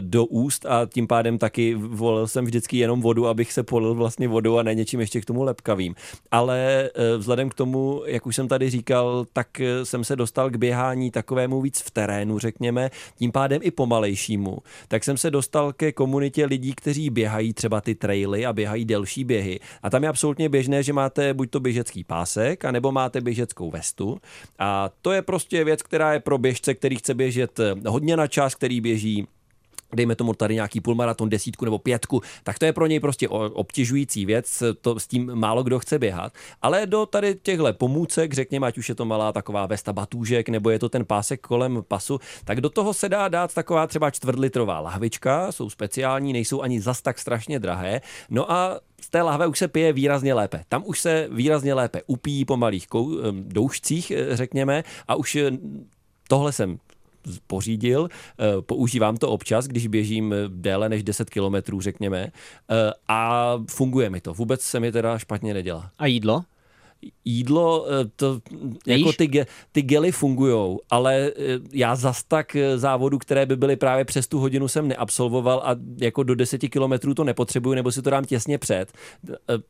do 0.00 0.24
úst 0.24 0.66
a 0.66 0.86
tím 0.86 1.06
pádem 1.06 1.38
taky 1.38 1.74
volil 1.74 2.26
jsem 2.26 2.44
vždycky 2.44 2.78
jenom 2.78 3.00
vodu, 3.00 3.26
abych 3.26 3.52
se 3.52 3.62
polil 3.62 3.94
vlastně 3.94 4.28
vodou 4.32 4.58
a 4.58 4.62
ne 4.62 4.74
něčím 4.74 5.00
ještě 5.00 5.20
k 5.20 5.24
tomu 5.24 5.42
lepkavým. 5.42 5.94
Ale 6.30 6.90
eh, 6.94 7.16
vzhledem 7.16 7.48
k 7.48 7.54
tomu, 7.54 8.02
jak 8.06 8.26
už 8.26 8.36
jsem 8.36 8.48
tady 8.48 8.70
říkal, 8.70 9.26
tak 9.32 9.60
eh, 9.60 9.84
jsem 9.84 10.04
se 10.04 10.16
dostal 10.16 10.50
k 10.50 10.56
běhání 10.56 11.10
takovému 11.10 11.60
víc 11.60 11.80
v 11.80 11.90
terénu, 11.90 12.38
řekněme, 12.38 12.90
tím 13.18 13.32
pádem 13.32 13.60
i 13.64 13.70
pomalejšímu. 13.70 14.58
Tak 14.88 15.04
jsem 15.04 15.16
se 15.16 15.30
dostal 15.30 15.72
ke 15.72 15.92
komunitě 15.92 16.46
lidí, 16.46 16.74
kteří 16.74 17.10
běhají 17.10 17.52
třeba 17.52 17.80
ty 17.80 17.94
traily 17.94 18.46
a 18.46 18.52
běhají 18.52 18.84
delší 18.84 19.24
běhy. 19.24 19.60
A 19.82 19.90
tam 19.90 20.02
je 20.02 20.08
absolutně 20.08 20.48
běžné, 20.48 20.82
že 20.82 20.92
máte 20.92 21.34
buď 21.34 21.50
to 21.50 21.60
běžecký 21.60 22.04
pásek, 22.04 22.64
anebo 22.64 22.92
máte 22.92 23.20
běžeckou 23.20 23.70
vestu. 23.70 24.18
A 24.58 24.90
to 25.02 25.12
je 25.12 25.22
prostě 25.22 25.64
věc, 25.64 25.82
která 25.82 26.12
je 26.12 26.20
pro 26.20 26.38
běžce, 26.38 26.74
který 26.74 26.96
chce 26.96 27.14
běžet 27.14 27.60
eh, 27.60 27.74
hodně 27.88 28.16
na 28.16 28.26
čas, 28.26 28.54
který 28.54 28.80
běží 28.80 29.26
dejme 29.94 30.16
tomu 30.16 30.34
tady 30.34 30.54
nějaký 30.54 30.80
půlmaraton, 30.80 31.28
desítku 31.28 31.64
nebo 31.64 31.78
pětku, 31.78 32.22
tak 32.42 32.58
to 32.58 32.64
je 32.64 32.72
pro 32.72 32.86
něj 32.86 33.00
prostě 33.00 33.28
obtěžující 33.28 34.26
věc, 34.26 34.62
to 34.80 35.00
s 35.00 35.06
tím 35.06 35.34
málo 35.34 35.62
kdo 35.62 35.78
chce 35.78 35.98
běhat. 35.98 36.32
Ale 36.62 36.86
do 36.86 37.06
tady 37.06 37.34
těchto 37.42 37.72
pomůcek, 37.72 38.34
řekněme, 38.34 38.66
ať 38.66 38.78
už 38.78 38.88
je 38.88 38.94
to 38.94 39.04
malá 39.04 39.32
taková 39.32 39.66
vesta 39.66 39.92
batůžek, 39.92 40.48
nebo 40.48 40.70
je 40.70 40.78
to 40.78 40.88
ten 40.88 41.04
pásek 41.04 41.40
kolem 41.40 41.84
pasu, 41.88 42.20
tak 42.44 42.60
do 42.60 42.70
toho 42.70 42.94
se 42.94 43.08
dá 43.08 43.28
dát 43.28 43.54
taková 43.54 43.86
třeba 43.86 44.10
čtvrtlitrová 44.10 44.80
lahvička, 44.80 45.52
jsou 45.52 45.70
speciální, 45.70 46.32
nejsou 46.32 46.62
ani 46.62 46.80
zas 46.80 47.02
tak 47.02 47.18
strašně 47.18 47.58
drahé. 47.58 48.00
No 48.30 48.52
a 48.52 48.80
z 49.00 49.10
té 49.10 49.22
lahve 49.22 49.46
už 49.46 49.58
se 49.58 49.68
pije 49.68 49.92
výrazně 49.92 50.34
lépe. 50.34 50.64
Tam 50.68 50.82
už 50.86 51.00
se 51.00 51.28
výrazně 51.30 51.74
lépe 51.74 52.02
upíjí 52.06 52.44
po 52.44 52.56
malých 52.56 52.86
doušcích, 53.32 54.10
eh, 54.10 54.36
řekněme, 54.36 54.84
a 55.08 55.14
už 55.14 55.36
eh, 55.36 55.50
tohle 56.28 56.52
jsem 56.52 56.78
pořídil, 57.46 58.08
eh, 58.08 58.62
používám 58.62 59.16
to 59.16 59.30
občas, 59.30 59.66
když 59.66 59.86
běžím 59.86 60.34
déle 60.48 60.88
než 60.88 61.02
10 61.02 61.30
kilometrů, 61.30 61.80
řekněme, 61.80 62.32
eh, 62.70 62.92
a 63.08 63.54
funguje 63.70 64.10
mi 64.10 64.20
to. 64.20 64.34
Vůbec 64.34 64.60
se 64.60 64.80
mi 64.80 64.92
teda 64.92 65.18
špatně 65.18 65.54
nedělá. 65.54 65.90
A 65.98 66.06
jídlo? 66.06 66.44
jídlo, 67.24 67.86
eh, 67.88 68.10
to, 68.16 68.40
jako 68.86 69.12
ty, 69.12 69.46
ty 69.72 69.82
gely 69.82 70.12
fungují, 70.12 70.78
ale 70.90 71.32
já 71.72 71.96
zas 71.96 72.22
tak 72.22 72.56
závodu, 72.76 73.18
které 73.18 73.46
by 73.46 73.56
byly 73.56 73.76
právě 73.76 74.04
přes 74.04 74.26
tu 74.26 74.38
hodinu 74.38 74.68
jsem 74.68 74.88
neabsolvoval 74.88 75.62
a 75.64 75.76
jako 76.00 76.22
do 76.22 76.34
deseti 76.34 76.68
kilometrů 76.68 77.14
to 77.14 77.24
nepotřebuju, 77.24 77.74
nebo 77.74 77.92
si 77.92 78.02
to 78.02 78.10
dám 78.10 78.24
těsně 78.24 78.58
před. 78.58 78.92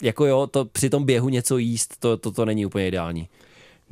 Jako 0.03 0.27
jo, 0.27 0.47
to 0.47 0.65
při 0.65 0.91
tom 0.91 1.05
běhu 1.05 1.29
něco 1.29 1.59
jíst, 1.59 1.97
to, 1.99 2.17
to, 2.17 2.31
to 2.31 2.45
není 2.45 2.67
úplně 2.67 2.89
ideální. 2.89 3.29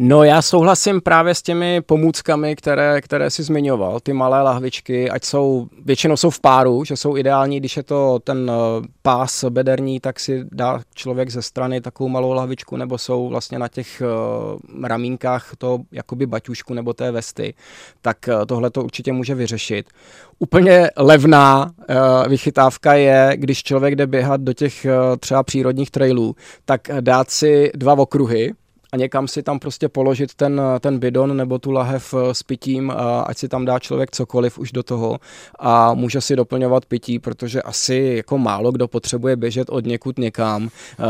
No 0.03 0.25
já 0.25 0.43
souhlasím 0.43 1.01
právě 1.01 1.35
s 1.35 1.43
těmi 1.43 1.81
pomůckami, 1.81 2.57
které, 2.57 3.01
které 3.01 3.31
si 3.31 3.43
zmiňoval. 3.43 4.01
Ty 4.01 4.13
malé 4.13 4.43
lahvičky, 4.43 5.11
ať 5.11 5.25
jsou, 5.25 5.69
většinou 5.85 6.17
jsou 6.17 6.31
v 6.31 6.41
páru, 6.41 6.85
že 6.85 6.97
jsou 6.97 7.17
ideální, 7.17 7.61
když 7.61 7.77
je 7.77 7.83
to 7.83 8.19
ten 8.19 8.51
eh, 8.51 8.87
pás 9.03 9.45
bederní, 9.49 10.01
tak 10.01 10.21
si 10.21 10.45
dá 10.53 10.81
člověk 10.95 11.31
ze 11.31 11.43
strany 11.43 11.81
takovou 11.81 12.09
malou 12.09 12.33
lahvičku, 12.33 12.77
nebo 12.77 12.99
jsou 12.99 13.29
vlastně 13.29 13.59
na 13.59 13.69
těch 13.69 14.03
uh, 14.03 14.87
ramínkách 14.87 15.51
to 15.59 15.79
jakoby 15.93 16.27
baťušku 16.27 16.75
nebo 16.75 16.93
té 16.93 17.11
vesty, 17.11 17.55
tak 18.03 18.17
uh, 18.29 18.45
tohle 18.47 18.71
to 18.71 18.85
určitě 18.85 19.13
může 19.13 19.35
vyřešit. 19.35 19.91
Úplně 20.39 20.91
levná 20.97 21.65
uh, 21.65 22.29
vychytávka 22.29 22.95
je, 22.95 23.33
když 23.35 23.63
člověk 23.63 23.97
jde 23.97 24.07
běhat 24.07 24.41
do 24.41 24.53
těch 24.53 24.87
uh, 24.87 25.17
třeba 25.17 25.43
přírodních 25.43 25.91
trailů, 25.91 26.35
tak 26.65 26.81
dát 27.01 27.31
si 27.31 27.71
dva 27.75 27.93
okruhy, 27.93 28.53
a 28.93 28.97
někam 28.97 29.29
si 29.29 29.43
tam 29.43 29.59
prostě 29.59 29.89
položit 29.89 30.35
ten, 30.35 30.63
ten 30.81 30.99
bidon 30.99 31.37
nebo 31.37 31.59
tu 31.59 31.71
lahev 31.71 32.15
eh, 32.15 32.35
s 32.35 32.43
pitím, 32.43 32.91
a 32.91 33.21
ať 33.21 33.39
si 33.39 33.49
tam 33.49 33.65
dá 33.65 33.79
člověk 33.79 34.11
cokoliv 34.11 34.59
už 34.59 34.73
do 34.73 34.83
toho 34.83 35.19
a 35.59 35.95
může 35.95 36.21
si 36.21 36.37
doplňovat 36.37 36.87
pití, 36.87 37.19
protože 37.19 37.63
asi 37.63 38.13
jako 38.17 38.39
málo 38.39 38.73
kdo 38.73 38.89
potřebuje 38.89 39.37
běžet 39.37 39.71
od 39.71 39.87
někud 39.87 40.19
někam. 40.19 40.69
Eh, 40.69 41.05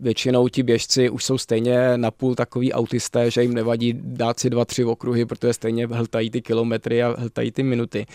většinou 0.00 0.48
ti 0.48 0.62
běžci 0.62 1.10
už 1.10 1.24
jsou 1.24 1.38
stejně 1.38 1.98
napůl 1.98 2.34
takový 2.34 2.72
autisté, 2.72 3.30
že 3.30 3.42
jim 3.42 3.54
nevadí 3.54 3.94
dát 4.02 4.40
si 4.40 4.50
dva, 4.50 4.64
tři 4.64 4.84
okruhy, 4.84 5.26
protože 5.26 5.52
stejně 5.52 5.86
hltají 5.86 6.30
ty 6.30 6.42
kilometry 6.42 7.02
a 7.02 7.14
hltají 7.18 7.52
ty 7.52 7.62
minuty. 7.62 8.06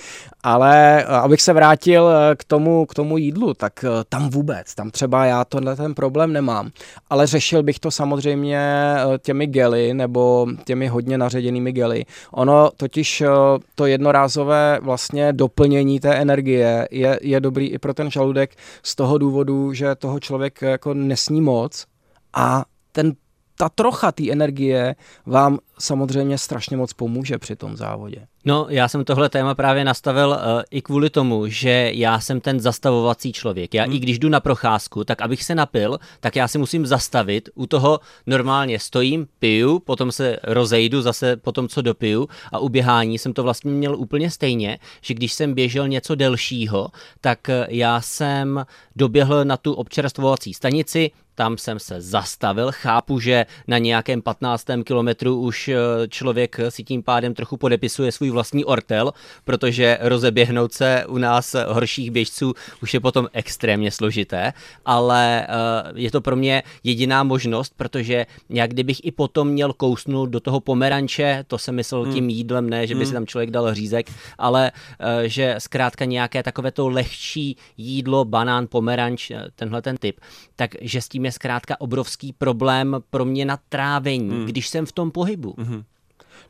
Ale 0.43 1.03
eh, 1.03 1.05
abych 1.05 1.41
se 1.41 1.53
vrátil 1.53 2.09
k 2.35 2.43
tomu, 2.43 2.85
k 2.85 2.93
tomu 2.93 3.17
jídlu, 3.17 3.53
tak 3.53 3.85
tam 4.09 4.29
vůbec, 4.29 4.75
tam 4.75 4.91
třeba 4.91 5.25
já 5.25 5.45
tenhle 5.45 5.75
ten 5.75 5.93
problém 5.93 6.33
nemám, 6.33 6.69
ale 7.09 7.27
řešil 7.27 7.63
bych 7.63 7.79
to 7.79 7.91
samozřejmě 7.91 8.95
těmi 9.17 9.47
gely 9.47 9.93
nebo 9.93 10.47
těmi 10.65 10.87
hodně 10.87 11.17
naředěnými 11.17 11.71
gely. 11.71 12.05
Ono 12.31 12.69
totiž 12.77 13.21
eh, 13.21 13.27
to 13.75 13.85
jednorázové 13.85 14.79
vlastně 14.81 15.33
doplnění 15.33 15.99
té 15.99 16.15
energie 16.15 16.87
je, 16.91 17.19
je 17.21 17.39
dobrý 17.39 17.67
i 17.67 17.77
pro 17.77 17.93
ten 17.93 18.11
žaludek 18.11 18.55
z 18.83 18.95
toho 18.95 19.17
důvodu, 19.17 19.73
že 19.73 19.95
toho 19.95 20.19
člověk 20.19 20.61
jako 20.61 20.93
nesní 20.93 21.41
moc 21.41 21.85
a 22.33 22.65
ten 22.91 23.13
ta 23.61 23.69
trocha 23.69 24.11
té 24.11 24.31
energie 24.31 24.95
vám 25.25 25.59
samozřejmě 25.79 26.37
strašně 26.37 26.77
moc 26.77 26.93
pomůže 26.93 27.37
při 27.37 27.55
tom 27.55 27.77
závodě. 27.77 28.27
No, 28.45 28.65
já 28.69 28.87
jsem 28.87 29.05
tohle 29.05 29.29
téma 29.29 29.55
právě 29.55 29.83
nastavil 29.85 30.29
uh, 30.29 30.61
i 30.71 30.81
kvůli 30.81 31.09
tomu, 31.09 31.47
že 31.47 31.91
já 31.93 32.19
jsem 32.19 32.41
ten 32.41 32.59
zastavovací 32.59 33.33
člověk. 33.33 33.73
Já 33.73 33.83
hmm. 33.83 33.93
i 33.93 33.99
když 33.99 34.19
jdu 34.19 34.29
na 34.29 34.39
procházku, 34.39 35.03
tak 35.03 35.21
abych 35.21 35.43
se 35.43 35.55
napil, 35.55 35.99
tak 36.19 36.35
já 36.35 36.47
si 36.47 36.57
musím 36.57 36.85
zastavit. 36.85 37.49
U 37.55 37.67
toho 37.67 37.99
normálně 38.25 38.79
stojím, 38.79 39.27
piju, 39.39 39.79
potom 39.79 40.11
se 40.11 40.37
rozejdu 40.43 41.01
zase 41.01 41.37
po 41.37 41.51
tom, 41.51 41.67
co 41.67 41.81
dopiju 41.81 42.27
a 42.51 42.59
u 42.59 42.69
běhání 42.69 43.17
jsem 43.17 43.33
to 43.33 43.43
vlastně 43.43 43.71
měl 43.71 43.95
úplně 43.95 44.31
stejně, 44.31 44.79
že 45.01 45.13
když 45.13 45.33
jsem 45.33 45.53
běžel 45.53 45.87
něco 45.87 46.15
delšího, 46.15 46.89
tak 47.21 47.49
eh, 47.49 47.67
já 47.69 48.01
jsem 48.01 48.65
doběhl 48.95 49.45
na 49.45 49.57
tu 49.57 49.73
občerstvovací 49.73 50.53
stanici, 50.53 51.11
tam 51.35 51.57
jsem 51.57 51.79
se 51.79 52.01
zastavil. 52.01 52.71
Chápu, 52.71 53.19
že 53.19 53.45
na 53.67 53.77
nějakém 53.77 54.21
15. 54.21 54.65
kilometru 54.83 55.39
už 55.39 55.67
eh, 55.67 55.77
člověk 56.07 56.57
si 56.69 56.83
tím 56.83 57.03
pádem 57.03 57.33
trochu 57.33 57.57
podepisuje 57.57 58.11
svůj 58.11 58.29
vlastní 58.29 58.65
ortel, 58.65 59.11
protože 59.43 59.97
rozeběhnout 60.01 60.73
se 60.73 61.05
u 61.07 61.17
nás 61.17 61.55
horších 61.67 62.11
běžců 62.11 62.53
už 62.81 62.93
je 62.93 62.99
potom 62.99 63.27
extrémně 63.33 63.91
složité, 63.91 64.53
ale 64.85 65.47
eh, 65.47 65.47
je 65.95 66.11
to 66.11 66.21
pro 66.21 66.35
mě 66.35 66.63
jediná 66.83 67.23
možnost, 67.23 67.73
protože 67.77 68.25
jak 68.49 68.69
kdybych 68.69 69.05
i 69.05 69.11
potom 69.11 69.47
měl 69.47 69.73
kousnout 69.73 70.29
do 70.29 70.39
toho 70.39 70.59
pomeranče, 70.59 71.43
to 71.47 71.57
jsem 71.57 71.75
myslel 71.75 72.03
hmm. 72.03 72.13
tím 72.13 72.29
jídlem, 72.29 72.69
ne, 72.69 72.87
že 72.87 72.95
by 72.95 72.99
hmm. 72.99 73.07
si 73.07 73.13
tam 73.13 73.25
člověk 73.25 73.51
dal 73.51 73.73
řízek, 73.73 74.11
ale 74.37 74.71
eh, 74.99 75.29
že 75.29 75.55
zkrátka 75.57 76.05
nějaké 76.05 76.43
takové 76.43 76.71
to 76.71 76.89
lehčí 76.89 77.57
jídlo, 77.77 78.25
banán, 78.25 78.67
pomeranč, 78.67 79.31
tenhle 79.55 79.81
ten 79.81 79.97
typ, 79.97 80.19
takže 80.55 81.01
s 81.01 81.09
tím 81.09 81.25
je 81.25 81.30
zkrátka 81.31 81.81
obrovský 81.81 82.33
problém 82.33 82.97
pro 83.09 83.25
mě 83.25 83.45
na 83.45 83.57
trávení, 83.69 84.29
hmm. 84.29 84.45
když 84.45 84.67
jsem 84.67 84.85
v 84.85 84.91
tom 84.91 85.11
pohybu. 85.11 85.55
Hmm. 85.57 85.83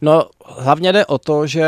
No, 0.04 0.30
hlavně 0.46 0.94
jde 0.94 1.06
o 1.06 1.18
to, 1.18 1.48
že 1.48 1.66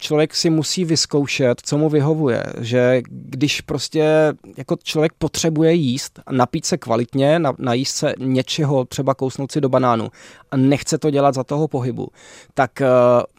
člověk 0.00 0.34
si 0.34 0.50
musí 0.50 0.84
vyzkoušet, 0.84 1.60
co 1.64 1.78
mu 1.78 1.88
vyhovuje. 1.88 2.44
Že 2.60 3.02
když 3.08 3.60
prostě 3.60 4.34
jako 4.56 4.76
člověk 4.82 5.12
potřebuje 5.18 5.72
jíst, 5.72 6.20
napít 6.30 6.66
se 6.66 6.78
kvalitně, 6.78 7.38
na, 7.38 7.52
najíst 7.58 7.96
se 7.96 8.14
něčeho, 8.18 8.84
třeba 8.84 9.14
kousnout 9.14 9.52
si 9.52 9.60
do 9.60 9.68
banánu 9.68 10.08
a 10.50 10.56
nechce 10.56 10.98
to 10.98 11.10
dělat 11.10 11.34
za 11.34 11.44
toho 11.44 11.68
pohybu, 11.68 12.08
tak 12.54 12.70
uh, 12.80 12.86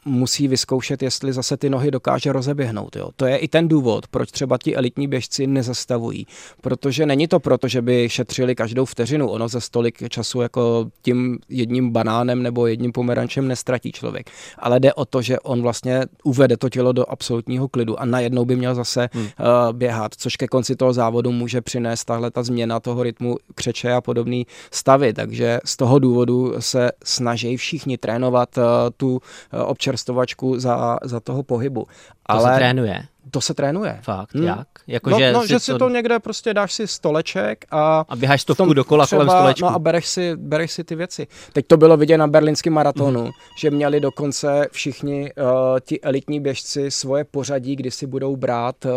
musí 0.07 0.47
vyzkoušet, 0.47 1.03
jestli 1.03 1.33
zase 1.33 1.57
ty 1.57 1.69
nohy 1.69 1.91
dokáže 1.91 2.33
rozeběhnout. 2.33 2.95
Jo. 2.95 3.09
To 3.15 3.25
je 3.25 3.37
i 3.37 3.47
ten 3.47 3.67
důvod, 3.67 4.07
proč 4.07 4.31
třeba 4.31 4.57
ti 4.57 4.75
elitní 4.75 5.07
běžci 5.07 5.47
nezastavují. 5.47 6.27
Protože 6.61 7.05
není 7.05 7.27
to 7.27 7.39
proto, 7.39 7.67
že 7.67 7.81
by 7.81 8.09
šetřili 8.09 8.55
každou 8.55 8.85
vteřinu. 8.85 9.29
Ono 9.29 9.47
ze 9.47 9.61
stolik 9.61 10.09
času 10.09 10.41
jako 10.41 10.87
tím 11.01 11.39
jedním 11.49 11.91
banánem 11.91 12.43
nebo 12.43 12.67
jedním 12.67 12.91
pomerančem 12.91 13.47
nestratí 13.47 13.91
člověk. 13.91 14.29
Ale 14.59 14.79
jde 14.79 14.93
o 14.93 15.05
to, 15.05 15.21
že 15.21 15.39
on 15.39 15.61
vlastně 15.61 16.01
uvede 16.23 16.57
to 16.57 16.69
tělo 16.69 16.91
do 16.91 17.11
absolutního 17.11 17.67
klidu 17.67 17.99
a 17.99 18.05
najednou 18.05 18.45
by 18.45 18.55
měl 18.55 18.75
zase 18.75 19.09
hmm. 19.13 19.23
uh, 19.23 19.29
běhat, 19.71 20.11
což 20.17 20.35
ke 20.35 20.47
konci 20.47 20.75
toho 20.75 20.93
závodu 20.93 21.31
může 21.31 21.61
přinést 21.61 22.05
tahle 22.05 22.31
ta 22.31 22.43
změna 22.43 22.79
toho 22.79 23.03
rytmu 23.03 23.37
křeče 23.55 23.93
a 23.93 24.01
podobný 24.01 24.47
stavy. 24.71 25.13
Takže 25.13 25.59
z 25.65 25.77
toho 25.77 25.99
důvodu 25.99 26.53
se 26.59 26.91
snaží 27.03 27.57
všichni 27.57 27.97
trénovat 27.97 28.57
uh, 28.57 28.63
tu 28.97 29.11
uh, 29.11 29.19
občerstovačku 29.97 30.59
za, 30.59 30.97
za 31.03 31.19
toho 31.19 31.43
pohybu. 31.43 31.83
To 31.83 31.89
Ale 32.25 32.53
se 32.53 32.55
trénuje. 32.55 33.03
To 33.31 33.41
se 33.41 33.53
trénuje. 33.53 33.99
Fakt, 34.03 34.35
hmm. 34.35 34.43
jak? 34.43 34.67
Jako, 34.87 35.09
no, 35.09 35.19
že, 35.19 35.33
no, 35.33 35.41
si 35.41 35.47
že 35.47 35.59
si 35.59 35.71
to... 35.71 35.77
to 35.77 35.89
někde 35.89 36.19
prostě 36.19 36.53
dáš 36.53 36.73
si 36.73 36.87
stoleček 36.87 37.65
a... 37.71 38.05
A 38.09 38.15
běháš 38.15 38.41
stovku 38.41 38.73
dokola 38.73 39.05
třeba, 39.05 39.25
kolem 39.25 39.39
stolečku. 39.39 39.65
No 39.65 39.75
a 39.75 39.79
bereš 39.79 40.07
si, 40.07 40.35
bereš 40.35 40.71
si 40.71 40.83
ty 40.83 40.95
věci. 40.95 41.27
Teď 41.53 41.67
to 41.67 41.77
bylo 41.77 41.97
vidět 41.97 42.17
na 42.17 42.27
berlínském 42.27 42.73
maratonu, 42.73 43.21
hmm. 43.21 43.31
že 43.59 43.71
měli 43.71 43.99
dokonce 43.99 44.67
všichni 44.71 45.31
uh, 45.33 45.47
ti 45.81 46.01
elitní 46.01 46.39
běžci 46.39 46.91
svoje 46.91 47.23
pořadí, 47.23 47.75
kdy 47.75 47.91
si 47.91 48.07
budou 48.07 48.35
brát 48.35 48.85
uh, 48.85 48.91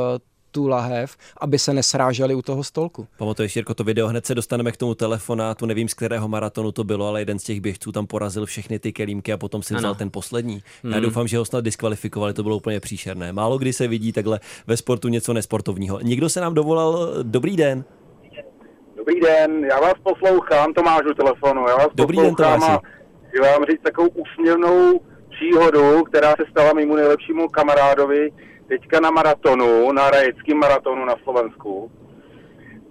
tu 0.51 0.69
lahev, 0.69 1.17
aby 1.41 1.59
se 1.59 1.75
nesráželi 1.75 2.35
u 2.35 2.43
toho 2.43 2.65
stolku. 2.65 3.07
Pamatuješ, 3.19 3.57
Jirko, 3.57 3.75
to 3.75 3.85
video, 3.85 4.09
hned 4.09 4.27
se 4.27 4.35
dostaneme 4.35 4.73
k 4.73 4.77
tomu 4.77 4.95
telefonátu, 4.95 5.67
nevím, 5.67 5.89
z 5.89 5.95
kterého 5.95 6.29
maratonu 6.29 6.73
to 6.73 6.85
bylo, 6.85 7.07
ale 7.07 7.21
jeden 7.21 7.39
z 7.39 7.45
těch 7.45 7.61
běžců 7.61 7.93
tam 7.93 8.07
porazil 8.07 8.47
všechny 8.47 8.79
ty 8.79 8.93
kelímky 8.93 9.33
a 9.33 9.37
potom 9.37 9.63
si 9.63 9.75
vzal 9.75 9.95
ten 9.95 10.11
poslední. 10.11 10.63
Hmm. 10.83 10.93
Já 10.93 11.01
doufám, 11.01 11.29
že 11.29 11.39
ho 11.39 11.45
snad 11.45 11.65
diskvalifikovali, 11.65 12.35
to 12.35 12.43
bylo 12.43 12.57
úplně 12.57 12.81
příšerné. 12.81 13.33
Málo 13.33 13.59
kdy 13.59 13.73
se 13.73 13.89
vidí 13.89 14.13
takhle 14.13 14.41
ve 14.67 14.77
sportu 14.77 15.09
něco 15.09 15.33
nesportovního. 15.33 16.01
Někdo 16.01 16.29
se 16.29 16.41
nám 16.41 16.55
dovolal, 16.55 17.09
dobrý 17.23 17.57
den. 17.57 17.85
Dobrý 18.97 19.21
den, 19.21 19.65
já 19.65 19.81
vás 19.81 19.95
poslouchám, 20.03 20.73
Tomáš 20.75 21.01
u 21.11 21.15
telefonu, 21.15 21.65
já 21.69 21.77
vás 21.77 21.89
Dobrý 21.95 22.17
den, 22.17 22.35
Tomáši. 22.35 22.65
a 22.65 22.81
chci 23.29 23.41
vám 23.41 23.65
říct 23.71 23.83
takovou 23.83 24.09
úsměvnou 24.09 25.01
příhodu, 25.31 26.03
která 26.03 26.31
se 26.31 26.43
stala 26.51 26.73
mému 26.73 26.97
nejlepšímu 26.97 27.49
kamarádovi, 27.49 28.31
teďka 28.71 29.01
na 29.01 29.11
maratonu, 29.11 29.93
na 29.93 30.11
rajeckém 30.11 30.59
maratonu 30.59 31.05
na 31.05 31.15
Slovensku, 31.23 31.91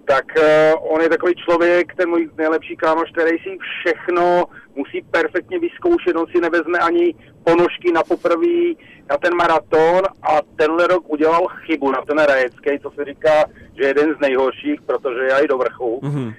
tak 0.04 0.24
uh, 0.36 0.94
on 0.94 1.00
je 1.00 1.08
takový 1.08 1.34
člověk, 1.34 1.94
ten 1.94 2.08
můj 2.08 2.30
nejlepší 2.38 2.76
kámoš, 2.76 3.10
který 3.12 3.38
si 3.38 3.58
všechno 3.58 4.44
musí 4.74 5.02
perfektně 5.10 5.58
vyzkoušet, 5.58 6.16
on 6.16 6.26
si 6.26 6.40
nevezme 6.40 6.78
ani 6.78 7.14
ponožky 7.44 7.92
na 7.92 8.02
poprví 8.02 8.76
na 9.10 9.16
ten 9.16 9.34
maraton 9.34 10.02
a 10.22 10.32
tenhle 10.56 10.86
rok 10.86 11.04
udělal 11.08 11.46
chybu 11.48 11.90
na 11.92 12.00
ten 12.08 12.18
rajecký, 12.18 12.70
co 12.82 12.90
se 12.90 13.04
říká, 13.04 13.44
že 13.76 13.82
je 13.82 13.88
jeden 13.88 14.14
z 14.14 14.20
nejhorších, 14.20 14.82
protože 14.82 15.22
já 15.30 15.38
i 15.38 15.48
do 15.48 15.58
vrchu. 15.58 16.00
Mm-hmm. 16.02 16.34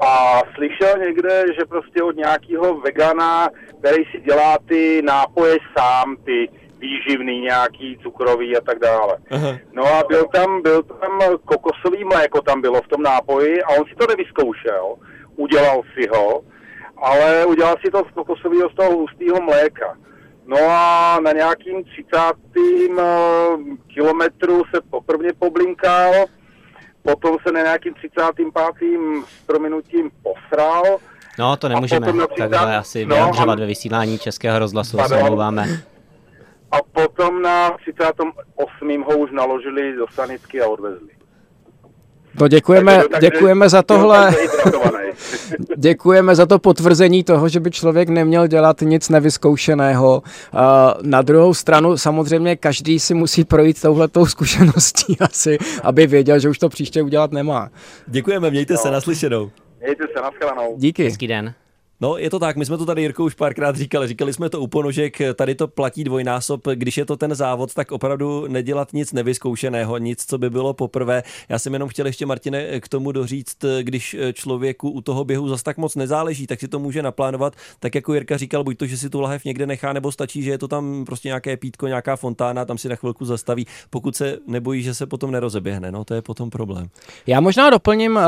A 0.00 0.42
slyšel 0.54 0.98
někde, 0.98 1.44
že 1.58 1.64
prostě 1.64 2.02
od 2.02 2.16
nějakého 2.16 2.80
vegana, 2.80 3.48
který 3.78 4.04
si 4.04 4.20
dělá 4.20 4.58
ty 4.68 5.02
nápoje 5.02 5.56
sám, 5.78 6.16
ty 6.24 6.48
výživný 6.84 7.40
nějaký, 7.40 7.98
cukrový 8.02 8.56
a 8.56 8.60
tak 8.60 8.78
dále. 8.78 9.14
Aha. 9.30 9.52
No 9.72 9.82
a 9.86 10.02
byl 10.08 10.24
tam, 10.32 10.62
byl 10.62 10.82
tam 10.82 11.12
kokosový 11.44 12.04
mléko 12.04 12.40
tam 12.40 12.60
bylo 12.60 12.82
v 12.82 12.88
tom 12.88 13.02
nápoji 13.02 13.62
a 13.62 13.68
on 13.68 13.84
si 13.88 13.94
to 13.94 14.06
nevyzkoušel, 14.06 14.94
udělal 15.36 15.82
si 15.94 16.08
ho, 16.14 16.40
ale 16.96 17.46
udělal 17.46 17.76
si 17.84 17.90
to 17.90 18.02
z 18.10 18.14
kokosového, 18.14 18.70
z 18.70 18.74
toho 18.74 18.90
hustého 18.92 19.40
mléka. 19.40 19.96
No 20.46 20.56
a 20.70 21.18
na 21.22 21.32
nějakým 21.32 21.84
30. 21.84 21.98
Eh, 22.98 23.02
kilometru 23.94 24.62
se 24.74 24.80
poprvně 24.90 25.32
poblinkal, 25.38 26.12
potom 27.02 27.36
se 27.46 27.52
na 27.52 27.60
nějakým 27.60 27.94
35. 27.94 29.24
s 29.28 29.46
prominutím 29.46 30.10
posral, 30.22 30.82
No, 31.38 31.56
to 31.56 31.68
nemůžeme 31.68 32.06
takhle 32.38 32.76
asi 32.76 33.06
no, 33.06 33.14
vyjadřovat 33.14 33.58
ve 33.58 33.66
vysílání 33.66 34.18
Českého 34.18 34.58
rozhlasu, 34.58 34.98
se 34.98 35.16
omlouváme 35.16 35.66
potom 37.08 37.42
na 37.42 37.70
38. 37.70 39.02
ho 39.02 39.18
už 39.18 39.30
naložili 39.32 39.96
do 39.96 40.06
sanitky 40.14 40.60
a 40.60 40.68
odvezli. 40.68 41.08
No 42.40 42.48
děkujeme, 42.48 42.94
takže, 42.94 43.08
takže, 43.08 43.30
děkujeme 43.30 43.68
za 43.68 43.82
tohle. 43.82 44.34
Děkujeme 45.76 46.34
za 46.34 46.46
to 46.46 46.58
potvrzení 46.58 47.24
toho, 47.24 47.48
že 47.48 47.60
by 47.60 47.70
člověk 47.70 48.08
neměl 48.08 48.46
dělat 48.46 48.80
nic 48.80 49.08
nevyzkoušeného. 49.08 50.22
Na 51.02 51.22
druhou 51.22 51.54
stranu 51.54 51.96
samozřejmě 51.96 52.56
každý 52.56 53.00
si 53.00 53.14
musí 53.14 53.44
projít 53.44 53.82
touhletou 53.82 54.26
zkušeností 54.26 55.16
asi, 55.20 55.58
aby 55.82 56.06
věděl, 56.06 56.38
že 56.38 56.48
už 56.48 56.58
to 56.58 56.68
příště 56.68 57.02
udělat 57.02 57.32
nemá. 57.32 57.70
Děkujeme, 58.06 58.50
mějte 58.50 58.76
se 58.76 58.90
naslyšenou. 58.90 59.50
Mějte 59.80 60.04
se, 60.16 60.22
nashledanou. 60.22 60.74
Díky. 60.76 61.04
Hezký 61.04 61.26
den. 61.26 61.54
No, 62.00 62.18
je 62.18 62.30
to 62.30 62.38
tak, 62.38 62.56
my 62.56 62.66
jsme 62.66 62.78
to 62.78 62.86
tady 62.86 63.02
Jirko 63.02 63.24
už 63.24 63.34
párkrát 63.34 63.76
říkali, 63.76 64.08
říkali 64.08 64.32
jsme 64.32 64.50
to 64.50 64.60
u 64.60 64.66
ponožek, 64.66 65.18
tady 65.34 65.54
to 65.54 65.68
platí 65.68 66.04
dvojnásob, 66.04 66.68
když 66.74 66.96
je 66.96 67.04
to 67.04 67.16
ten 67.16 67.34
závod, 67.34 67.74
tak 67.74 67.92
opravdu 67.92 68.46
nedělat 68.48 68.92
nic 68.92 69.12
nevyzkoušeného, 69.12 69.98
nic, 69.98 70.24
co 70.26 70.38
by 70.38 70.50
bylo 70.50 70.74
poprvé. 70.74 71.22
Já 71.48 71.58
jsem 71.58 71.72
jenom 71.72 71.88
chtěl 71.88 72.06
ještě, 72.06 72.26
Martine, 72.26 72.80
k 72.80 72.88
tomu 72.88 73.12
doříct, 73.12 73.64
když 73.82 74.16
člověku 74.32 74.90
u 74.90 75.00
toho 75.00 75.24
běhu 75.24 75.48
zas 75.48 75.62
tak 75.62 75.76
moc 75.76 75.94
nezáleží, 75.94 76.46
tak 76.46 76.60
si 76.60 76.68
to 76.68 76.78
může 76.78 77.02
naplánovat, 77.02 77.52
tak 77.80 77.94
jako 77.94 78.14
Jirka 78.14 78.36
říkal, 78.36 78.64
buď 78.64 78.78
to, 78.78 78.86
že 78.86 78.96
si 78.96 79.10
tu 79.10 79.20
lahev 79.20 79.44
někde 79.44 79.66
nechá, 79.66 79.92
nebo 79.92 80.12
stačí, 80.12 80.42
že 80.42 80.50
je 80.50 80.58
to 80.58 80.68
tam 80.68 81.04
prostě 81.04 81.28
nějaké 81.28 81.56
pítko, 81.56 81.86
nějaká 81.86 82.16
fontána, 82.16 82.64
tam 82.64 82.78
si 82.78 82.88
na 82.88 82.96
chvilku 82.96 83.24
zastaví, 83.24 83.66
pokud 83.90 84.16
se 84.16 84.38
nebojí, 84.46 84.82
že 84.82 84.94
se 84.94 85.06
potom 85.06 85.30
nerozeběhne, 85.30 85.92
no 85.92 86.04
to 86.04 86.14
je 86.14 86.22
potom 86.22 86.50
problém. 86.50 86.88
Já 87.26 87.40
možná 87.40 87.70
doplním, 87.70 88.18
eh, 88.18 88.22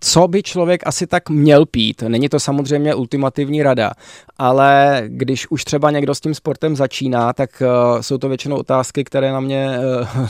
co 0.00 0.28
by 0.28 0.42
člověk 0.42 0.82
asi 0.86 1.06
tak 1.06 1.30
měl 1.30 1.66
pít. 1.66 2.02
Není 2.02 2.28
to 2.28 2.40
samozřejmě 2.40 2.94
ultimativní 3.10 3.62
rada, 3.62 3.90
ale 4.38 5.02
když 5.06 5.50
už 5.50 5.64
třeba 5.64 5.90
někdo 5.90 6.14
s 6.14 6.20
tím 6.20 6.34
sportem 6.34 6.76
začíná, 6.76 7.32
tak 7.32 7.62
uh, 7.62 8.00
jsou 8.00 8.18
to 8.18 8.28
většinou 8.28 8.56
otázky, 8.56 9.04
které 9.04 9.32
na 9.32 9.40
mě 9.40 9.78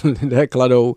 uh, 0.04 0.10
lidé 0.22 0.46
kladou. 0.46 0.88
Uh, 0.88 0.94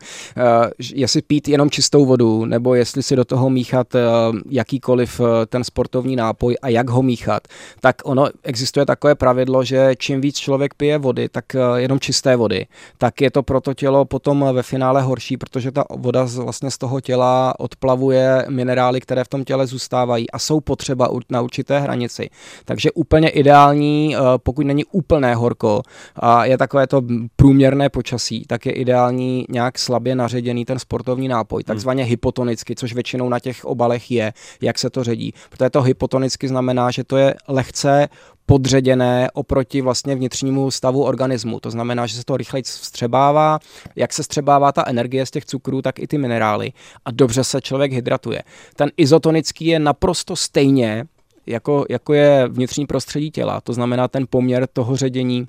jestli 0.93 1.21
pít 1.21 1.47
jenom 1.47 1.69
čistou 1.69 2.05
vodu, 2.05 2.45
nebo 2.45 2.75
jestli 2.75 3.03
si 3.03 3.15
do 3.15 3.25
toho 3.25 3.49
míchat 3.49 3.95
uh, 3.95 4.01
jakýkoliv 4.49 5.19
uh, 5.19 5.27
ten 5.49 5.63
sportovní 5.63 6.15
nápoj 6.15 6.55
a 6.61 6.69
jak 6.69 6.89
ho 6.89 7.01
míchat, 7.01 7.47
tak 7.81 7.95
ono 8.05 8.27
existuje 8.43 8.85
takové 8.85 9.15
pravidlo, 9.15 9.63
že 9.63 9.95
čím 9.97 10.21
víc 10.21 10.37
člověk 10.37 10.73
pije 10.73 10.97
vody, 10.97 11.29
tak 11.29 11.45
uh, 11.55 11.75
jenom 11.75 11.99
čisté 11.99 12.35
vody, 12.35 12.65
tak 12.97 13.21
je 13.21 13.31
to 13.31 13.43
pro 13.43 13.61
to 13.61 13.73
tělo 13.73 14.05
potom 14.05 14.45
ve 14.53 14.63
finále 14.63 15.01
horší, 15.01 15.37
protože 15.37 15.71
ta 15.71 15.85
voda 15.89 16.27
z, 16.27 16.37
vlastně 16.37 16.71
z 16.71 16.77
toho 16.77 17.01
těla 17.01 17.59
odplavuje 17.59 18.45
minerály, 18.49 19.01
které 19.01 19.23
v 19.23 19.27
tom 19.27 19.43
těle 19.43 19.67
zůstávají 19.67 20.31
a 20.31 20.39
jsou 20.39 20.59
potřeba 20.59 21.09
na 21.29 21.41
určité 21.41 21.72
hranici. 21.79 22.29
Takže 22.65 22.91
úplně 22.91 23.29
ideální, 23.29 24.15
eh, 24.15 24.19
pokud 24.37 24.65
není 24.65 24.85
úplné 24.85 25.35
horko 25.35 25.81
a 26.15 26.45
je 26.45 26.57
takové 26.57 26.87
to 26.87 27.01
průměrné 27.35 27.89
počasí, 27.89 28.45
tak 28.47 28.65
je 28.65 28.71
ideální 28.71 29.45
nějak 29.49 29.79
slabě 29.79 30.15
naředěný 30.15 30.65
ten 30.65 30.79
sportovní 30.79 31.27
nápoj, 31.27 31.59
hmm. 31.59 31.63
takzvaně 31.63 32.03
hypotonicky, 32.03 32.75
což 32.75 32.93
většinou 32.93 33.29
na 33.29 33.39
těch 33.39 33.65
obalech 33.65 34.11
je, 34.11 34.33
jak 34.61 34.79
se 34.79 34.89
to 34.89 35.03
ředí. 35.03 35.33
Protože 35.49 35.69
to 35.69 35.81
hypotonicky 35.81 36.47
znamená, 36.47 36.91
že 36.91 37.03
to 37.03 37.17
je 37.17 37.35
lehce 37.47 38.09
podředěné 38.45 39.31
oproti 39.33 39.81
vlastně 39.81 40.15
vnitřnímu 40.15 40.71
stavu 40.71 41.03
organismu. 41.03 41.59
To 41.59 41.71
znamená, 41.71 42.05
že 42.07 42.15
se 42.15 42.23
to 42.25 42.37
rychleji 42.37 42.63
vstřebává, 42.63 43.59
jak 43.95 44.13
se 44.13 44.23
střebává 44.23 44.71
ta 44.71 44.83
energie 44.87 45.25
z 45.25 45.31
těch 45.31 45.45
cukrů, 45.45 45.81
tak 45.81 45.99
i 45.99 46.07
ty 46.07 46.17
minerály 46.17 46.73
a 47.05 47.11
dobře 47.11 47.43
se 47.43 47.61
člověk 47.61 47.93
hydratuje. 47.93 48.43
Ten 48.75 48.91
izotonický 48.97 49.65
je 49.65 49.79
naprosto 49.79 50.35
stejně 50.35 51.05
jako, 51.45 51.85
jako 51.89 52.13
je 52.13 52.47
vnitřní 52.47 52.85
prostředí 52.85 53.31
těla, 53.31 53.61
to 53.61 53.73
znamená 53.73 54.07
ten 54.07 54.25
poměr 54.29 54.67
toho 54.73 54.95
ředění 54.95 55.47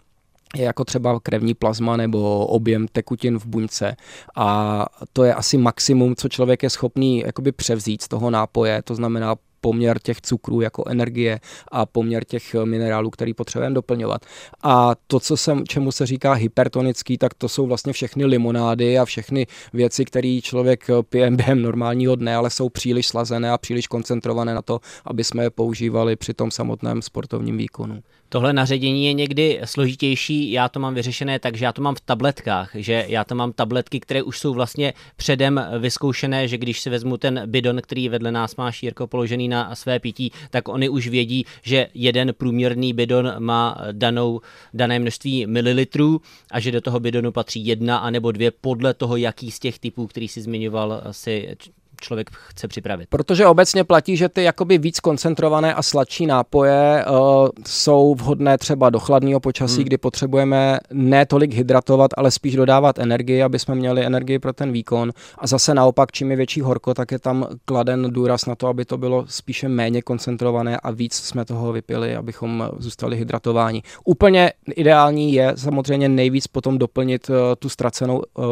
je 0.57 0.65
jako 0.65 0.85
třeba 0.85 1.21
krevní 1.21 1.55
plazma 1.55 1.97
nebo 1.97 2.47
objem 2.47 2.87
tekutin 2.93 3.39
v 3.39 3.47
buňce. 3.47 3.97
A 4.37 4.87
to 5.13 5.25
je 5.25 5.35
asi 5.35 5.59
maximum, 5.59 6.15
co 6.17 6.29
člověk 6.29 6.63
je 6.63 6.71
schopný 6.71 7.23
jakoby 7.27 7.53
převzít 7.53 8.03
z 8.03 8.09
toho 8.09 8.31
nápoje, 8.31 8.83
to 8.83 8.95
znamená 8.95 9.37
poměr 9.65 9.99
těch 10.03 10.21
cukrů 10.21 10.61
jako 10.61 10.85
energie 10.89 11.41
a 11.73 11.87
poměr 11.87 12.25
těch 12.25 12.55
minerálů, 12.65 13.11
který 13.11 13.35
potřebujeme 13.35 13.75
doplňovat. 13.75 14.27
A 14.63 14.93
to, 15.07 15.21
co 15.21 15.37
jsem, 15.37 15.67
čemu 15.67 15.93
se 15.93 16.07
říká 16.07 16.33
hypertonický, 16.33 17.19
tak 17.19 17.35
to 17.35 17.49
jsou 17.49 17.67
vlastně 17.67 17.93
všechny 17.93 18.25
limonády 18.25 18.99
a 18.99 19.05
všechny 19.05 19.47
věci, 19.73 20.05
které 20.05 20.39
člověk 20.43 20.87
pije 21.09 21.31
během 21.41 21.63
normálního 21.63 22.17
dne, 22.17 22.37
ale 22.37 22.51
jsou 22.51 22.69
příliš 22.69 23.07
slazené 23.07 23.51
a 23.51 23.59
příliš 23.59 23.87
koncentrované 23.87 24.55
na 24.55 24.63
to, 24.63 24.81
aby 25.05 25.25
jsme 25.25 25.43
je 25.43 25.51
používali 25.51 26.17
při 26.17 26.35
tom 26.35 26.51
samotném 26.51 27.03
sportovním 27.03 27.57
výkonu. 27.57 28.03
Tohle 28.35 28.53
naředění 28.53 29.07
je 29.07 29.13
někdy 29.13 29.61
složitější, 29.65 30.53
já 30.53 30.69
to 30.69 30.81
mám 30.81 30.95
vyřešené 30.95 31.39
tak, 31.39 31.57
že 31.57 31.65
já 31.65 31.73
to 31.73 31.83
mám 31.83 31.95
v 31.95 32.01
tabletkách, 32.01 32.71
že 32.75 33.05
já 33.09 33.25
to 33.25 33.35
mám 33.35 33.53
tabletky, 33.53 34.01
které 34.01 34.23
už 34.23 34.39
jsou 34.39 34.55
vlastně 34.55 34.93
předem 35.17 35.61
vyzkoušené, 35.79 36.49
že 36.49 36.59
když 36.59 36.81
si 36.81 36.91
vezmu 36.91 37.17
ten 37.17 37.43
bidon, 37.47 37.81
který 37.83 38.09
vedle 38.09 38.33
nás 38.33 38.57
má 38.57 38.73
Šírko 38.73 39.07
položený 39.07 39.49
na 39.49 39.54
své 39.75 39.99
pití, 39.99 40.33
tak 40.51 40.69
oni 40.69 40.89
už 40.89 41.09
vědí, 41.09 41.47
že 41.63 41.89
jeden 41.95 42.35
průměrný 42.35 42.93
bidon 42.93 43.35
má 43.39 43.79
danou, 43.93 44.41
dané 44.75 44.99
množství 44.99 45.47
mililitrů 45.47 46.21
a 46.51 46.61
že 46.61 46.73
do 46.73 46.81
toho 46.81 47.01
bidonu 47.01 47.33
patří 47.33 47.67
jedna 47.67 47.99
anebo 47.99 48.33
dvě 48.33 48.51
podle 48.51 48.95
toho, 48.95 49.17
jaký 49.17 49.51
z 49.51 49.59
těch 49.59 49.79
typů, 49.79 50.07
který 50.07 50.29
si 50.29 50.41
zmiňoval, 50.43 51.03
si 51.11 51.57
člověk 52.05 52.31
chce 52.31 52.69
připravit. 52.69 53.09
Protože 53.09 53.47
obecně 53.47 53.85
platí, 53.85 54.17
že 54.17 54.29
ty 54.29 54.43
jakoby 54.43 54.79
víc 54.79 55.01
koncentrované 55.01 55.75
a 55.75 55.83
sladší 55.83 56.27
nápoje 56.27 57.05
uh, 57.05 57.49
jsou 57.67 58.15
vhodné 58.15 58.59
třeba 58.59 58.91
do 58.91 59.01
chladného 59.01 59.41
počasí, 59.41 59.77
hmm. 59.77 59.85
kdy 59.85 59.97
potřebujeme 59.99 60.79
ne 60.93 61.27
tolik 61.27 61.55
hydratovat, 61.55 62.11
ale 62.17 62.31
spíš 62.31 62.57
dodávat 62.57 62.99
energii, 62.99 63.43
aby 63.43 63.59
jsme 63.59 63.75
měli 63.75 64.05
energii 64.05 64.39
pro 64.39 64.53
ten 64.53 64.73
výkon. 64.73 65.13
A 65.39 65.47
zase 65.47 65.75
naopak, 65.75 66.13
čím 66.13 66.31
je 66.31 66.37
větší 66.37 66.61
horko, 66.61 66.95
tak 66.95 67.13
je 67.13 67.19
tam 67.19 67.47
kladen 67.65 68.07
důraz 68.11 68.47
na 68.47 68.55
to, 68.55 68.67
aby 68.67 68.85
to 68.85 68.99
bylo 68.99 69.25
spíše 69.29 69.69
méně 69.69 70.03
koncentrované 70.03 70.77
a 70.77 70.91
víc 70.91 71.15
jsme 71.15 71.45
toho 71.45 71.73
vypili, 71.73 72.17
abychom 72.17 72.69
zůstali 72.79 73.17
hydratováni. 73.17 73.83
Úplně 74.05 74.53
ideální 74.77 75.33
je 75.33 75.53
samozřejmě 75.57 76.09
nejvíc 76.09 76.47
potom 76.47 76.79
doplnit 76.79 77.31
uh, 77.31 77.37
tu 77.59 77.69
ztracenou 77.69 78.23
uh, 78.35 78.45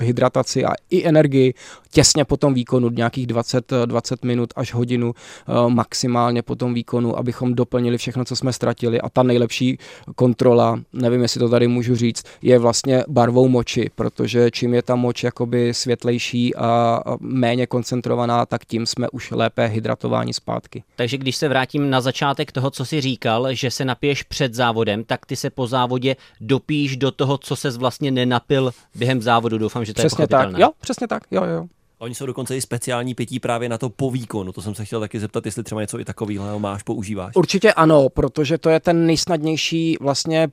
hydrataci 0.00 0.64
a 0.64 0.72
i 0.90 1.06
energii 1.08 1.54
těsně 1.90 2.24
po 2.24 2.36
tom 2.36 2.54
výkonu 2.54 2.79
výkonu, 2.80 2.96
nějakých 2.96 3.26
20, 3.26 3.72
20 3.86 4.24
minut 4.24 4.52
až 4.56 4.74
hodinu 4.74 5.14
eh, 5.14 5.70
maximálně 5.70 6.42
po 6.42 6.56
tom 6.56 6.74
výkonu, 6.74 7.18
abychom 7.18 7.54
doplnili 7.54 7.98
všechno, 7.98 8.24
co 8.24 8.36
jsme 8.36 8.52
ztratili. 8.52 9.00
A 9.00 9.08
ta 9.08 9.22
nejlepší 9.22 9.78
kontrola, 10.16 10.80
nevím, 10.92 11.22
jestli 11.22 11.40
to 11.40 11.48
tady 11.48 11.68
můžu 11.68 11.96
říct, 11.96 12.24
je 12.42 12.58
vlastně 12.58 13.04
barvou 13.08 13.48
moči, 13.48 13.90
protože 13.94 14.50
čím 14.50 14.74
je 14.74 14.82
ta 14.82 14.96
moč 14.96 15.24
jakoby 15.24 15.74
světlejší 15.74 16.56
a 16.56 17.00
méně 17.20 17.66
koncentrovaná, 17.66 18.46
tak 18.46 18.64
tím 18.64 18.86
jsme 18.86 19.08
už 19.08 19.30
lépe 19.30 19.66
hydratováni 19.66 20.32
zpátky. 20.32 20.82
Takže 20.96 21.18
když 21.18 21.36
se 21.36 21.48
vrátím 21.48 21.90
na 21.90 22.00
začátek 22.00 22.52
toho, 22.52 22.70
co 22.70 22.84
jsi 22.84 23.00
říkal, 23.00 23.54
že 23.54 23.70
se 23.70 23.84
napiješ 23.84 24.22
před 24.22 24.54
závodem, 24.54 25.04
tak 25.04 25.26
ty 25.26 25.36
se 25.36 25.50
po 25.50 25.66
závodě 25.66 26.16
dopíš 26.40 26.96
do 26.96 27.10
toho, 27.10 27.38
co 27.38 27.56
se 27.56 27.70
vlastně 27.70 28.10
nenapil 28.10 28.70
během 28.94 29.22
závodu. 29.22 29.58
Doufám, 29.58 29.84
že 29.84 29.94
to 29.94 30.02
přesně 30.02 30.24
je 30.24 30.28
tak. 30.28 30.58
Jo, 30.58 30.70
přesně 30.80 31.08
tak. 31.08 31.22
Jo, 31.30 31.44
jo. 31.44 31.79
Oni 32.02 32.14
jsou 32.14 32.26
dokonce 32.26 32.56
i 32.56 32.60
speciální 32.60 33.14
pití 33.14 33.40
právě 33.40 33.68
na 33.68 33.78
to 33.78 33.88
po 33.88 34.10
výkonu. 34.10 34.52
To 34.52 34.62
jsem 34.62 34.74
se 34.74 34.84
chtěl 34.84 35.00
taky 35.00 35.20
zeptat, 35.20 35.46
jestli 35.46 35.62
třeba 35.62 35.80
něco 35.80 36.00
i 36.00 36.04
takového 36.04 36.58
máš, 36.58 36.82
používáš. 36.82 37.36
Určitě 37.36 37.72
ano, 37.72 38.08
protože 38.08 38.58
to 38.58 38.68
je 38.68 38.80
ten 38.80 39.06
nejsnadnější 39.06 39.96
vlastně 40.00 40.48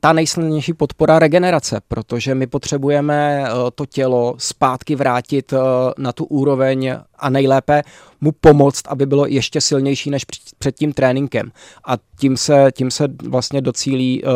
ta 0.00 0.12
nejsnadnější 0.12 0.72
podpora 0.72 1.18
regenerace, 1.18 1.80
protože 1.88 2.34
my 2.34 2.46
potřebujeme 2.46 3.44
eh, 3.44 3.50
to 3.74 3.86
tělo 3.86 4.34
zpátky 4.38 4.96
vrátit 4.96 5.52
eh, 5.52 5.58
na 5.98 6.12
tu 6.12 6.24
úroveň 6.24 6.94
a 7.18 7.30
nejlépe 7.30 7.82
mu 8.20 8.32
pomoct, 8.32 8.82
aby 8.88 9.06
bylo 9.06 9.26
ještě 9.26 9.60
silnější 9.60 10.10
než 10.10 10.24
před 10.58 10.76
tím 10.76 10.92
tréninkem. 10.92 11.52
A 11.84 11.94
tím 12.18 12.36
se, 12.36 12.68
tím 12.74 12.90
se 12.90 13.08
vlastně 13.28 13.60
docílí 13.60 14.22
uh, 14.24 14.30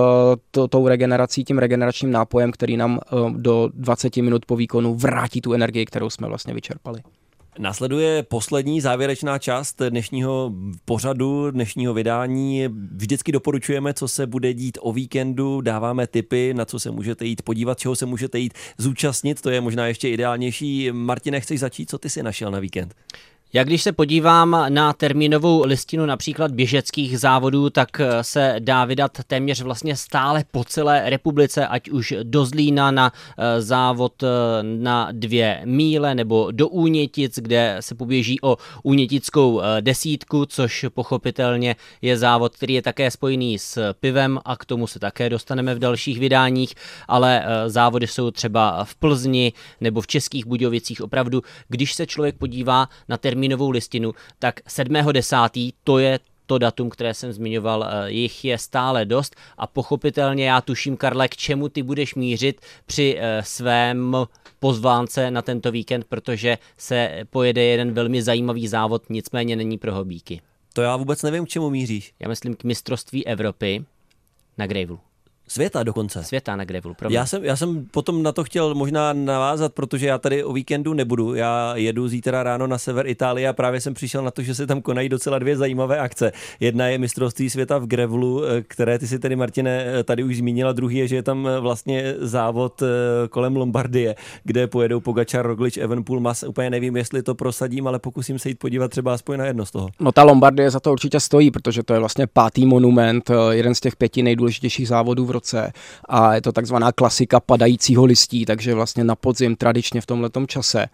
to, 0.50 0.68
tou 0.68 0.88
regenerací, 0.88 1.44
tím 1.44 1.58
regeneračním 1.58 2.10
nápojem, 2.10 2.52
který 2.52 2.76
nám 2.76 2.98
uh, 3.12 3.30
do 3.30 3.70
20 3.74 4.16
minut 4.16 4.46
po 4.46 4.56
výkonu 4.56 4.94
vrátí 4.94 5.40
tu 5.40 5.52
energii, 5.52 5.86
kterou 5.86 6.10
jsme 6.10 6.28
vlastně 6.28 6.54
vyčerpali. 6.54 7.00
Nasleduje 7.58 8.22
poslední 8.22 8.80
závěrečná 8.80 9.38
část 9.38 9.82
dnešního 9.88 10.52
pořadu, 10.84 11.50
dnešního 11.50 11.94
vydání. 11.94 12.68
Vždycky 12.96 13.32
doporučujeme, 13.32 13.94
co 13.94 14.08
se 14.08 14.26
bude 14.26 14.54
dít 14.54 14.78
o 14.80 14.92
víkendu, 14.92 15.60
dáváme 15.60 16.06
tipy, 16.06 16.54
na 16.54 16.64
co 16.64 16.80
se 16.80 16.90
můžete 16.90 17.24
jít 17.24 17.42
podívat, 17.42 17.78
čeho 17.78 17.96
se 17.96 18.06
můžete 18.06 18.38
jít 18.38 18.54
zúčastnit, 18.78 19.40
to 19.40 19.50
je 19.50 19.60
možná 19.60 19.86
ještě 19.86 20.08
ideálnější. 20.08 20.92
Martine, 20.92 21.40
chceš 21.40 21.60
začít, 21.60 21.90
co 21.90 21.98
ty 21.98 22.10
si 22.10 22.22
našel 22.22 22.50
na 22.50 22.60
víkend? 22.60 22.94
Já 23.52 23.64
když 23.64 23.82
se 23.82 23.92
podívám 23.92 24.66
na 24.68 24.92
termínovou 24.92 25.64
listinu 25.64 26.06
například 26.06 26.50
běžeckých 26.50 27.18
závodů, 27.18 27.70
tak 27.70 28.00
eh, 28.00 28.24
se 28.24 28.56
dá 28.58 28.84
vydat 28.84 29.18
téměř 29.26 29.62
vlastně 29.62 29.96
stále 29.96 30.44
po 30.50 30.64
celé 30.64 31.10
republice, 31.10 31.66
ať 31.66 31.88
už 31.88 32.14
do 32.22 32.44
Zlína 32.44 32.90
na 32.90 33.12
eh, 33.38 33.62
závod 33.62 34.22
eh, 34.22 34.26
na 34.62 35.08
dvě 35.12 35.60
míle 35.64 36.14
nebo 36.14 36.50
do 36.50 36.68
Únětic, 36.68 37.38
kde 37.38 37.76
se 37.80 37.94
poběží 37.94 38.40
o 38.42 38.56
Únětickou 38.82 39.60
desítku, 39.80 40.46
což 40.46 40.86
pochopitelně 40.94 41.76
je 42.02 42.18
závod, 42.18 42.56
který 42.56 42.74
je 42.74 42.82
také 42.82 43.10
spojený 43.10 43.58
s 43.58 43.92
pivem 44.00 44.38
a 44.44 44.56
k 44.56 44.64
tomu 44.64 44.86
se 44.86 44.98
také 44.98 45.30
dostaneme 45.30 45.74
v 45.74 45.78
dalších 45.78 46.18
vydáních, 46.18 46.74
ale 47.08 47.44
závody 47.66 48.06
jsou 48.06 48.30
třeba 48.30 48.84
v 48.84 48.94
Plzni 48.94 49.52
nebo 49.80 50.00
v 50.00 50.06
Českých 50.06 50.46
Budějovicích. 50.46 51.02
Opravdu, 51.02 51.42
když 51.68 51.94
se 51.94 52.06
člověk 52.06 52.36
podívá 52.36 52.88
na 53.08 53.16
termín 53.16 53.39
termínovou 53.40 53.70
listinu, 53.70 54.14
tak 54.38 54.60
7.10. 54.60 55.72
to 55.84 55.98
je 55.98 56.18
to 56.46 56.58
datum, 56.58 56.90
které 56.90 57.14
jsem 57.14 57.32
zmiňoval, 57.32 57.84
eh, 57.84 58.10
jich 58.10 58.44
je 58.44 58.58
stále 58.58 59.04
dost 59.04 59.36
a 59.58 59.66
pochopitelně 59.66 60.46
já 60.46 60.60
tuším, 60.60 60.96
Karle, 60.96 61.28
k 61.28 61.36
čemu 61.36 61.68
ty 61.68 61.82
budeš 61.82 62.14
mířit 62.14 62.60
při 62.86 63.16
eh, 63.18 63.42
svém 63.44 64.16
pozvánce 64.58 65.30
na 65.30 65.42
tento 65.42 65.72
víkend, 65.72 66.04
protože 66.08 66.58
se 66.76 67.24
pojede 67.30 67.62
jeden 67.62 67.92
velmi 67.92 68.22
zajímavý 68.22 68.68
závod, 68.68 69.10
nicméně 69.10 69.56
není 69.56 69.78
pro 69.78 69.94
hobíky. 69.94 70.40
To 70.72 70.82
já 70.82 70.96
vůbec 70.96 71.22
nevím, 71.22 71.46
k 71.46 71.48
čemu 71.48 71.70
míříš. 71.70 72.12
Já 72.20 72.28
myslím 72.28 72.56
k 72.56 72.64
mistrovství 72.64 73.26
Evropy 73.26 73.84
na 74.58 74.66
Gravelu. 74.66 75.00
Světa 75.50 75.82
dokonce. 75.82 76.24
Světa 76.24 76.56
na 76.56 76.64
Gravelu, 76.64 76.94
Já 77.08 77.26
jsem, 77.26 77.44
já 77.44 77.56
jsem 77.56 77.86
potom 77.90 78.22
na 78.22 78.32
to 78.32 78.44
chtěl 78.44 78.74
možná 78.74 79.12
navázat, 79.12 79.72
protože 79.72 80.06
já 80.06 80.18
tady 80.18 80.44
o 80.44 80.52
víkendu 80.52 80.94
nebudu. 80.94 81.34
Já 81.34 81.76
jedu 81.76 82.08
zítra 82.08 82.42
ráno 82.42 82.66
na 82.66 82.78
sever 82.78 83.06
Itálie 83.06 83.48
a 83.48 83.52
právě 83.52 83.80
jsem 83.80 83.94
přišel 83.94 84.22
na 84.22 84.30
to, 84.30 84.42
že 84.42 84.54
se 84.54 84.66
tam 84.66 84.82
konají 84.82 85.08
docela 85.08 85.38
dvě 85.38 85.56
zajímavé 85.56 85.98
akce. 85.98 86.32
Jedna 86.60 86.86
je 86.86 86.98
mistrovství 86.98 87.50
světa 87.50 87.78
v 87.78 87.86
Grevlu, 87.86 88.44
eh, 88.44 88.62
které 88.62 88.98
ty 88.98 89.06
si 89.06 89.18
tedy, 89.18 89.36
Martine, 89.36 89.84
eh, 89.86 90.04
tady 90.04 90.22
už 90.22 90.36
zmínila. 90.36 90.72
Druhý 90.72 90.96
je, 90.96 91.08
že 91.08 91.16
je 91.16 91.22
tam 91.22 91.48
eh, 91.48 91.60
vlastně 91.60 92.14
závod 92.18 92.82
kolem 93.30 93.56
Lombardie, 93.56 94.14
kde 94.44 94.66
pojedou 94.66 95.00
Pogačar, 95.00 95.46
Roglič, 95.46 95.76
Evenpool, 95.76 96.20
Mas. 96.20 96.42
Úplně 96.42 96.70
nevím, 96.70 96.96
jestli 96.96 97.22
to 97.22 97.34
prosadím, 97.34 97.86
ale 97.86 97.98
pokusím 97.98 98.38
se 98.38 98.48
jít 98.48 98.58
podívat 98.58 98.90
třeba 98.90 99.14
aspoň 99.14 99.38
na 99.38 99.44
jedno 99.46 99.66
z 99.66 99.70
toho. 99.70 99.88
No 100.00 100.12
ta 100.12 100.22
Lombardie 100.22 100.70
za 100.70 100.80
to 100.80 100.92
určitě 100.92 101.20
stojí, 101.20 101.50
protože 101.50 101.82
to 101.82 101.92
je 101.92 101.98
vlastně 101.98 102.26
pátý 102.26 102.66
monument, 102.66 103.30
jeden 103.50 103.74
z 103.74 103.80
těch 103.80 103.96
pěti 103.96 104.22
nejdůležitějších 104.22 104.88
závodů 104.88 105.24
v 105.24 105.30
roce 105.30 105.39
a 106.08 106.34
je 106.34 106.40
to 106.40 106.52
takzvaná 106.52 106.92
klasika 106.92 107.40
padajícího 107.40 108.04
listí, 108.04 108.46
takže 108.46 108.74
vlastně 108.74 109.04
na 109.04 109.14
podzim 109.14 109.56
tradičně 109.56 110.00
v 110.00 110.06
tomhletom 110.06 110.46
čase. 110.46 110.86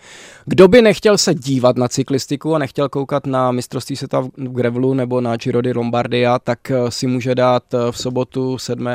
Kdo 0.44 0.68
by 0.68 0.82
nechtěl 0.82 1.18
se 1.18 1.34
dívat 1.34 1.76
na 1.76 1.88
cyklistiku 1.88 2.54
a 2.54 2.58
nechtěl 2.58 2.88
koukat 2.88 3.26
na 3.26 3.52
mistrovství 3.52 3.96
světa 3.96 4.20
v 4.20 4.30
Grevelu 4.36 4.94
nebo 4.94 5.20
na 5.20 5.36
Giro 5.36 5.60
di 5.60 5.72
Lombardia, 5.72 6.38
tak 6.38 6.70
eh, 6.70 6.90
si 6.90 7.06
může 7.06 7.34
dát 7.34 7.74
eh, 7.74 7.92
v 7.92 7.98
sobotu 7.98 8.58
7. 8.58 8.88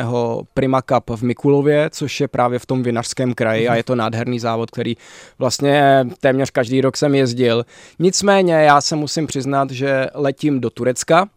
Prima 0.53 0.81
Cup 0.81 1.09
v 1.09 1.21
Mikulově, 1.21 1.89
což 1.89 2.21
je 2.21 2.27
právě 2.27 2.59
v 2.59 2.65
tom 2.65 2.83
vinařském 2.83 3.33
kraji 3.33 3.67
a 3.67 3.75
je 3.75 3.83
to 3.83 3.95
nádherný 3.95 4.39
závod, 4.39 4.71
který 4.71 4.97
vlastně 5.39 6.05
téměř 6.19 6.49
každý 6.49 6.81
rok 6.81 6.97
jsem 6.97 7.15
jezdil. 7.15 7.65
Nicméně 7.99 8.53
já 8.53 8.81
se 8.81 8.95
musím 8.95 9.27
přiznat, 9.27 9.71
že 9.71 10.07
letím 10.13 10.59
do 10.59 10.69
Turecka, 10.69 11.27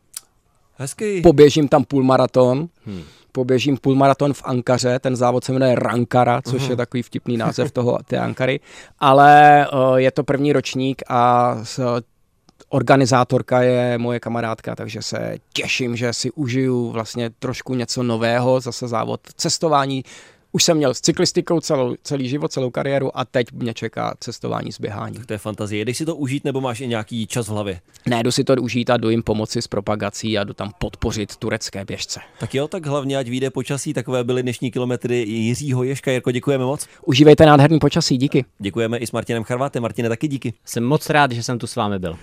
Hezký. 0.76 1.22
Poběžím 1.22 1.68
tam 1.68 1.84
půlmaraton. 1.84 2.68
Hmm 2.86 3.02
poběžím 3.34 3.76
půlmaraton 3.76 4.32
v 4.32 4.42
Ankaře, 4.44 4.98
ten 4.98 5.16
závod 5.16 5.44
se 5.44 5.52
jmenuje 5.52 5.74
Rankara, 5.74 6.42
což 6.42 6.62
uh-huh. 6.62 6.70
je 6.70 6.76
takový 6.76 7.02
vtipný 7.02 7.36
název 7.44 7.70
toho, 7.70 7.98
té 8.06 8.18
Ankary, 8.18 8.60
ale 8.98 9.66
uh, 9.72 9.96
je 9.96 10.10
to 10.10 10.24
první 10.24 10.52
ročník 10.52 11.02
a 11.08 11.54
s, 11.62 12.02
organizátorka 12.68 13.62
je 13.62 13.98
moje 13.98 14.20
kamarádka, 14.20 14.74
takže 14.74 15.02
se 15.02 15.36
těším, 15.52 15.96
že 15.96 16.12
si 16.12 16.30
užiju 16.30 16.90
vlastně 16.90 17.30
trošku 17.30 17.74
něco 17.74 18.02
nového, 18.02 18.60
zase 18.60 18.88
závod 18.88 19.20
cestování 19.36 20.04
už 20.54 20.64
jsem 20.64 20.76
měl 20.76 20.94
s 20.94 21.00
cyklistikou 21.00 21.60
celou, 21.60 21.94
celý 22.02 22.28
život, 22.28 22.52
celou 22.52 22.70
kariéru 22.70 23.18
a 23.18 23.24
teď 23.24 23.52
mě 23.52 23.74
čeká 23.74 24.14
cestování 24.20 24.72
s 24.72 24.80
běháním. 24.80 25.16
Tak 25.16 25.26
to 25.26 25.32
je 25.32 25.38
fantazie. 25.38 25.84
Jdeš 25.84 25.96
si 25.96 26.04
to 26.04 26.16
užít 26.16 26.44
nebo 26.44 26.60
máš 26.60 26.80
i 26.80 26.86
nějaký 26.86 27.26
čas 27.26 27.46
v 27.46 27.50
hlavě? 27.50 27.80
Ne, 28.06 28.22
jdu 28.22 28.32
si 28.32 28.44
to 28.44 28.54
užít 28.54 28.90
a 28.90 28.96
jdu 28.96 29.10
jim 29.10 29.22
pomoci 29.22 29.62
s 29.62 29.66
propagací 29.66 30.38
a 30.38 30.44
jdu 30.44 30.52
tam 30.52 30.72
podpořit 30.78 31.36
turecké 31.36 31.84
běžce. 31.84 32.20
Tak 32.40 32.54
jo, 32.54 32.68
tak 32.68 32.86
hlavně 32.86 33.16
ať 33.16 33.28
vyjde 33.28 33.50
počasí, 33.50 33.94
takové 33.94 34.24
byly 34.24 34.42
dnešní 34.42 34.70
kilometry 34.70 35.16
Jiřího 35.16 35.84
Ješka. 35.84 36.10
Jirko, 36.10 36.30
děkujeme 36.30 36.64
moc. 36.64 36.86
Užívejte 37.06 37.46
nádherný 37.46 37.78
počasí, 37.78 38.16
díky. 38.16 38.44
Děkujeme 38.58 38.98
i 38.98 39.06
s 39.06 39.12
Martinem 39.12 39.44
Charvátem. 39.44 39.82
Martine, 39.82 40.08
taky 40.08 40.28
díky. 40.28 40.52
Jsem 40.64 40.84
moc 40.84 41.10
rád, 41.10 41.32
že 41.32 41.42
jsem 41.42 41.58
tu 41.58 41.66
s 41.66 41.76
vámi 41.76 41.98
byl. 41.98 42.16